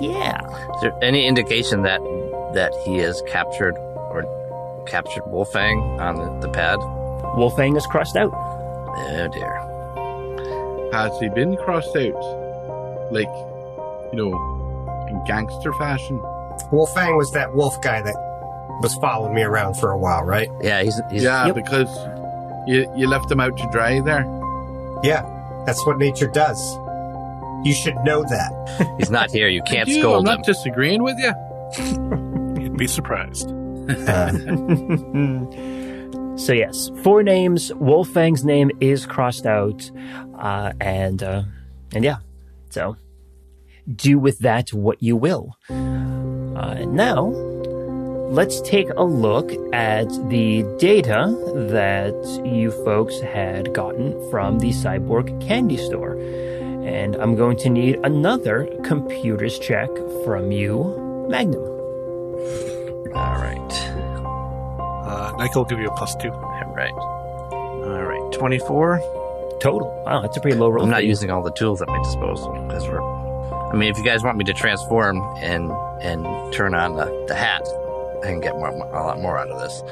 Yeah, 0.00 0.40
Is 0.76 0.80
there 0.82 0.96
any 1.02 1.26
indication 1.26 1.82
that 1.82 2.00
that 2.54 2.72
he 2.84 2.98
has 2.98 3.20
captured 3.26 3.74
or 3.76 4.22
captured 4.86 5.24
Wolfang 5.24 6.00
on 6.00 6.14
the, 6.40 6.46
the 6.46 6.52
pad? 6.52 6.78
Wolfang 7.36 7.76
is 7.76 7.86
crossed 7.86 8.16
out. 8.16 8.32
Oh 8.34 9.28
dear. 9.32 9.68
Has 10.92 11.18
he 11.18 11.28
been 11.30 11.56
crossed 11.56 11.96
out? 11.96 12.12
Like, 13.12 13.28
you 14.12 14.16
know, 14.18 15.06
in 15.08 15.24
gangster 15.26 15.72
fashion? 15.74 16.18
Wolfang 16.70 17.16
was 17.16 17.32
that 17.32 17.54
wolf 17.54 17.80
guy 17.80 18.02
that 18.02 18.14
was 18.82 18.94
following 18.96 19.34
me 19.34 19.42
around 19.42 19.74
for 19.74 19.90
a 19.90 19.98
while, 19.98 20.22
right? 20.24 20.48
Yeah, 20.60 20.82
he's, 20.82 21.00
he's 21.10 21.22
yeah, 21.22 21.46
Yep. 21.46 21.54
because 21.54 21.88
you 22.68 22.90
you 22.96 23.08
left 23.08 23.30
him 23.30 23.40
out 23.40 23.56
to 23.56 23.68
dry 23.72 24.00
there. 24.00 24.24
Yeah, 25.02 25.22
that's 25.66 25.84
what 25.86 25.98
nature 25.98 26.28
does. 26.28 26.60
You 27.64 27.72
should 27.74 27.96
know 28.04 28.22
that. 28.24 28.94
he's 28.98 29.10
not 29.10 29.30
here. 29.30 29.48
You 29.48 29.62
can't 29.62 29.88
I 29.88 29.92
do, 29.92 30.00
scold 30.00 30.26
I'm 30.28 30.32
him. 30.34 30.38
not 30.40 30.44
disagreeing 30.46 31.02
with 31.02 31.16
you. 31.18 31.32
You'd 32.62 32.76
be 32.76 32.86
surprised. 32.86 33.48
Uh. 34.06 34.32
so 36.36 36.52
yes, 36.52 36.90
four 37.02 37.22
names. 37.22 37.70
Wolfang's 37.72 38.44
name 38.44 38.70
is 38.80 39.06
crossed 39.06 39.46
out, 39.46 39.90
uh, 40.38 40.72
and 40.80 41.22
uh, 41.22 41.42
and 41.94 42.04
yeah, 42.04 42.18
so 42.70 42.96
do 43.94 44.18
with 44.18 44.38
that 44.40 44.72
what 44.72 45.02
you 45.02 45.16
will. 45.16 45.56
Uh, 45.70 46.84
now, 46.86 47.26
let's 48.30 48.60
take 48.62 48.88
a 48.96 49.02
look 49.02 49.52
at 49.72 50.08
the 50.28 50.62
data 50.78 51.34
that 51.70 52.14
you 52.44 52.70
folks 52.84 53.20
had 53.20 53.72
gotten 53.74 54.12
from 54.30 54.58
the 54.58 54.70
Cyborg 54.70 55.40
Candy 55.46 55.76
Store. 55.76 56.18
And 56.84 57.14
I'm 57.16 57.36
going 57.36 57.56
to 57.58 57.70
need 57.70 58.00
another 58.02 58.68
computers 58.82 59.58
check 59.58 59.88
from 60.24 60.50
you, 60.50 61.26
Magnum. 61.28 61.62
All 63.14 63.36
right. 63.36 63.91
Uh, 65.12 65.30
Nike 65.36 65.52
will 65.56 65.66
give 65.66 65.78
you 65.78 65.88
a 65.88 65.94
plus 65.94 66.14
two. 66.16 66.30
All 66.30 66.72
right. 66.74 66.92
All 66.94 68.02
right. 68.02 68.32
24. 68.32 68.98
Total. 69.60 70.02
Wow, 70.06 70.22
that's 70.22 70.36
a 70.36 70.40
pretty 70.40 70.56
low 70.56 70.70
roll. 70.70 70.84
I'm 70.84 70.90
not 70.90 71.04
using 71.04 71.30
all 71.30 71.42
the 71.42 71.52
tools 71.52 71.82
at 71.82 71.88
my 71.88 71.98
disposal 72.02 72.50
because 72.66 72.88
we're. 72.88 73.02
I 73.02 73.76
mean, 73.76 73.90
if 73.90 73.98
you 73.98 74.04
guys 74.04 74.22
want 74.22 74.38
me 74.38 74.44
to 74.44 74.54
transform 74.54 75.18
and 75.36 75.70
and 76.00 76.52
turn 76.52 76.74
on 76.74 76.96
the, 76.96 77.24
the 77.28 77.34
hat, 77.34 77.62
I 78.22 78.26
can 78.26 78.40
get 78.40 78.54
more, 78.54 78.68
a 78.68 79.02
lot 79.02 79.20
more 79.20 79.38
out 79.38 79.50
of 79.50 79.60
this. 79.60 79.82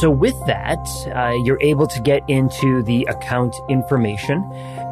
So 0.00 0.10
with 0.10 0.34
that, 0.46 0.78
uh, 1.14 1.34
you're 1.44 1.60
able 1.60 1.86
to 1.86 2.00
get 2.00 2.22
into 2.28 2.82
the 2.82 3.04
account 3.10 3.54
information, 3.68 4.42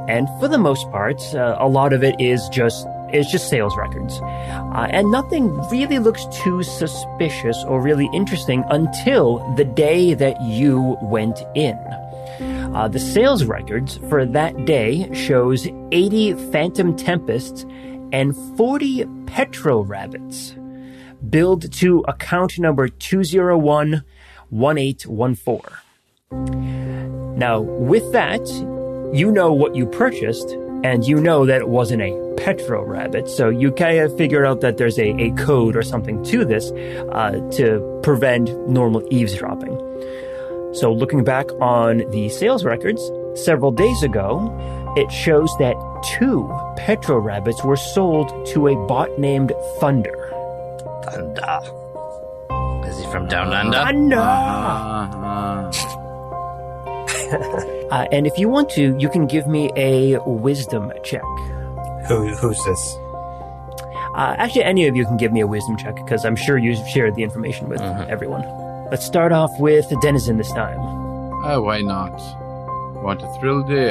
and 0.08 0.28
for 0.40 0.48
the 0.48 0.58
most 0.58 0.90
part, 0.90 1.22
uh, 1.34 1.56
a 1.58 1.68
lot 1.68 1.92
of 1.92 2.02
it 2.02 2.16
is 2.18 2.48
just 2.48 2.86
is 3.12 3.26
just 3.26 3.48
sales 3.48 3.76
records, 3.76 4.20
uh, 4.20 4.88
and 4.90 5.10
nothing 5.10 5.52
really 5.70 5.98
looks 5.98 6.26
too 6.32 6.62
suspicious 6.62 7.62
or 7.64 7.80
really 7.80 8.08
interesting 8.12 8.64
until 8.70 9.38
the 9.56 9.64
day 9.64 10.14
that 10.14 10.40
you 10.42 10.96
went 11.02 11.42
in. 11.54 11.76
Uh, 12.74 12.88
the 12.88 12.98
sales 12.98 13.44
records 13.44 13.98
for 14.08 14.26
that 14.26 14.66
day 14.66 15.12
shows 15.14 15.68
80 15.92 16.34
Phantom 16.50 16.96
Tempests 16.96 17.64
and 18.12 18.36
40 18.56 19.06
Petro 19.26 19.82
Rabbits 19.82 20.54
billed 21.30 21.72
to 21.72 22.04
account 22.06 22.58
number 22.58 22.88
201 22.88 24.02
1814. 24.50 27.38
Now, 27.38 27.60
with 27.60 28.12
that, 28.12 28.46
you 29.14 29.30
know 29.30 29.52
what 29.52 29.74
you 29.74 29.86
purchased, 29.86 30.56
and 30.84 31.06
you 31.06 31.16
know 31.16 31.46
that 31.46 31.60
it 31.60 31.68
wasn't 31.68 32.02
a 32.02 32.34
Petro 32.36 32.84
Rabbit, 32.84 33.28
so 33.28 33.48
you 33.48 33.72
kind 33.72 33.98
of 33.98 34.16
figure 34.16 34.44
out 34.44 34.60
that 34.60 34.76
there's 34.76 34.98
a, 34.98 35.08
a 35.20 35.30
code 35.32 35.76
or 35.76 35.82
something 35.82 36.22
to 36.24 36.44
this 36.44 36.70
uh, 37.12 37.40
to 37.52 38.00
prevent 38.02 38.68
normal 38.68 39.02
eavesdropping. 39.10 39.74
So, 40.74 40.92
looking 40.92 41.24
back 41.24 41.50
on 41.60 42.08
the 42.10 42.28
sales 42.28 42.64
records, 42.64 43.00
several 43.34 43.72
days 43.72 44.02
ago, 44.02 44.52
it 44.96 45.10
shows 45.10 45.50
that 45.58 45.74
two 46.18 46.48
Petro 46.76 47.18
rabbits 47.18 47.64
were 47.64 47.76
sold 47.76 48.46
to 48.48 48.68
a 48.68 48.86
bot 48.86 49.18
named 49.18 49.52
Thunder. 49.80 50.30
Thunder. 51.04 51.60
Is 52.86 52.98
he 52.98 53.10
from 53.10 53.26
down 53.26 53.52
under? 53.52 53.78
Thunder! 53.78 54.16
Uh, 54.18 55.72
Uh, 57.90 58.06
and 58.12 58.26
if 58.26 58.36
you 58.38 58.48
want 58.48 58.68
to, 58.70 58.96
you 58.98 59.08
can 59.08 59.26
give 59.26 59.46
me 59.46 59.70
a 59.76 60.18
wisdom 60.24 60.92
check. 61.04 61.22
Who, 62.08 62.28
who's 62.36 62.62
this? 62.64 62.96
Uh, 64.14 64.34
actually, 64.38 64.64
any 64.64 64.86
of 64.86 64.96
you 64.96 65.04
can 65.04 65.16
give 65.16 65.32
me 65.32 65.40
a 65.40 65.46
wisdom 65.46 65.76
check 65.76 65.94
because 65.96 66.24
I'm 66.24 66.36
sure 66.36 66.56
you've 66.58 66.86
shared 66.88 67.14
the 67.14 67.22
information 67.22 67.68
with 67.68 67.80
everyone. 67.82 68.42
Let's 68.90 69.04
start 69.04 69.32
off 69.32 69.50
with 69.58 69.88
the 69.88 69.96
denizen 70.00 70.36
this 70.38 70.50
time. 70.52 70.78
oh, 70.80 71.62
why 71.62 71.80
not? 71.80 72.16
Want 73.02 73.22
a 73.22 73.28
thrill, 73.38 73.62
do 73.62 73.74
you? 73.74 73.88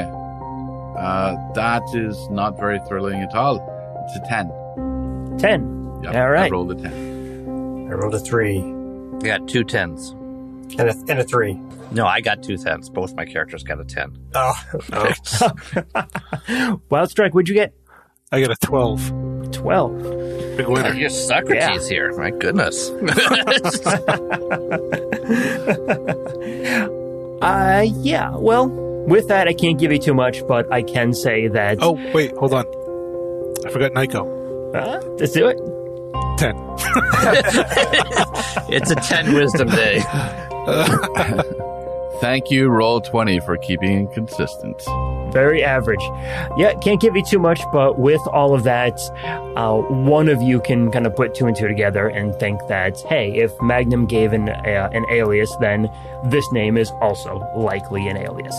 Uh, 0.98 1.54
that 1.54 1.84
is 1.93 2.30
not 2.30 2.58
very 2.58 2.80
thrilling 2.88 3.22
at 3.22 3.36
all. 3.36 3.58
It's 4.08 4.16
a 4.18 4.30
10. 4.30 5.38
10. 5.38 6.02
Yep, 6.04 6.16
All 6.16 6.30
right. 6.30 6.46
I 6.46 6.50
rolled 6.50 6.72
a 6.72 6.76
10. 6.76 7.88
I 7.91 7.93
rolled 7.93 8.16
a 8.16 8.20
three 8.20 8.60
I 8.60 9.20
got 9.38 9.48
two 9.48 9.64
tens. 9.64 10.12
and 10.80 10.89
a, 10.89 10.96
and 11.08 11.20
a 11.20 11.24
three. 11.24 11.60
No, 11.91 12.05
I 12.05 12.21
got 12.21 12.43
two 12.43 12.57
tens. 12.57 12.89
Both 12.89 13.15
my 13.15 13.25
characters 13.25 13.63
got 13.63 13.79
a 13.79 13.86
ten. 13.86 14.17
Oh, 14.33 14.53
Oh, 14.93 16.79
Wild 16.89 17.09
Strike, 17.09 17.33
what'd 17.33 17.47
you 17.47 17.55
get? 17.55 17.73
I 18.31 18.41
got 18.41 18.51
a 18.51 18.55
12. 18.65 19.51
12. 19.51 20.01
Big 20.57 20.65
Oh, 20.65 20.71
winner. 20.71 20.93
you're 20.93 21.09
Socrates 21.09 21.88
here. 21.88 22.11
My 22.17 22.31
goodness. 22.31 22.89
Uh, 27.41 27.86
yeah, 28.01 28.31
well, 28.36 28.67
with 29.07 29.27
that, 29.27 29.47
I 29.47 29.53
can't 29.53 29.77
give 29.77 29.91
you 29.91 29.99
too 29.99 30.13
much, 30.15 30.41
but 30.47 30.71
I 30.71 30.81
can 30.81 31.13
say 31.13 31.47
that. 31.49 31.77
Oh, 31.81 31.93
wait, 32.13 32.31
hold 32.38 32.53
on. 32.53 32.65
I 33.65 33.69
forgot 33.69 33.91
Nyko. 33.91 34.75
Uh, 34.75 35.01
let's 35.19 35.33
do 35.33 35.47
it. 35.47 35.57
10. 36.39 36.55
it's 38.73 38.89
a 38.91 38.95
ten 38.95 39.33
wisdom 39.33 39.67
day. 39.69 39.99
Thank 42.26 42.49
you, 42.49 42.69
Roll20, 42.69 43.45
for 43.45 43.55
keeping 43.55 44.07
it 44.07 44.11
consistent. 44.11 44.82
Very 45.32 45.63
average. 45.63 46.01
Yeah, 46.57 46.73
can't 46.73 46.99
give 46.99 47.15
you 47.15 47.23
too 47.23 47.38
much, 47.38 47.61
but 47.71 47.99
with 47.99 48.19
all 48.34 48.55
of 48.55 48.63
that, 48.63 48.99
uh, 49.55 49.76
one 49.76 50.28
of 50.28 50.41
you 50.41 50.59
can 50.59 50.89
kind 50.89 51.05
of 51.05 51.15
put 51.15 51.36
two 51.36 51.45
and 51.45 51.55
two 51.55 51.67
together 51.67 52.07
and 52.07 52.36
think 52.39 52.65
that, 52.67 52.99
hey, 53.01 53.32
if 53.36 53.51
Magnum 53.61 54.07
gave 54.07 54.34
an, 54.34 54.49
uh, 54.49 54.89
an 54.91 55.05
alias, 55.11 55.55
then 55.57 55.88
this 56.23 56.51
name 56.51 56.78
is 56.78 56.89
also 56.99 57.47
likely 57.55 58.07
an 58.07 58.17
alias. 58.17 58.55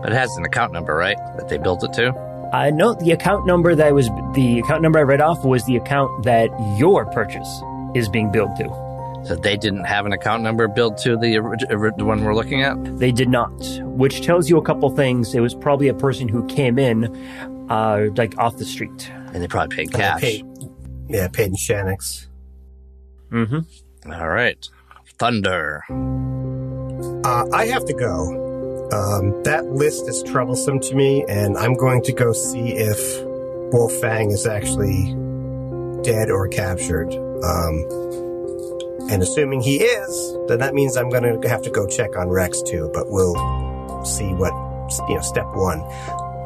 But 0.00 0.12
it 0.12 0.14
has 0.14 0.30
an 0.36 0.44
account 0.44 0.72
number, 0.72 0.94
right? 0.94 1.18
That 1.36 1.48
they 1.48 1.58
built 1.58 1.82
it 1.82 1.92
to? 1.94 2.10
Uh, 2.52 2.70
no, 2.70 2.94
the 2.94 3.10
account 3.10 3.46
number 3.46 3.74
that 3.74 3.92
was 3.94 4.08
the 4.34 4.60
account 4.60 4.80
number 4.80 5.00
I 5.00 5.02
read 5.02 5.20
off 5.20 5.44
was 5.44 5.64
the 5.64 5.74
account 5.74 6.22
that 6.22 6.50
your 6.78 7.04
purchase 7.04 7.62
is 7.96 8.08
being 8.08 8.30
billed 8.30 8.54
to. 8.58 8.87
So 9.24 9.36
they 9.36 9.56
didn't 9.56 9.84
have 9.84 10.06
an 10.06 10.12
account 10.12 10.42
number 10.42 10.68
built 10.68 10.98
to 10.98 11.16
the, 11.16 11.94
the 11.96 12.04
one 12.04 12.24
we're 12.24 12.34
looking 12.34 12.62
at? 12.62 12.98
They 12.98 13.12
did 13.12 13.28
not, 13.28 13.50
which 13.82 14.22
tells 14.22 14.48
you 14.48 14.56
a 14.56 14.62
couple 14.62 14.88
things. 14.90 15.34
It 15.34 15.40
was 15.40 15.54
probably 15.54 15.88
a 15.88 15.94
person 15.94 16.28
who 16.28 16.46
came 16.46 16.78
in, 16.78 17.14
uh, 17.68 18.06
like 18.16 18.38
off 18.38 18.56
the 18.56 18.64
street. 18.64 19.10
And 19.34 19.42
they 19.42 19.48
probably 19.48 19.76
paid 19.76 19.92
cash. 19.92 20.20
paid, 20.20 20.46
yeah, 21.08 21.28
paid 21.28 21.48
in 21.48 21.56
Shanix. 21.56 22.26
Mm-hmm. 23.30 24.12
All 24.12 24.28
right. 24.28 24.66
Thunder. 25.18 25.82
Uh, 27.24 27.46
I 27.52 27.66
have 27.66 27.84
to 27.84 27.92
go. 27.92 28.46
Um, 28.90 29.42
that 29.42 29.66
list 29.66 30.08
is 30.08 30.22
troublesome 30.22 30.80
to 30.80 30.94
me, 30.94 31.24
and 31.28 31.58
I'm 31.58 31.74
going 31.74 32.02
to 32.04 32.12
go 32.12 32.32
see 32.32 32.72
if 32.72 32.98
Wolfang 33.72 34.32
is 34.32 34.46
actually 34.46 35.14
dead 36.02 36.30
or 36.30 36.48
captured. 36.48 37.12
Um, 37.44 37.84
and 39.10 39.22
assuming 39.22 39.60
he 39.60 39.76
is, 39.82 40.36
then 40.48 40.58
that 40.60 40.74
means 40.74 40.96
I'm 40.96 41.08
going 41.10 41.40
to 41.40 41.48
have 41.48 41.62
to 41.62 41.70
go 41.70 41.86
check 41.86 42.16
on 42.16 42.28
Rex 42.28 42.62
too. 42.62 42.90
But 42.92 43.08
we'll 43.08 43.34
see 44.04 44.32
what 44.34 44.52
you 45.08 45.14
know. 45.16 45.20
Step 45.22 45.46
one. 45.54 45.80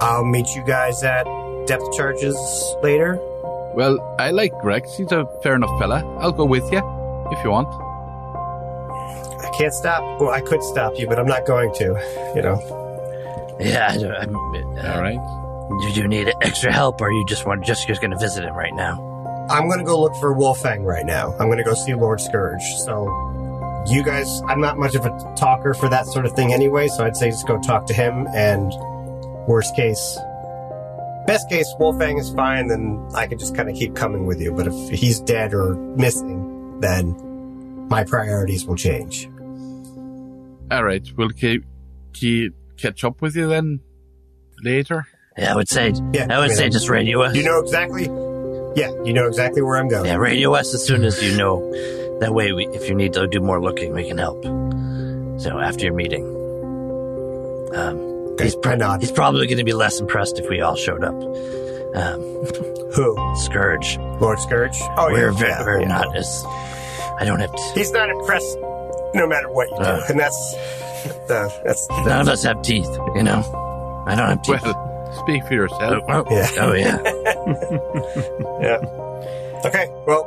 I'll 0.01 0.25
meet 0.25 0.49
you 0.55 0.65
guys 0.65 1.03
at 1.05 1.25
depth 1.67 1.93
charges 1.97 2.37
later. 2.83 3.17
Well, 3.75 3.99
I 4.19 4.31
like 4.33 4.53
Rex. 4.65 4.97
He's 4.97 5.13
a 5.13 5.27
fair 5.43 5.55
enough 5.55 5.79
fella. 5.79 6.05
I'll 6.19 6.33
go 6.33 6.45
with 6.45 6.65
you 6.73 6.79
if 7.31 7.45
you 7.45 7.51
want. 7.51 7.69
I 9.45 9.51
can't 9.57 9.73
stop. 9.73 10.21
Well, 10.21 10.31
I 10.31 10.41
could 10.41 10.63
stop 10.63 10.99
you, 10.99 11.07
but 11.07 11.19
I'm 11.19 11.27
not 11.27 11.47
going 11.47 11.73
to. 11.75 12.33
You 12.35 12.43
know. 12.43 13.59
Yeah, 13.61 13.89
I 13.93 13.97
don't- 13.97 14.13
I'm, 14.13 14.37
uh, 14.37 14.93
All 14.95 15.01
right. 15.03 15.19
Did 15.87 15.97
you 15.97 16.09
need 16.09 16.33
extra 16.43 16.73
help, 16.73 17.01
or 17.01 17.11
you 17.13 17.25
just 17.27 17.47
want 17.47 17.65
just 17.65 17.87
just 17.87 18.01
going 18.01 18.11
to 18.11 18.19
visit 18.19 18.45
him 18.45 18.55
right 18.55 18.75
now? 18.75 18.97
I'm 19.51 19.69
gonna 19.69 19.85
go 19.85 20.01
look 20.01 20.15
for 20.17 20.35
Wolfang 20.35 20.85
right 20.85 21.05
now. 21.05 21.35
I'm 21.39 21.49
gonna 21.49 21.65
go 21.65 21.75
see 21.75 21.95
Lord 21.95 22.21
Scourge. 22.21 22.63
So, 22.85 23.07
you 23.89 24.03
guys, 24.03 24.43
I'm 24.47 24.61
not 24.61 24.79
much 24.79 24.95
of 24.95 25.05
a 25.05 25.35
talker 25.37 25.75
for 25.75 25.89
that 25.89 26.07
sort 26.07 26.27
of 26.27 26.33
thing 26.33 26.53
anyway, 26.53 26.89
so 26.89 27.05
I'd 27.05 27.17
say 27.17 27.31
just 27.31 27.47
go 27.47 27.61
talk 27.61 27.87
to 27.87 27.95
him. 27.95 28.27
And 28.35 28.73
worst 29.47 29.75
case, 29.77 30.19
best 31.27 31.49
case, 31.49 31.73
Wolfang 31.79 32.19
is 32.19 32.31
fine, 32.31 32.69
then 32.69 33.05
I 33.15 33.27
could 33.27 33.39
just 33.39 33.55
kind 33.55 33.69
of 33.69 33.77
keep 33.77 33.95
coming 33.95 34.27
with 34.27 34.41
you. 34.41 34.53
But 34.53 34.69
if 34.69 34.91
he's 34.91 35.21
dead 35.21 35.55
or 35.55 35.75
missing, 35.97 36.81
then 36.81 37.17
my 37.89 38.05
priorities 38.05 38.65
will 38.67 38.77
change. 38.77 39.29
All 40.71 40.85
right. 40.85 41.07
We'll 41.17 41.31
keep, 41.31 41.65
keep 42.13 42.55
catch 42.79 43.05
up 43.05 43.21
with 43.21 43.37
you 43.37 43.49
then 43.49 43.81
later. 44.63 45.07
Yeah, 45.37 45.53
I 45.53 45.57
would 45.57 45.69
say. 45.69 45.93
Yeah, 46.13 46.27
I 46.31 46.39
would 46.39 46.49
mean, 46.49 46.57
say 46.57 46.69
just 46.69 46.89
radio 46.89 47.23
us. 47.23 47.35
You 47.35 47.43
know 47.43 47.59
exactly. 47.61 48.09
Yeah, 48.75 48.91
you 49.05 49.13
know 49.13 49.27
exactly 49.27 49.63
where 49.63 49.77
I'm 49.77 49.89
going. 49.89 50.07
Yeah, 50.07 50.17
radio 50.17 50.55
us 50.55 50.73
as 50.75 50.85
soon 50.85 51.05
as 51.05 51.23
you 51.23 51.37
know. 51.37 51.61
That 52.21 52.33
way, 52.35 52.53
we, 52.53 52.67
if 52.69 52.89
you 52.89 52.95
need 52.95 53.13
to 53.15 53.27
do 53.27 53.41
more 53.41 53.61
looking, 53.61 53.93
we 53.93 54.07
can 54.07 54.17
help. 54.19 54.43
So 55.41 55.59
after 55.59 55.85
your 55.85 55.95
meeting, 55.95 56.25
um, 57.75 58.37
he's, 58.39 58.57
I 58.65 58.77
nod. 58.77 59.01
he's 59.01 59.11
probably 59.13 59.47
going 59.47 59.59
to 59.59 59.65
be 59.65 59.73
less 59.73 59.99
impressed 60.01 60.39
if 60.39 60.49
we 60.49 60.61
all 60.61 60.77
showed 60.77 61.03
up. 61.05 61.15
Um, 61.15 62.21
Who? 62.95 63.35
Scourge. 63.37 63.99
Lord 64.21 64.39
Scourge? 64.39 64.77
Oh, 64.97 65.09
we're 65.11 65.31
yeah, 65.33 65.39
very, 65.39 65.51
yeah, 65.51 65.65
we're 65.65 65.81
yeah. 65.81 65.89
not 65.89 66.17
as. 66.17 66.45
I 67.19 67.25
don't 67.25 67.41
have 67.41 67.53
to. 67.55 67.63
He's 67.75 67.91
not 67.93 68.09
impressed, 68.09 68.57
no 69.15 69.27
matter 69.27 69.51
what 69.51 69.69
you 69.71 69.77
do, 69.79 69.83
Uh. 69.85 70.03
and 70.09 70.19
that's 70.21 70.55
the 71.29 71.53
that's 71.65 71.89
None 71.91 72.21
of 72.21 72.29
us 72.29 72.43
have 72.45 72.63
teeth, 72.63 72.89
you 73.17 73.23
know. 73.23 73.43
I 74.07 74.15
don't 74.15 74.29
have 74.29 74.43
teeth. 74.43 74.63
Well, 74.63 75.13
speak 75.25 75.45
for 75.47 75.55
yourself. 75.55 76.03
oh, 76.09 76.25
oh, 76.25 76.25
Yeah. 76.31 76.49
oh, 76.59 76.73
yeah. 76.73 76.97
yeah. 78.61 78.79
Okay, 79.65 79.87
well, 80.07 80.25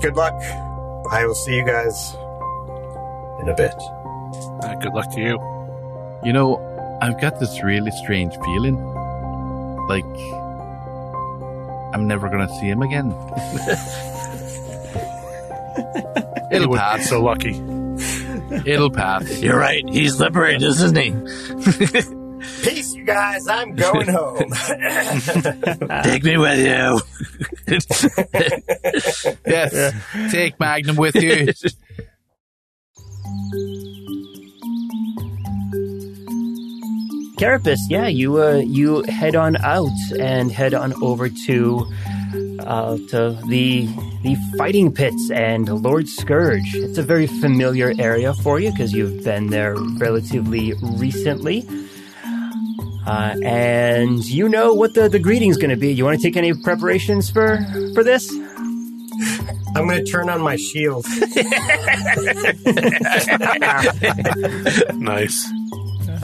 good 0.00 0.16
luck. 0.16 0.34
I 1.10 1.24
will 1.26 1.34
see 1.34 1.56
you 1.56 1.64
guys 1.64 2.14
in 3.40 3.48
a 3.48 3.54
bit. 3.56 3.74
Uh, 4.62 4.74
good 4.76 4.92
luck 4.92 5.10
to 5.14 5.20
you. 5.20 5.38
You 6.24 6.32
know, 6.32 6.58
I've 7.00 7.20
got 7.20 7.38
this 7.40 7.62
really 7.62 7.90
strange 7.92 8.34
feeling. 8.44 8.76
Like, 9.88 10.04
I'm 11.94 12.06
never 12.06 12.28
going 12.28 12.46
to 12.46 12.54
see 12.54 12.68
him 12.68 12.82
again. 12.82 13.10
It'll 16.50 16.68
wouldn't 16.68 16.88
pass. 16.88 17.08
so 17.08 17.22
lucky. 17.22 17.54
It'll 18.66 18.90
pass. 18.90 19.40
You're 19.40 19.58
right. 19.58 19.86
He's 19.88 20.18
liberated, 20.18 20.62
isn't 20.62 20.96
he? 20.96 22.14
Peace, 22.62 22.94
you 22.94 23.04
guys. 23.04 23.46
I'm 23.48 23.74
going 23.74 24.08
home. 24.08 24.38
Take 26.04 26.24
me 26.24 26.36
with 26.36 26.58
you. 26.58 27.00
Yes. 29.46 29.94
Take 30.32 30.58
Magnum 30.60 30.96
with 30.96 31.14
you. 31.16 31.52
Carapace, 37.38 37.78
yeah, 37.88 38.08
you 38.08 38.42
uh, 38.42 38.56
you 38.56 39.02
head 39.04 39.36
on 39.36 39.56
out 39.58 39.88
and 40.18 40.50
head 40.50 40.74
on 40.74 40.92
over 41.02 41.28
to 41.46 41.86
uh, 42.60 42.96
to 43.10 43.38
the 43.48 43.86
the 44.22 44.36
fighting 44.56 44.92
pits 44.92 45.30
and 45.30 45.68
Lord 45.68 46.08
Scourge. 46.08 46.74
It's 46.74 46.98
a 46.98 47.02
very 47.02 47.28
familiar 47.28 47.92
area 47.98 48.34
for 48.34 48.58
you 48.58 48.72
because 48.72 48.92
you've 48.92 49.22
been 49.22 49.48
there 49.50 49.76
relatively 49.98 50.72
recently. 50.96 51.60
Uh, 53.08 53.34
and 53.42 54.22
you 54.26 54.50
know 54.50 54.74
what 54.74 54.92
the, 54.92 55.08
the 55.08 55.18
greeting's 55.18 55.56
going 55.56 55.70
to 55.70 55.76
be. 55.76 55.90
You 55.92 56.04
want 56.04 56.20
to 56.20 56.22
take 56.22 56.36
any 56.36 56.52
preparations 56.52 57.30
for 57.30 57.58
for 57.94 58.04
this? 58.04 58.30
I'm 59.74 59.86
going 59.88 60.04
to 60.04 60.10
turn 60.10 60.28
on 60.28 60.42
my 60.42 60.56
shield. 60.56 61.06
Nice. 64.94 65.50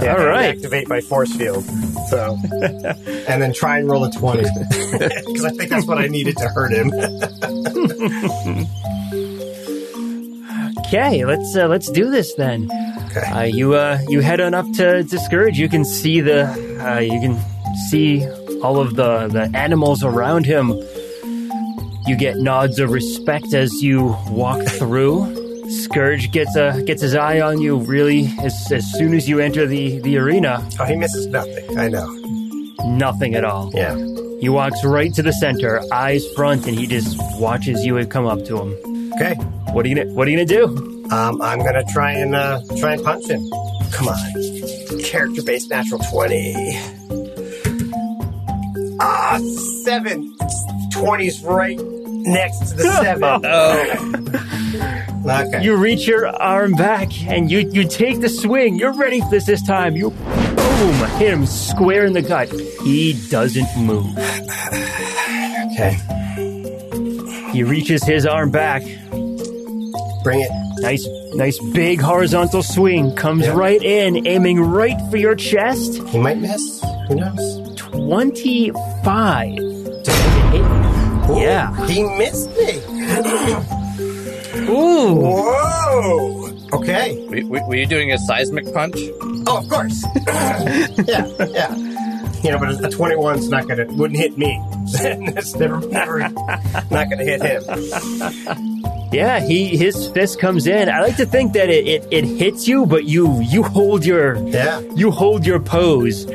Yeah, 0.02 0.16
All 0.16 0.26
right. 0.26 0.54
Activate 0.56 0.88
my 0.88 1.00
force 1.00 1.34
field. 1.34 1.64
So, 2.08 2.36
and 3.28 3.40
then 3.40 3.52
try 3.52 3.78
and 3.78 3.88
roll 3.88 4.04
a 4.04 4.10
20. 4.10 4.42
Because 4.92 5.44
I 5.44 5.50
think 5.50 5.70
that's 5.70 5.86
what 5.86 5.98
I 5.98 6.06
needed 6.08 6.36
to 6.36 6.48
hurt 6.48 6.72
him. 6.72 6.92
Okay, 10.80 11.24
let's 11.24 11.56
uh, 11.56 11.66
let's 11.66 11.90
do 11.90 12.10
this 12.10 12.34
then. 12.34 12.68
Okay. 13.16 13.30
Uh, 13.30 13.42
you 13.44 13.74
uh, 13.74 13.98
you 14.08 14.20
head 14.20 14.40
on 14.40 14.54
up 14.54 14.66
to, 14.74 15.06
Scourge. 15.06 15.56
You 15.56 15.68
can 15.68 15.84
see 15.84 16.20
the 16.20 16.46
uh, 16.84 16.98
you 16.98 17.20
can 17.20 17.40
see 17.90 18.26
all 18.60 18.80
of 18.80 18.96
the, 18.96 19.28
the 19.28 19.56
animals 19.56 20.02
around 20.02 20.46
him. 20.46 20.70
You 22.06 22.16
get 22.16 22.36
nods 22.38 22.78
of 22.80 22.90
respect 22.90 23.54
as 23.54 23.72
you 23.82 24.16
walk 24.28 24.66
through. 24.78 25.70
Scourge 25.70 26.32
gets 26.32 26.56
a 26.56 26.82
gets 26.84 27.02
his 27.02 27.14
eye 27.14 27.40
on 27.40 27.60
you 27.60 27.78
really 27.78 28.26
as, 28.42 28.72
as 28.72 28.84
soon 28.92 29.14
as 29.14 29.28
you 29.28 29.38
enter 29.38 29.64
the, 29.66 30.00
the 30.00 30.18
arena. 30.18 30.66
Oh, 30.80 30.84
he 30.84 30.96
misses 30.96 31.26
nothing. 31.28 31.78
I 31.78 31.88
know. 31.88 32.06
Nothing 32.84 33.34
at 33.34 33.44
all. 33.44 33.70
Yeah. 33.72 33.94
He 34.40 34.48
walks 34.48 34.84
right 34.84 35.14
to 35.14 35.22
the 35.22 35.32
center, 35.32 35.80
eyes 35.92 36.26
front, 36.32 36.66
and 36.66 36.76
he 36.76 36.86
just 36.86 37.16
watches 37.40 37.84
you 37.84 38.04
come 38.06 38.26
up 38.26 38.44
to 38.46 38.60
him. 38.60 39.12
Okay. 39.14 39.34
What 39.72 39.86
are 39.86 39.88
you 39.88 39.94
gonna 39.94 40.12
What 40.12 40.26
are 40.26 40.30
you 40.32 40.36
gonna 40.36 40.46
do? 40.46 40.93
Um, 41.10 41.40
I'm 41.42 41.58
gonna 41.58 41.84
try 41.92 42.12
and 42.12 42.34
uh, 42.34 42.60
try 42.78 42.94
and 42.94 43.04
punch 43.04 43.28
him. 43.28 43.48
Come 43.92 44.08
on. 44.08 45.02
Character 45.02 45.42
based 45.42 45.70
natural 45.70 46.00
twenty. 46.10 46.54
Ah, 49.00 49.38
seven. 49.84 50.34
20's 50.94 51.42
right 51.42 51.78
next 51.78 52.70
to 52.70 52.76
the 52.76 52.84
seven. 53.02 53.44
okay. 55.54 55.62
You 55.64 55.76
reach 55.76 56.06
your 56.06 56.28
arm 56.28 56.72
back 56.72 57.10
and 57.28 57.50
you 57.50 57.68
you 57.70 57.86
take 57.86 58.20
the 58.20 58.28
swing. 58.28 58.76
You're 58.76 58.94
ready 58.94 59.20
for 59.20 59.30
this 59.30 59.46
this 59.46 59.62
time. 59.62 59.96
You 59.96 60.10
boom 60.10 60.94
hit 61.18 61.32
him 61.32 61.46
square 61.46 62.06
in 62.06 62.12
the 62.12 62.22
gut. 62.22 62.48
He 62.82 63.14
doesn't 63.28 63.76
move. 63.76 64.16
okay. 65.72 65.98
He 67.52 67.62
reaches 67.62 68.04
his 68.04 68.26
arm 68.26 68.50
back. 68.50 68.82
Bring 70.22 70.40
it. 70.40 70.63
Nice, 70.84 71.08
nice 71.32 71.58
big 71.72 71.98
horizontal 72.00 72.62
swing 72.62 73.16
comes 73.16 73.46
Yeah. 73.46 73.54
right 73.56 73.82
in, 73.82 74.26
aiming 74.26 74.60
right 74.60 75.00
for 75.10 75.16
your 75.16 75.34
chest. 75.34 75.94
He 76.08 76.18
might 76.18 76.36
miss. 76.38 76.82
Who 77.08 77.14
knows? 77.14 77.72
Twenty-five. 77.76 79.58
Ooh, 81.30 81.40
Yeah. 81.40 81.86
He 81.86 82.02
missed 82.02 82.50
me. 82.50 82.82
Ooh. 84.68 85.14
Whoa. 85.24 86.52
Okay. 86.74 87.26
Were, 87.28 87.46
were 87.60 87.66
were 87.68 87.76
you 87.76 87.86
doing 87.86 88.12
a 88.12 88.18
seismic 88.18 88.70
punch? 88.74 88.96
Oh, 89.46 89.58
of 89.58 89.68
course. 89.70 90.04
yeah, 91.06 91.26
yeah. 91.48 91.74
You 92.42 92.50
know, 92.50 92.58
but 92.58 92.68
a 92.72 92.88
21's 92.88 93.48
not 93.48 93.66
gonna 93.66 93.86
wouldn't 93.86 94.18
hit 94.20 94.36
me. 94.36 94.60
That's 95.32 95.54
never, 95.56 95.80
never 95.88 96.18
not 96.18 97.08
gonna 97.08 97.24
hit 97.24 97.40
him. 97.40 97.62
Yeah, 99.14 99.40
he 99.40 99.76
his 99.76 100.08
fist 100.08 100.38
comes 100.40 100.66
in. 100.66 100.88
I 100.88 101.00
like 101.00 101.16
to 101.16 101.26
think 101.26 101.52
that 101.54 101.70
it, 101.70 101.86
it, 101.86 102.06
it 102.10 102.24
hits 102.24 102.66
you, 102.66 102.84
but 102.86 103.04
you 103.04 103.40
you 103.42 103.62
hold 103.62 104.04
your 104.04 104.36
Yeah. 104.48 104.80
you 104.96 105.10
hold 105.10 105.46
your 105.46 105.60
pose. 105.60 106.26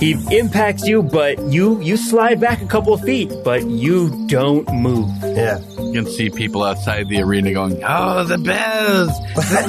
He 0.00 0.12
impacts 0.30 0.86
you, 0.86 1.02
but 1.02 1.38
you 1.52 1.80
you 1.80 1.96
slide 1.96 2.38
back 2.40 2.60
a 2.62 2.66
couple 2.66 2.92
of 2.92 3.00
feet, 3.02 3.32
but 3.44 3.64
you 3.66 4.26
don't 4.28 4.68
move. 4.74 5.08
Yeah. 5.22 5.58
You 5.78 5.92
can 6.02 6.06
see 6.06 6.28
people 6.30 6.62
outside 6.62 7.08
the 7.08 7.20
arena 7.22 7.52
going, 7.54 7.80
"Oh, 7.82 8.24
the 8.24 8.36
bells, 8.36 9.12
the 9.34 9.62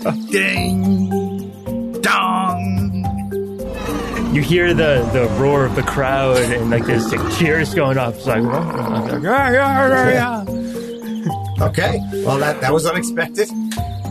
bells, 0.00 0.30
ding, 0.30 1.10
dong." 2.00 2.43
You 4.34 4.42
hear 4.42 4.74
the, 4.74 5.08
the 5.12 5.28
roar 5.40 5.64
of 5.64 5.76
the 5.76 5.82
crowd 5.84 6.38
and 6.38 6.68
like 6.68 6.86
there's 6.86 7.12
like 7.14 7.38
cheers 7.38 7.72
going 7.72 7.98
up. 7.98 8.14
It's 8.14 8.26
like, 8.26 8.42
oh, 8.42 9.20
yeah, 9.22 9.52
yeah, 9.52 9.88
yeah, 9.88 10.44
yeah. 10.46 10.60
Okay. 11.68 12.00
Well, 12.26 12.38
that 12.38 12.60
that 12.62 12.72
was 12.72 12.84
unexpected. 12.84 13.48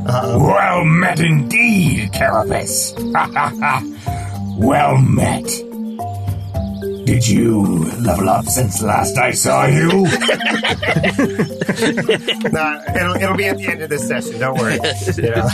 Uh, 0.08 0.38
well 0.40 0.86
met 0.86 1.20
indeed, 1.20 2.14
Carapace. 2.14 2.94
well 4.58 4.98
met. 4.98 5.73
Did 7.06 7.28
you 7.28 7.84
level 8.00 8.30
up 8.30 8.46
since 8.46 8.82
last 8.82 9.18
I 9.18 9.32
saw 9.32 9.66
you? 9.66 10.08
Nah, 12.54 12.80
it'll 12.96 13.16
it'll 13.16 13.36
be 13.36 13.46
at 13.46 13.58
the 13.58 13.68
end 13.68 13.82
of 13.82 13.90
this 13.90 14.08
session. 14.08 14.40
Don't 14.40 14.58
worry. 14.58 14.76
You 14.76 15.32
know, 15.32 15.50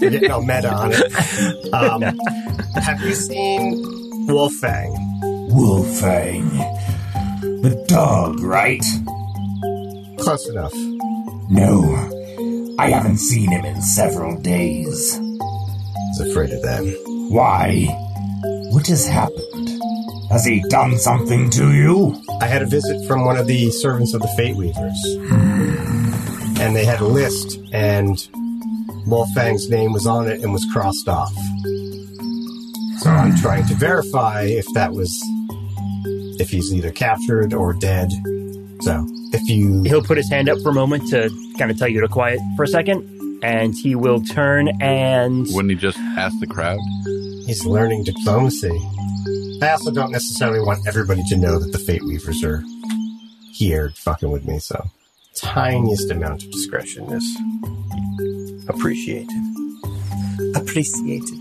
we're 0.00 0.10
getting 0.10 0.30
all 0.30 0.42
meta 0.42 0.72
on 0.72 0.92
it. 0.92 1.72
Um, 1.74 2.02
have 2.82 3.00
you 3.02 3.14
seen 3.14 3.84
Wolfang? 4.28 4.90
Wolfang. 5.50 6.48
The 7.62 7.84
dog, 7.88 8.40
right? 8.40 8.82
Close 10.18 10.48
enough. 10.48 10.74
No. 11.50 11.82
I 12.78 12.88
haven't 12.88 13.18
seen 13.18 13.50
him 13.50 13.64
in 13.64 13.80
several 13.82 14.40
days. 14.40 15.16
I 15.16 15.20
was 15.20 16.20
afraid 16.30 16.50
of 16.52 16.62
that. 16.62 16.82
Why? 17.30 17.86
What 18.72 18.86
has 18.86 19.06
happened? 19.06 19.51
Has 20.32 20.44
he 20.46 20.62
done 20.68 20.96
something 20.98 21.50
to 21.50 21.72
you? 21.72 22.20
I 22.40 22.46
had 22.46 22.62
a 22.62 22.66
visit 22.66 23.06
from 23.06 23.24
one 23.24 23.36
of 23.36 23.46
the 23.46 23.70
servants 23.70 24.14
of 24.14 24.22
the 24.22 24.28
Fate 24.28 24.56
Weavers. 24.56 24.98
And 26.58 26.74
they 26.74 26.84
had 26.86 27.00
a 27.00 27.06
list, 27.06 27.58
and 27.72 28.16
Wolfang's 29.06 29.68
name 29.68 29.92
was 29.92 30.06
on 30.06 30.28
it 30.28 30.40
and 30.40 30.52
was 30.52 30.64
crossed 30.72 31.06
off. 31.08 31.34
So 33.00 33.10
I'm 33.10 33.36
trying 33.36 33.66
to 33.66 33.74
verify 33.74 34.44
if 34.44 34.64
that 34.74 34.92
was. 34.92 35.12
if 36.40 36.48
he's 36.50 36.72
either 36.72 36.90
captured 36.90 37.52
or 37.52 37.74
dead. 37.74 38.08
So, 38.80 39.06
if 39.32 39.48
you. 39.48 39.82
He'll 39.82 40.02
put 40.02 40.16
his 40.16 40.30
hand 40.30 40.48
up 40.48 40.60
for 40.62 40.70
a 40.70 40.74
moment 40.74 41.08
to 41.10 41.30
kind 41.58 41.70
of 41.70 41.78
tell 41.78 41.88
you 41.88 42.00
to 42.00 42.08
quiet 42.08 42.40
for 42.56 42.62
a 42.62 42.68
second, 42.68 43.02
and 43.42 43.74
he 43.74 43.94
will 43.94 44.20
turn 44.22 44.68
and 44.80 45.46
Wouldn't 45.50 45.70
he 45.70 45.76
just 45.76 45.98
ask 45.98 46.38
the 46.40 46.46
crowd? 46.46 46.78
He's 47.46 47.66
learning 47.66 48.04
diplomacy. 48.04 48.76
I 49.62 49.70
also 49.70 49.92
don't 49.92 50.10
necessarily 50.10 50.58
want 50.58 50.88
everybody 50.88 51.22
to 51.28 51.36
know 51.36 51.60
that 51.60 51.70
the 51.70 51.78
Fate 51.78 52.02
Weavers 52.02 52.42
are 52.42 52.64
here 53.52 53.90
fucking 53.96 54.28
with 54.28 54.44
me, 54.44 54.58
so 54.58 54.90
tiniest 55.36 56.10
amount 56.10 56.42
of 56.42 56.50
discretion 56.50 57.04
is 57.12 57.24
appreciated. 58.68 59.30
Appreciated. 60.56 61.38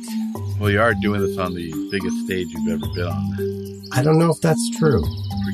Well, 0.59 0.69
you 0.69 0.80
are 0.80 0.93
doing 0.93 1.22
this 1.22 1.39
on 1.39 1.55
the 1.55 1.72
biggest 1.89 2.15
stage 2.26 2.45
you've 2.49 2.67
ever 2.67 2.93
been 2.93 3.07
on. 3.07 3.89
I 3.91 4.03
don't 4.03 4.19
know 4.19 4.30
if 4.30 4.39
that's 4.39 4.69
true. 4.78 5.01
For 5.01 5.51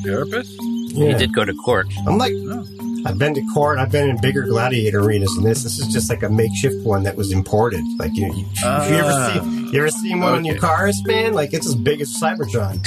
Carapace? 0.96 0.98
You 1.14 1.18
did 1.18 1.34
go 1.34 1.46
to 1.46 1.54
court. 1.54 1.88
I'm 2.08 2.18
like, 2.18 2.34
No. 2.34 2.66
I've 3.06 3.18
been 3.18 3.34
to 3.36 3.42
court. 3.54 3.78
I've 3.80 3.92
been 3.92 4.10
in 4.10 4.20
bigger 4.20 4.44
gladiator 4.44 5.00
arenas 5.00 5.34
than 5.36 5.44
this. 5.46 5.64
This 5.64 5.80
is 5.80 5.88
just 5.94 6.10
like 6.10 6.24
a 6.24 6.30
makeshift 6.30 6.84
one 6.86 7.04
that 7.04 7.16
was 7.16 7.32
imported. 7.32 7.82
Like 7.98 8.12
you, 8.16 8.26
you, 8.34 8.40
you 8.40 8.46
ever 8.66 9.10
Ah. 9.12 9.32
see, 9.34 9.70
you 9.72 9.80
ever 9.80 9.90
seen 9.92 10.20
one 10.20 10.34
on 10.34 10.44
your 10.46 10.56
Okay. 10.58 10.68
cars, 10.68 11.02
man? 11.06 11.34
Like 11.34 11.54
it's 11.54 11.68
as 11.68 11.76
big 11.76 12.02
as 12.02 12.14
Cybertron. 12.22 12.84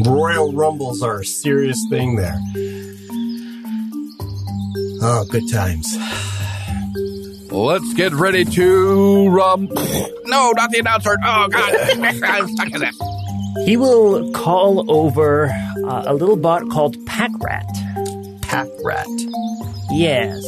Royal 0.06 0.52
rumbles 0.52 1.00
are 1.02 1.20
a 1.20 1.24
serious 1.24 1.82
thing 1.88 2.16
there. 2.16 2.38
Oh, 5.02 5.24
good 5.30 5.50
times. 5.50 5.96
Let's 7.50 7.94
get 7.94 8.12
ready 8.12 8.44
to 8.44 9.28
rum. 9.30 9.68
No, 10.26 10.50
not 10.54 10.70
the 10.70 10.78
announcer. 10.80 11.16
Oh 11.24 11.48
God, 11.48 11.74
I'm 12.24 12.48
stuck 12.48 12.70
in 12.72 12.80
this. 12.80 12.98
He 13.64 13.76
will 13.76 14.32
call 14.32 14.90
over 14.90 15.46
uh, 15.84 16.04
a 16.06 16.14
little 16.14 16.36
bot 16.36 16.68
called 16.70 16.96
Pack 17.06 17.30
Rat. 17.40 17.66
Pack 18.42 18.68
rat. 18.84 19.06
Yes, 19.90 20.42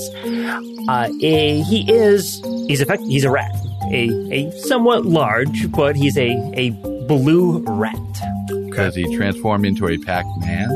uh, 0.89 1.09
eh, 1.23 1.63
he 1.63 1.91
is. 1.91 2.41
He's 2.67 2.81
effect. 2.81 3.03
He's 3.03 3.25
a 3.25 3.31
rat. 3.31 3.55
A 3.91 4.09
a 4.33 4.51
somewhat 4.61 5.07
large, 5.07 5.71
but 5.73 5.97
he's 5.97 6.17
a 6.19 6.31
a 6.55 6.71
blue 7.07 7.65
rat. 7.67 7.97
Does 8.73 8.95
he 8.95 9.17
transform 9.17 9.65
into 9.65 9.89
a 9.89 9.99
Pac 9.99 10.25
Man? 10.39 10.69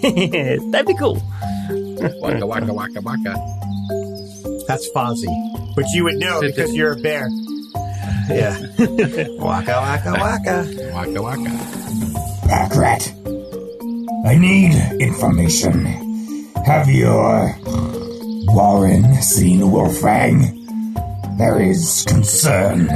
That'd 0.70 0.86
be 0.86 0.94
cool. 0.94 1.20
Waka 2.20 2.46
waka 2.46 2.72
waka 2.72 3.00
waka. 3.00 3.34
That's 4.68 4.88
Fozzie. 4.90 5.74
But 5.74 5.86
you 5.92 6.04
would 6.04 6.16
know 6.16 6.40
because 6.40 6.74
you're 6.74 6.92
a 6.92 6.96
bear. 6.96 7.28
Yeah. 8.28 8.58
waka 9.38 9.72
waka 9.72 10.12
waka. 10.12 10.92
Waka 10.92 11.22
waka. 11.22 11.77
Packrat. 12.48 13.12
I 14.26 14.34
need 14.36 14.72
information. 15.02 15.84
Have 16.64 16.88
your 16.88 17.54
Warren 18.54 19.14
seen 19.22 19.60
Wolfang? 19.60 20.54
There 21.36 21.60
is 21.60 22.04
concern 22.08 22.86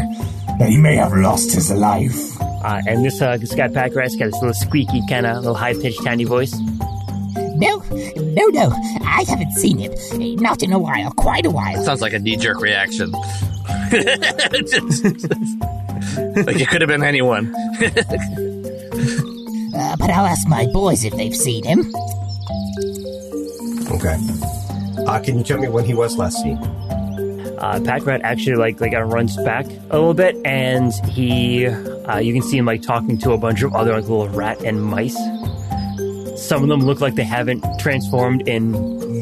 that 0.59 0.69
he 0.69 0.79
may 0.79 0.97
have 0.97 1.13
lost 1.13 1.55
his 1.55 1.71
life. 1.71 2.41
Uh, 2.41 2.81
and 2.87 3.05
this 3.05 3.21
uh, 3.21 3.37
this 3.37 3.55
guy 3.55 3.69
Pack 3.69 3.95
Rat's 3.95 4.17
got 4.17 4.27
this 4.27 4.35
little 4.37 4.55
squeaky 4.55 5.03
kind 5.09 5.27
of 5.27 5.37
little 5.39 5.55
high 5.55 5.75
pitched 5.75 6.03
tiny 6.03 6.25
voice. 6.25 6.55
No, 7.57 7.83
no, 8.17 8.47
no. 8.47 8.71
I 9.05 9.25
haven't 9.29 9.53
seen 9.53 9.79
him. 9.79 9.93
Not 10.37 10.63
in 10.63 10.73
a 10.73 10.79
while. 10.79 11.13
Quite 11.13 11.45
a 11.45 11.51
while. 11.51 11.85
Sounds 11.85 12.01
like 12.01 12.15
a 12.15 12.19
knee 12.19 12.37
jerk 12.37 12.61
reaction. 12.61 13.13
like 13.13 13.23
it 16.61 16.69
could 16.69 16.81
have 16.81 16.89
been 16.89 17.05
anyone. 17.05 17.55
Uh, 19.75 19.97
but 19.97 20.11
I'll 20.11 20.27
ask 20.27 20.47
my 20.49 20.67
boys 20.73 21.05
if 21.05 21.15
they've 21.15 21.37
seen 21.37 21.65
him. 21.65 21.81
Okay. 23.91 24.17
Uh, 25.07 25.21
can 25.21 25.39
you 25.39 25.45
tell 25.45 25.59
me 25.59 25.69
when 25.69 25.85
he 25.85 25.95
was 25.95 26.17
last 26.17 26.43
seen? 26.43 26.59
uh, 27.63 27.81
Pack 27.81 28.05
Rat 28.05 28.21
actually 28.25 28.57
like 28.57 28.81
like 28.81 28.93
uh, 28.93 29.03
runs 29.03 29.37
back 29.37 29.67
a 29.67 29.95
little 29.95 30.15
bit, 30.15 30.37
and 30.45 30.93
he 31.11 31.67
uh, 31.67 32.19
you 32.19 32.33
can 32.33 32.43
see 32.43 32.59
him 32.59 32.67
like 32.67 32.83
talking 32.83 33.17
to 33.19 33.33
a 33.33 33.39
bunch 33.39 33.63
of 33.63 33.75
other 33.75 33.93
like 33.93 34.03
little 34.03 34.29
rat 34.29 34.61
and 34.63 34.83
mice. 34.83 35.17
Some 36.37 36.63
of 36.63 36.69
them 36.69 36.81
look 36.81 37.01
like 37.01 37.15
they 37.15 37.25
haven't 37.25 37.65
transformed 37.79 38.49
in 38.49 38.75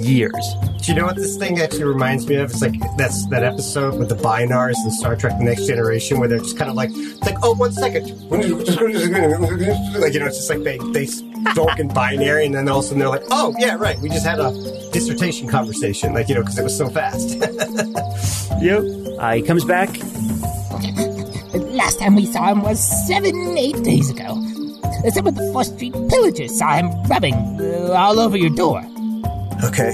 years. 0.03 0.55
Do 0.83 0.93
you 0.93 0.95
know 0.99 1.07
what 1.07 1.17
this 1.17 1.37
thing 1.37 1.61
actually 1.61 1.85
reminds 1.85 2.27
me 2.27 2.37
of? 2.37 2.51
It's 2.51 2.63
like 2.63 2.75
that's 2.97 3.27
that 3.27 3.45
episode 3.45 3.99
with 3.99 4.09
the 4.09 4.15
Bynars 4.17 4.75
in 4.85 4.91
Star 4.91 5.15
Trek: 5.15 5.37
The 5.39 5.45
Next 5.45 5.67
Generation, 5.67 6.19
where 6.19 6.29
they're 6.29 6.39
just 6.39 6.57
kind 6.57 6.71
of 6.71 6.77
like, 6.77 6.91
it's 6.93 7.21
like, 7.21 7.37
oh, 7.43 7.55
one 7.55 7.73
second, 7.73 8.07
like 8.31 8.45
you 8.47 10.21
know, 10.21 10.27
it's 10.27 10.39
just 10.39 10.51
like 10.51 10.63
they 10.63 10.79
they 10.93 11.07
spoke 11.07 11.79
in 11.79 11.89
binary, 11.89 12.47
and 12.47 12.55
then 12.55 12.69
all 12.69 12.79
of 12.79 12.85
a 12.85 12.89
sudden 12.89 13.01
they're 13.01 13.09
like, 13.09 13.25
oh 13.31 13.55
yeah, 13.59 13.75
right, 13.77 13.99
we 14.01 14.09
just 14.09 14.25
had 14.25 14.41
a 14.41 14.51
dissertation 14.91 15.49
conversation, 15.49 16.15
like 16.15 16.29
you 16.29 16.35
know, 16.35 16.41
because 16.41 16.59
it 16.59 16.65
was 16.65 16.77
so 16.77 16.89
fast. 16.89 17.39
Yep. 18.61 18.83
Uh, 19.19 19.33
he 19.33 19.43
comes 19.43 19.65
back. 19.65 19.89
Last 21.55 21.99
time 21.99 22.15
we 22.15 22.27
saw 22.27 22.53
him 22.53 22.61
was 22.61 22.79
seven, 23.09 23.35
eight 23.57 23.83
days 23.83 24.11
ago. 24.11 24.35
Some 25.15 25.27
of 25.27 25.35
the 25.35 25.51
First 25.55 25.77
Street 25.77 25.95
pillagers 26.11 26.59
saw 26.59 26.75
him 26.77 26.91
rubbing 27.05 27.33
uh, 27.35 27.95
all 27.97 28.21
over 28.21 28.37
your 28.37 28.51
door. 28.51 28.83
Okay, 29.65 29.93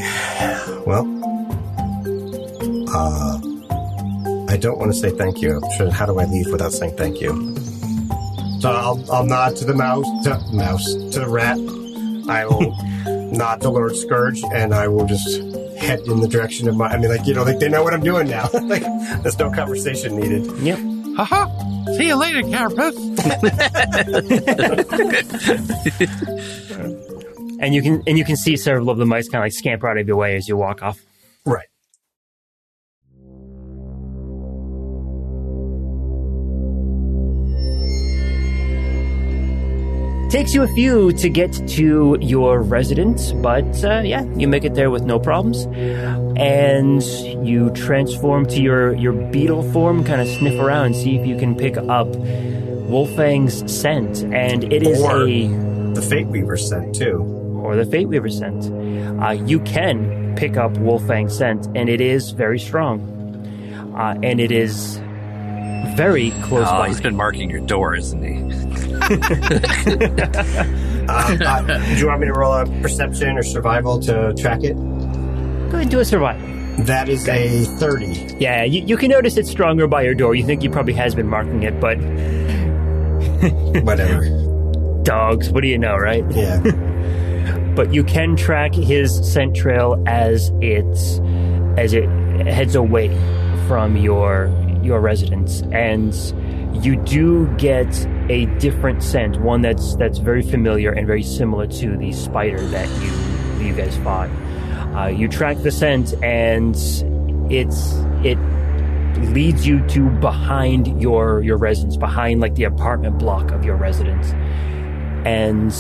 well, 0.87 1.05
uh, 2.95 3.39
I 4.49 4.57
don't 4.57 4.79
want 4.79 4.93
to 4.93 4.99
say 4.99 5.11
thank 5.11 5.43
you. 5.43 5.61
How 5.93 6.07
do 6.07 6.19
I 6.19 6.25
leave 6.25 6.51
without 6.51 6.73
saying 6.73 6.97
thank 6.97 7.21
you? 7.21 7.57
So 8.61 8.71
I'll, 8.71 9.13
I'll 9.13 9.27
nod 9.27 9.57
to 9.57 9.65
the 9.65 9.75
mouse, 9.75 10.07
to, 10.25 10.41
mouse, 10.53 10.95
to 10.95 11.21
the 11.21 11.29
rat. 11.29 11.59
I 12.29 12.47
will 12.47 12.75
nod 13.33 13.61
to 13.63 13.71
Lord 13.71 13.95
Scourge, 13.97 14.43
and 14.55 14.75
I 14.75 14.89
will 14.89 15.07
just 15.07 15.43
head 15.77 16.01
in 16.01 16.21
the 16.21 16.29
direction 16.29 16.69
of 16.69 16.77
my. 16.77 16.89
I 16.89 16.97
mean, 16.97 17.11
like 17.11 17.27
you 17.27 17.35
know, 17.35 17.43
like 17.43 17.59
they 17.59 17.69
know 17.69 17.83
what 17.83 17.95
I'm 17.95 18.03
doing 18.03 18.29
now. 18.29 18.49
like 18.63 18.83
there's 19.23 19.39
no 19.39 19.51
conversation 19.51 20.17
needed. 20.17 20.47
Yep. 20.59 20.79
Haha! 21.17 21.47
See 21.97 22.09
you 22.09 22.17
later, 22.17 22.43
Carapace. 22.43 22.97
And 27.59 27.75
you 27.75 27.83
can 27.83 28.03
and 28.07 28.19
you 28.19 28.25
can 28.25 28.37
see 28.37 28.57
several 28.57 28.91
of 28.91 28.99
the 28.99 29.07
mice 29.07 29.29
kind 29.29 29.43
of 29.43 29.47
like 29.47 29.53
scamper 29.53 29.89
out 29.89 29.99
of 29.99 30.07
your 30.07 30.17
way 30.17 30.37
as 30.37 30.49
you 30.49 30.57
walk 30.57 30.83
off. 30.83 30.99
Right. 31.45 31.67
Takes 40.29 40.55
you 40.55 40.65
a 40.65 40.69
few 40.75 41.13
to 41.13 41.29
get 41.29 41.53
to 41.69 42.19
your 42.21 42.61
residence, 42.61 43.33
but 43.33 43.85
uh, 43.85 44.01
yeah, 44.01 44.25
you 44.37 44.49
make 44.49 44.65
it 44.65 44.75
there 44.75 44.91
with 44.91 45.05
no 45.05 45.21
problems. 45.21 45.67
And 46.37 47.01
you 47.47 47.71
transform 47.71 48.45
to 48.47 48.61
your, 48.61 48.93
your 48.97 49.13
beetle 49.13 49.63
form, 49.73 50.05
kind 50.05 50.21
of 50.21 50.27
sniff 50.27 50.61
around, 50.61 50.97
see 50.97 51.17
if 51.17 51.25
you 51.27 51.39
can 51.39 51.55
pick 51.55 51.77
up 51.77 52.09
Wolfang's 52.09 53.73
scent. 53.73 54.25
And 54.25 54.65
it 54.73 54.83
is 54.83 55.01
Or- 55.01 55.27
a 55.29 55.47
The 55.95 56.03
Fate 56.03 56.27
Weaver 56.27 56.57
scent, 56.57 56.97
too. 56.97 57.46
Or 57.67 57.77
the 57.77 57.85
Fate 57.85 58.07
Weaver 58.09 58.29
scent. 58.31 58.71
Uh, 59.23 59.31
you 59.31 59.61
can 59.61 60.35
pick 60.37 60.57
up 60.57 60.73
Wolfang 60.79 61.29
scent, 61.31 61.67
and 61.75 61.89
it 61.89 62.01
is 62.01 62.31
very 62.31 62.59
strong. 62.59 63.01
Uh, 63.97 64.15
and 64.23 64.41
it 64.41 64.51
is 64.53 64.99
very 65.97 66.31
close 66.43 66.67
Oh, 66.69 66.79
by. 66.79 66.89
he's 66.89 67.01
been 67.01 67.17
marking 67.17 67.49
your 67.51 67.61
door, 67.61 67.95
isn't 67.97 68.23
he? 68.23 68.37
Um, 71.09 71.39
uh, 71.41 71.63
do 71.95 71.97
you 71.97 72.07
want 72.09 72.21
me 72.21 72.27
to 72.27 72.33
roll 72.33 72.53
a 72.53 72.67
perception 72.83 73.39
or 73.39 73.43
survival 73.43 74.01
to 74.01 74.35
track 74.35 74.65
it? 74.65 74.75
Go 74.75 74.81
ahead 74.83 75.83
and 75.83 75.91
do 75.91 76.01
a 76.01 76.05
survival. 76.05 76.45
That 76.85 77.09
is 77.09 77.27
a 77.29 77.65
30. 77.65 78.37
Yeah, 78.39 78.65
you, 78.65 78.83
you 78.85 78.97
can 78.97 79.11
notice 79.11 79.37
it's 79.37 79.49
stronger 79.51 79.87
by 79.87 80.03
your 80.03 80.15
door. 80.15 80.35
You 80.35 80.45
think 80.45 80.63
he 80.63 80.69
probably 80.69 80.93
has 80.95 81.15
been 81.15 81.29
marking 81.29 81.63
it, 81.63 81.81
but 81.81 81.97
Whatever. 83.85 84.25
dogs, 85.05 85.49
what 85.51 85.63
do 85.63 85.69
you 85.69 85.79
know, 85.79 85.97
right? 85.97 86.25
Yeah. 86.33 86.61
But 87.77 87.93
you 87.93 88.03
can 88.03 88.37
track 88.37 88.75
his 88.75 89.15
scent 89.31 89.55
trail 89.55 90.03
as 90.07 90.51
it's 90.61 91.21
as 91.79 91.93
it 91.93 92.09
heads 92.47 92.75
away 92.75 93.09
from 93.69 93.97
your 93.97 94.51
your 94.83 95.01
residence, 95.01 95.63
and 95.73 96.15
you 96.85 96.97
do 96.97 97.47
get 97.57 98.07
a 98.29 98.47
different 98.59 99.03
scent, 99.03 99.41
one 99.41 99.61
that's 99.61 99.95
that's 99.97 100.19
very 100.19 100.43
familiar 100.43 100.91
and 100.93 101.07
very 101.07 101.23
similar 101.23 101.67
to 101.67 101.97
the 101.99 102.13
spider 102.13 102.61
that 102.69 102.89
you 103.03 103.67
you 103.67 103.75
guys 103.75 103.97
fought. 103.99 104.31
Uh, 104.97 105.09
you 105.09 105.29
track 105.29 105.59
the 105.59 105.71
scent, 105.71 106.15
and 106.23 106.77
it's 107.53 107.93
it 108.25 108.39
leads 109.33 109.67
you 109.67 109.87
to 109.89 110.09
behind 110.21 111.01
your 111.01 111.43
your 111.43 111.59
residence, 111.59 111.97
behind 111.97 112.41
like 112.41 112.55
the 112.55 112.65
apartment 112.65 113.19
block 113.19 113.51
of 113.51 113.65
your 113.65 113.77
residence, 113.77 114.33
and 115.27 115.73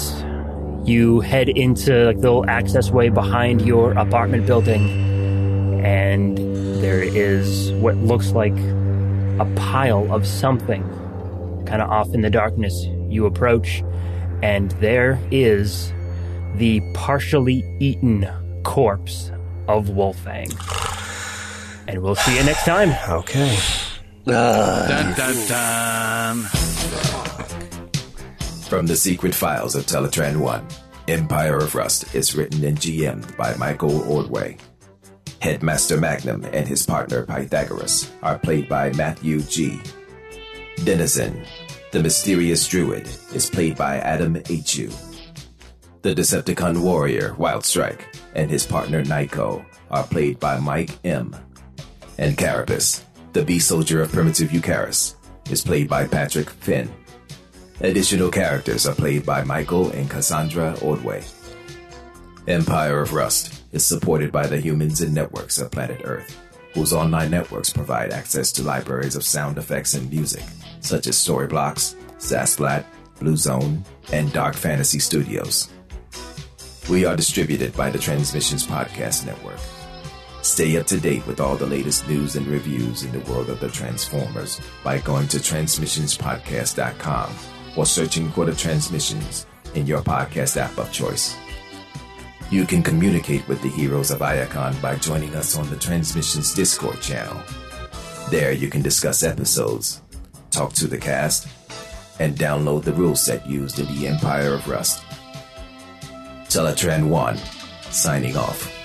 you 0.86 1.20
head 1.20 1.48
into 1.48 2.06
like 2.06 2.16
the 2.16 2.22
little 2.22 2.48
access 2.48 2.90
way 2.90 3.08
behind 3.08 3.62
your 3.62 3.92
apartment 3.92 4.46
building, 4.46 4.88
and 5.84 6.38
there 6.82 7.02
is 7.02 7.72
what 7.72 7.96
looks 7.96 8.30
like 8.32 8.56
a 9.38 9.52
pile 9.56 10.12
of 10.12 10.26
something 10.26 10.82
kind 11.66 11.82
of 11.82 11.90
off 11.90 12.14
in 12.14 12.20
the 12.20 12.30
darkness. 12.30 12.86
You 13.08 13.26
approach, 13.26 13.82
and 14.42 14.70
there 14.72 15.20
is 15.30 15.92
the 16.54 16.80
partially 16.94 17.64
eaten 17.80 18.26
corpse 18.62 19.30
of 19.68 19.88
Wolfang. 19.88 20.52
And 21.88 22.02
we'll 22.02 22.16
see 22.16 22.36
you 22.36 22.44
next 22.44 22.64
time. 22.64 22.94
Okay. 23.08 23.56
Dun 24.24 25.14
dun 25.14 25.48
dun. 25.48 27.25
From 28.68 28.84
the 28.84 28.96
Secret 28.96 29.32
Files 29.32 29.76
of 29.76 29.86
Teletran 29.86 30.38
1, 30.38 30.66
Empire 31.06 31.58
of 31.58 31.76
Rust 31.76 32.12
is 32.16 32.34
written 32.34 32.64
and 32.64 32.76
GM'd 32.76 33.36
by 33.36 33.54
Michael 33.54 34.02
Ordway. 34.10 34.56
Headmaster 35.40 35.96
Magnum 35.96 36.44
and 36.52 36.66
his 36.66 36.84
partner 36.84 37.24
Pythagoras 37.24 38.10
are 38.24 38.40
played 38.40 38.68
by 38.68 38.90
Matthew 38.94 39.42
G. 39.42 39.80
Denizen, 40.82 41.44
the 41.92 42.02
mysterious 42.02 42.66
druid, 42.66 43.08
is 43.32 43.48
played 43.48 43.76
by 43.76 43.98
Adam 43.98 44.42
H.U. 44.50 44.90
The 46.02 46.14
Decepticon 46.16 46.82
warrior 46.82 47.34
Wildstrike 47.34 48.00
and 48.34 48.50
his 48.50 48.66
partner 48.66 49.04
Nyko 49.04 49.64
are 49.92 50.04
played 50.04 50.40
by 50.40 50.58
Mike 50.58 50.90
M. 51.04 51.36
And 52.18 52.36
Carapace, 52.36 53.04
the 53.32 53.44
bee 53.44 53.60
soldier 53.60 54.02
of 54.02 54.10
primitive 54.10 54.50
Eucharis, 54.50 55.14
is 55.50 55.62
played 55.62 55.88
by 55.88 56.08
Patrick 56.08 56.50
Finn. 56.50 56.92
Additional 57.80 58.30
characters 58.30 58.86
are 58.86 58.94
played 58.94 59.26
by 59.26 59.44
Michael 59.44 59.90
and 59.90 60.08
Cassandra 60.08 60.78
Ordway. 60.80 61.22
Empire 62.48 63.02
of 63.02 63.12
Rust 63.12 63.62
is 63.72 63.84
supported 63.84 64.32
by 64.32 64.46
the 64.46 64.58
humans 64.58 65.02
and 65.02 65.12
networks 65.14 65.58
of 65.58 65.70
planet 65.70 66.00
Earth, 66.04 66.40
whose 66.72 66.94
online 66.94 67.30
networks 67.30 67.70
provide 67.70 68.12
access 68.12 68.50
to 68.52 68.62
libraries 68.62 69.14
of 69.14 69.24
sound 69.24 69.58
effects 69.58 69.92
and 69.92 70.08
music, 70.10 70.44
such 70.80 71.06
as 71.06 71.16
Storyblocks, 71.16 71.96
Zapsplat, 72.18 72.86
Blue 73.20 73.36
Zone, 73.36 73.84
and 74.10 74.32
Dark 74.32 74.54
Fantasy 74.54 74.98
Studios. 74.98 75.68
We 76.88 77.04
are 77.04 77.16
distributed 77.16 77.76
by 77.76 77.90
the 77.90 77.98
Transmissions 77.98 78.66
Podcast 78.66 79.26
Network. 79.26 79.60
Stay 80.40 80.78
up 80.78 80.86
to 80.86 80.98
date 80.98 81.26
with 81.26 81.40
all 81.40 81.56
the 81.56 81.66
latest 81.66 82.08
news 82.08 82.36
and 82.36 82.46
reviews 82.46 83.02
in 83.02 83.12
the 83.12 83.30
world 83.30 83.50
of 83.50 83.60
the 83.60 83.68
Transformers 83.68 84.62
by 84.82 84.96
going 84.98 85.28
to 85.28 85.36
transmissionspodcast.com 85.38 87.36
or 87.76 87.86
searching 87.86 88.30
for 88.30 88.44
the 88.44 88.54
Transmissions 88.54 89.46
in 89.74 89.86
your 89.86 90.00
podcast 90.00 90.56
app 90.56 90.76
of 90.78 90.92
choice. 90.92 91.36
You 92.50 92.64
can 92.64 92.82
communicate 92.82 93.46
with 93.48 93.60
the 93.62 93.68
heroes 93.68 94.10
of 94.10 94.20
Iacon 94.20 94.80
by 94.80 94.96
joining 94.96 95.34
us 95.34 95.56
on 95.58 95.68
the 95.68 95.76
Transmissions 95.76 96.54
Discord 96.54 97.00
channel. 97.00 97.40
There 98.30 98.52
you 98.52 98.68
can 98.68 98.82
discuss 98.82 99.22
episodes, 99.22 100.02
talk 100.50 100.72
to 100.74 100.86
the 100.86 100.98
cast, 100.98 101.48
and 102.18 102.36
download 102.36 102.84
the 102.84 102.92
rule 102.92 103.16
set 103.16 103.46
used 103.46 103.78
in 103.78 103.86
the 103.94 104.06
Empire 104.06 104.54
of 104.54 104.68
Rust. 104.68 105.02
Teletran 106.48 107.08
1, 107.08 107.36
signing 107.90 108.36
off. 108.36 108.75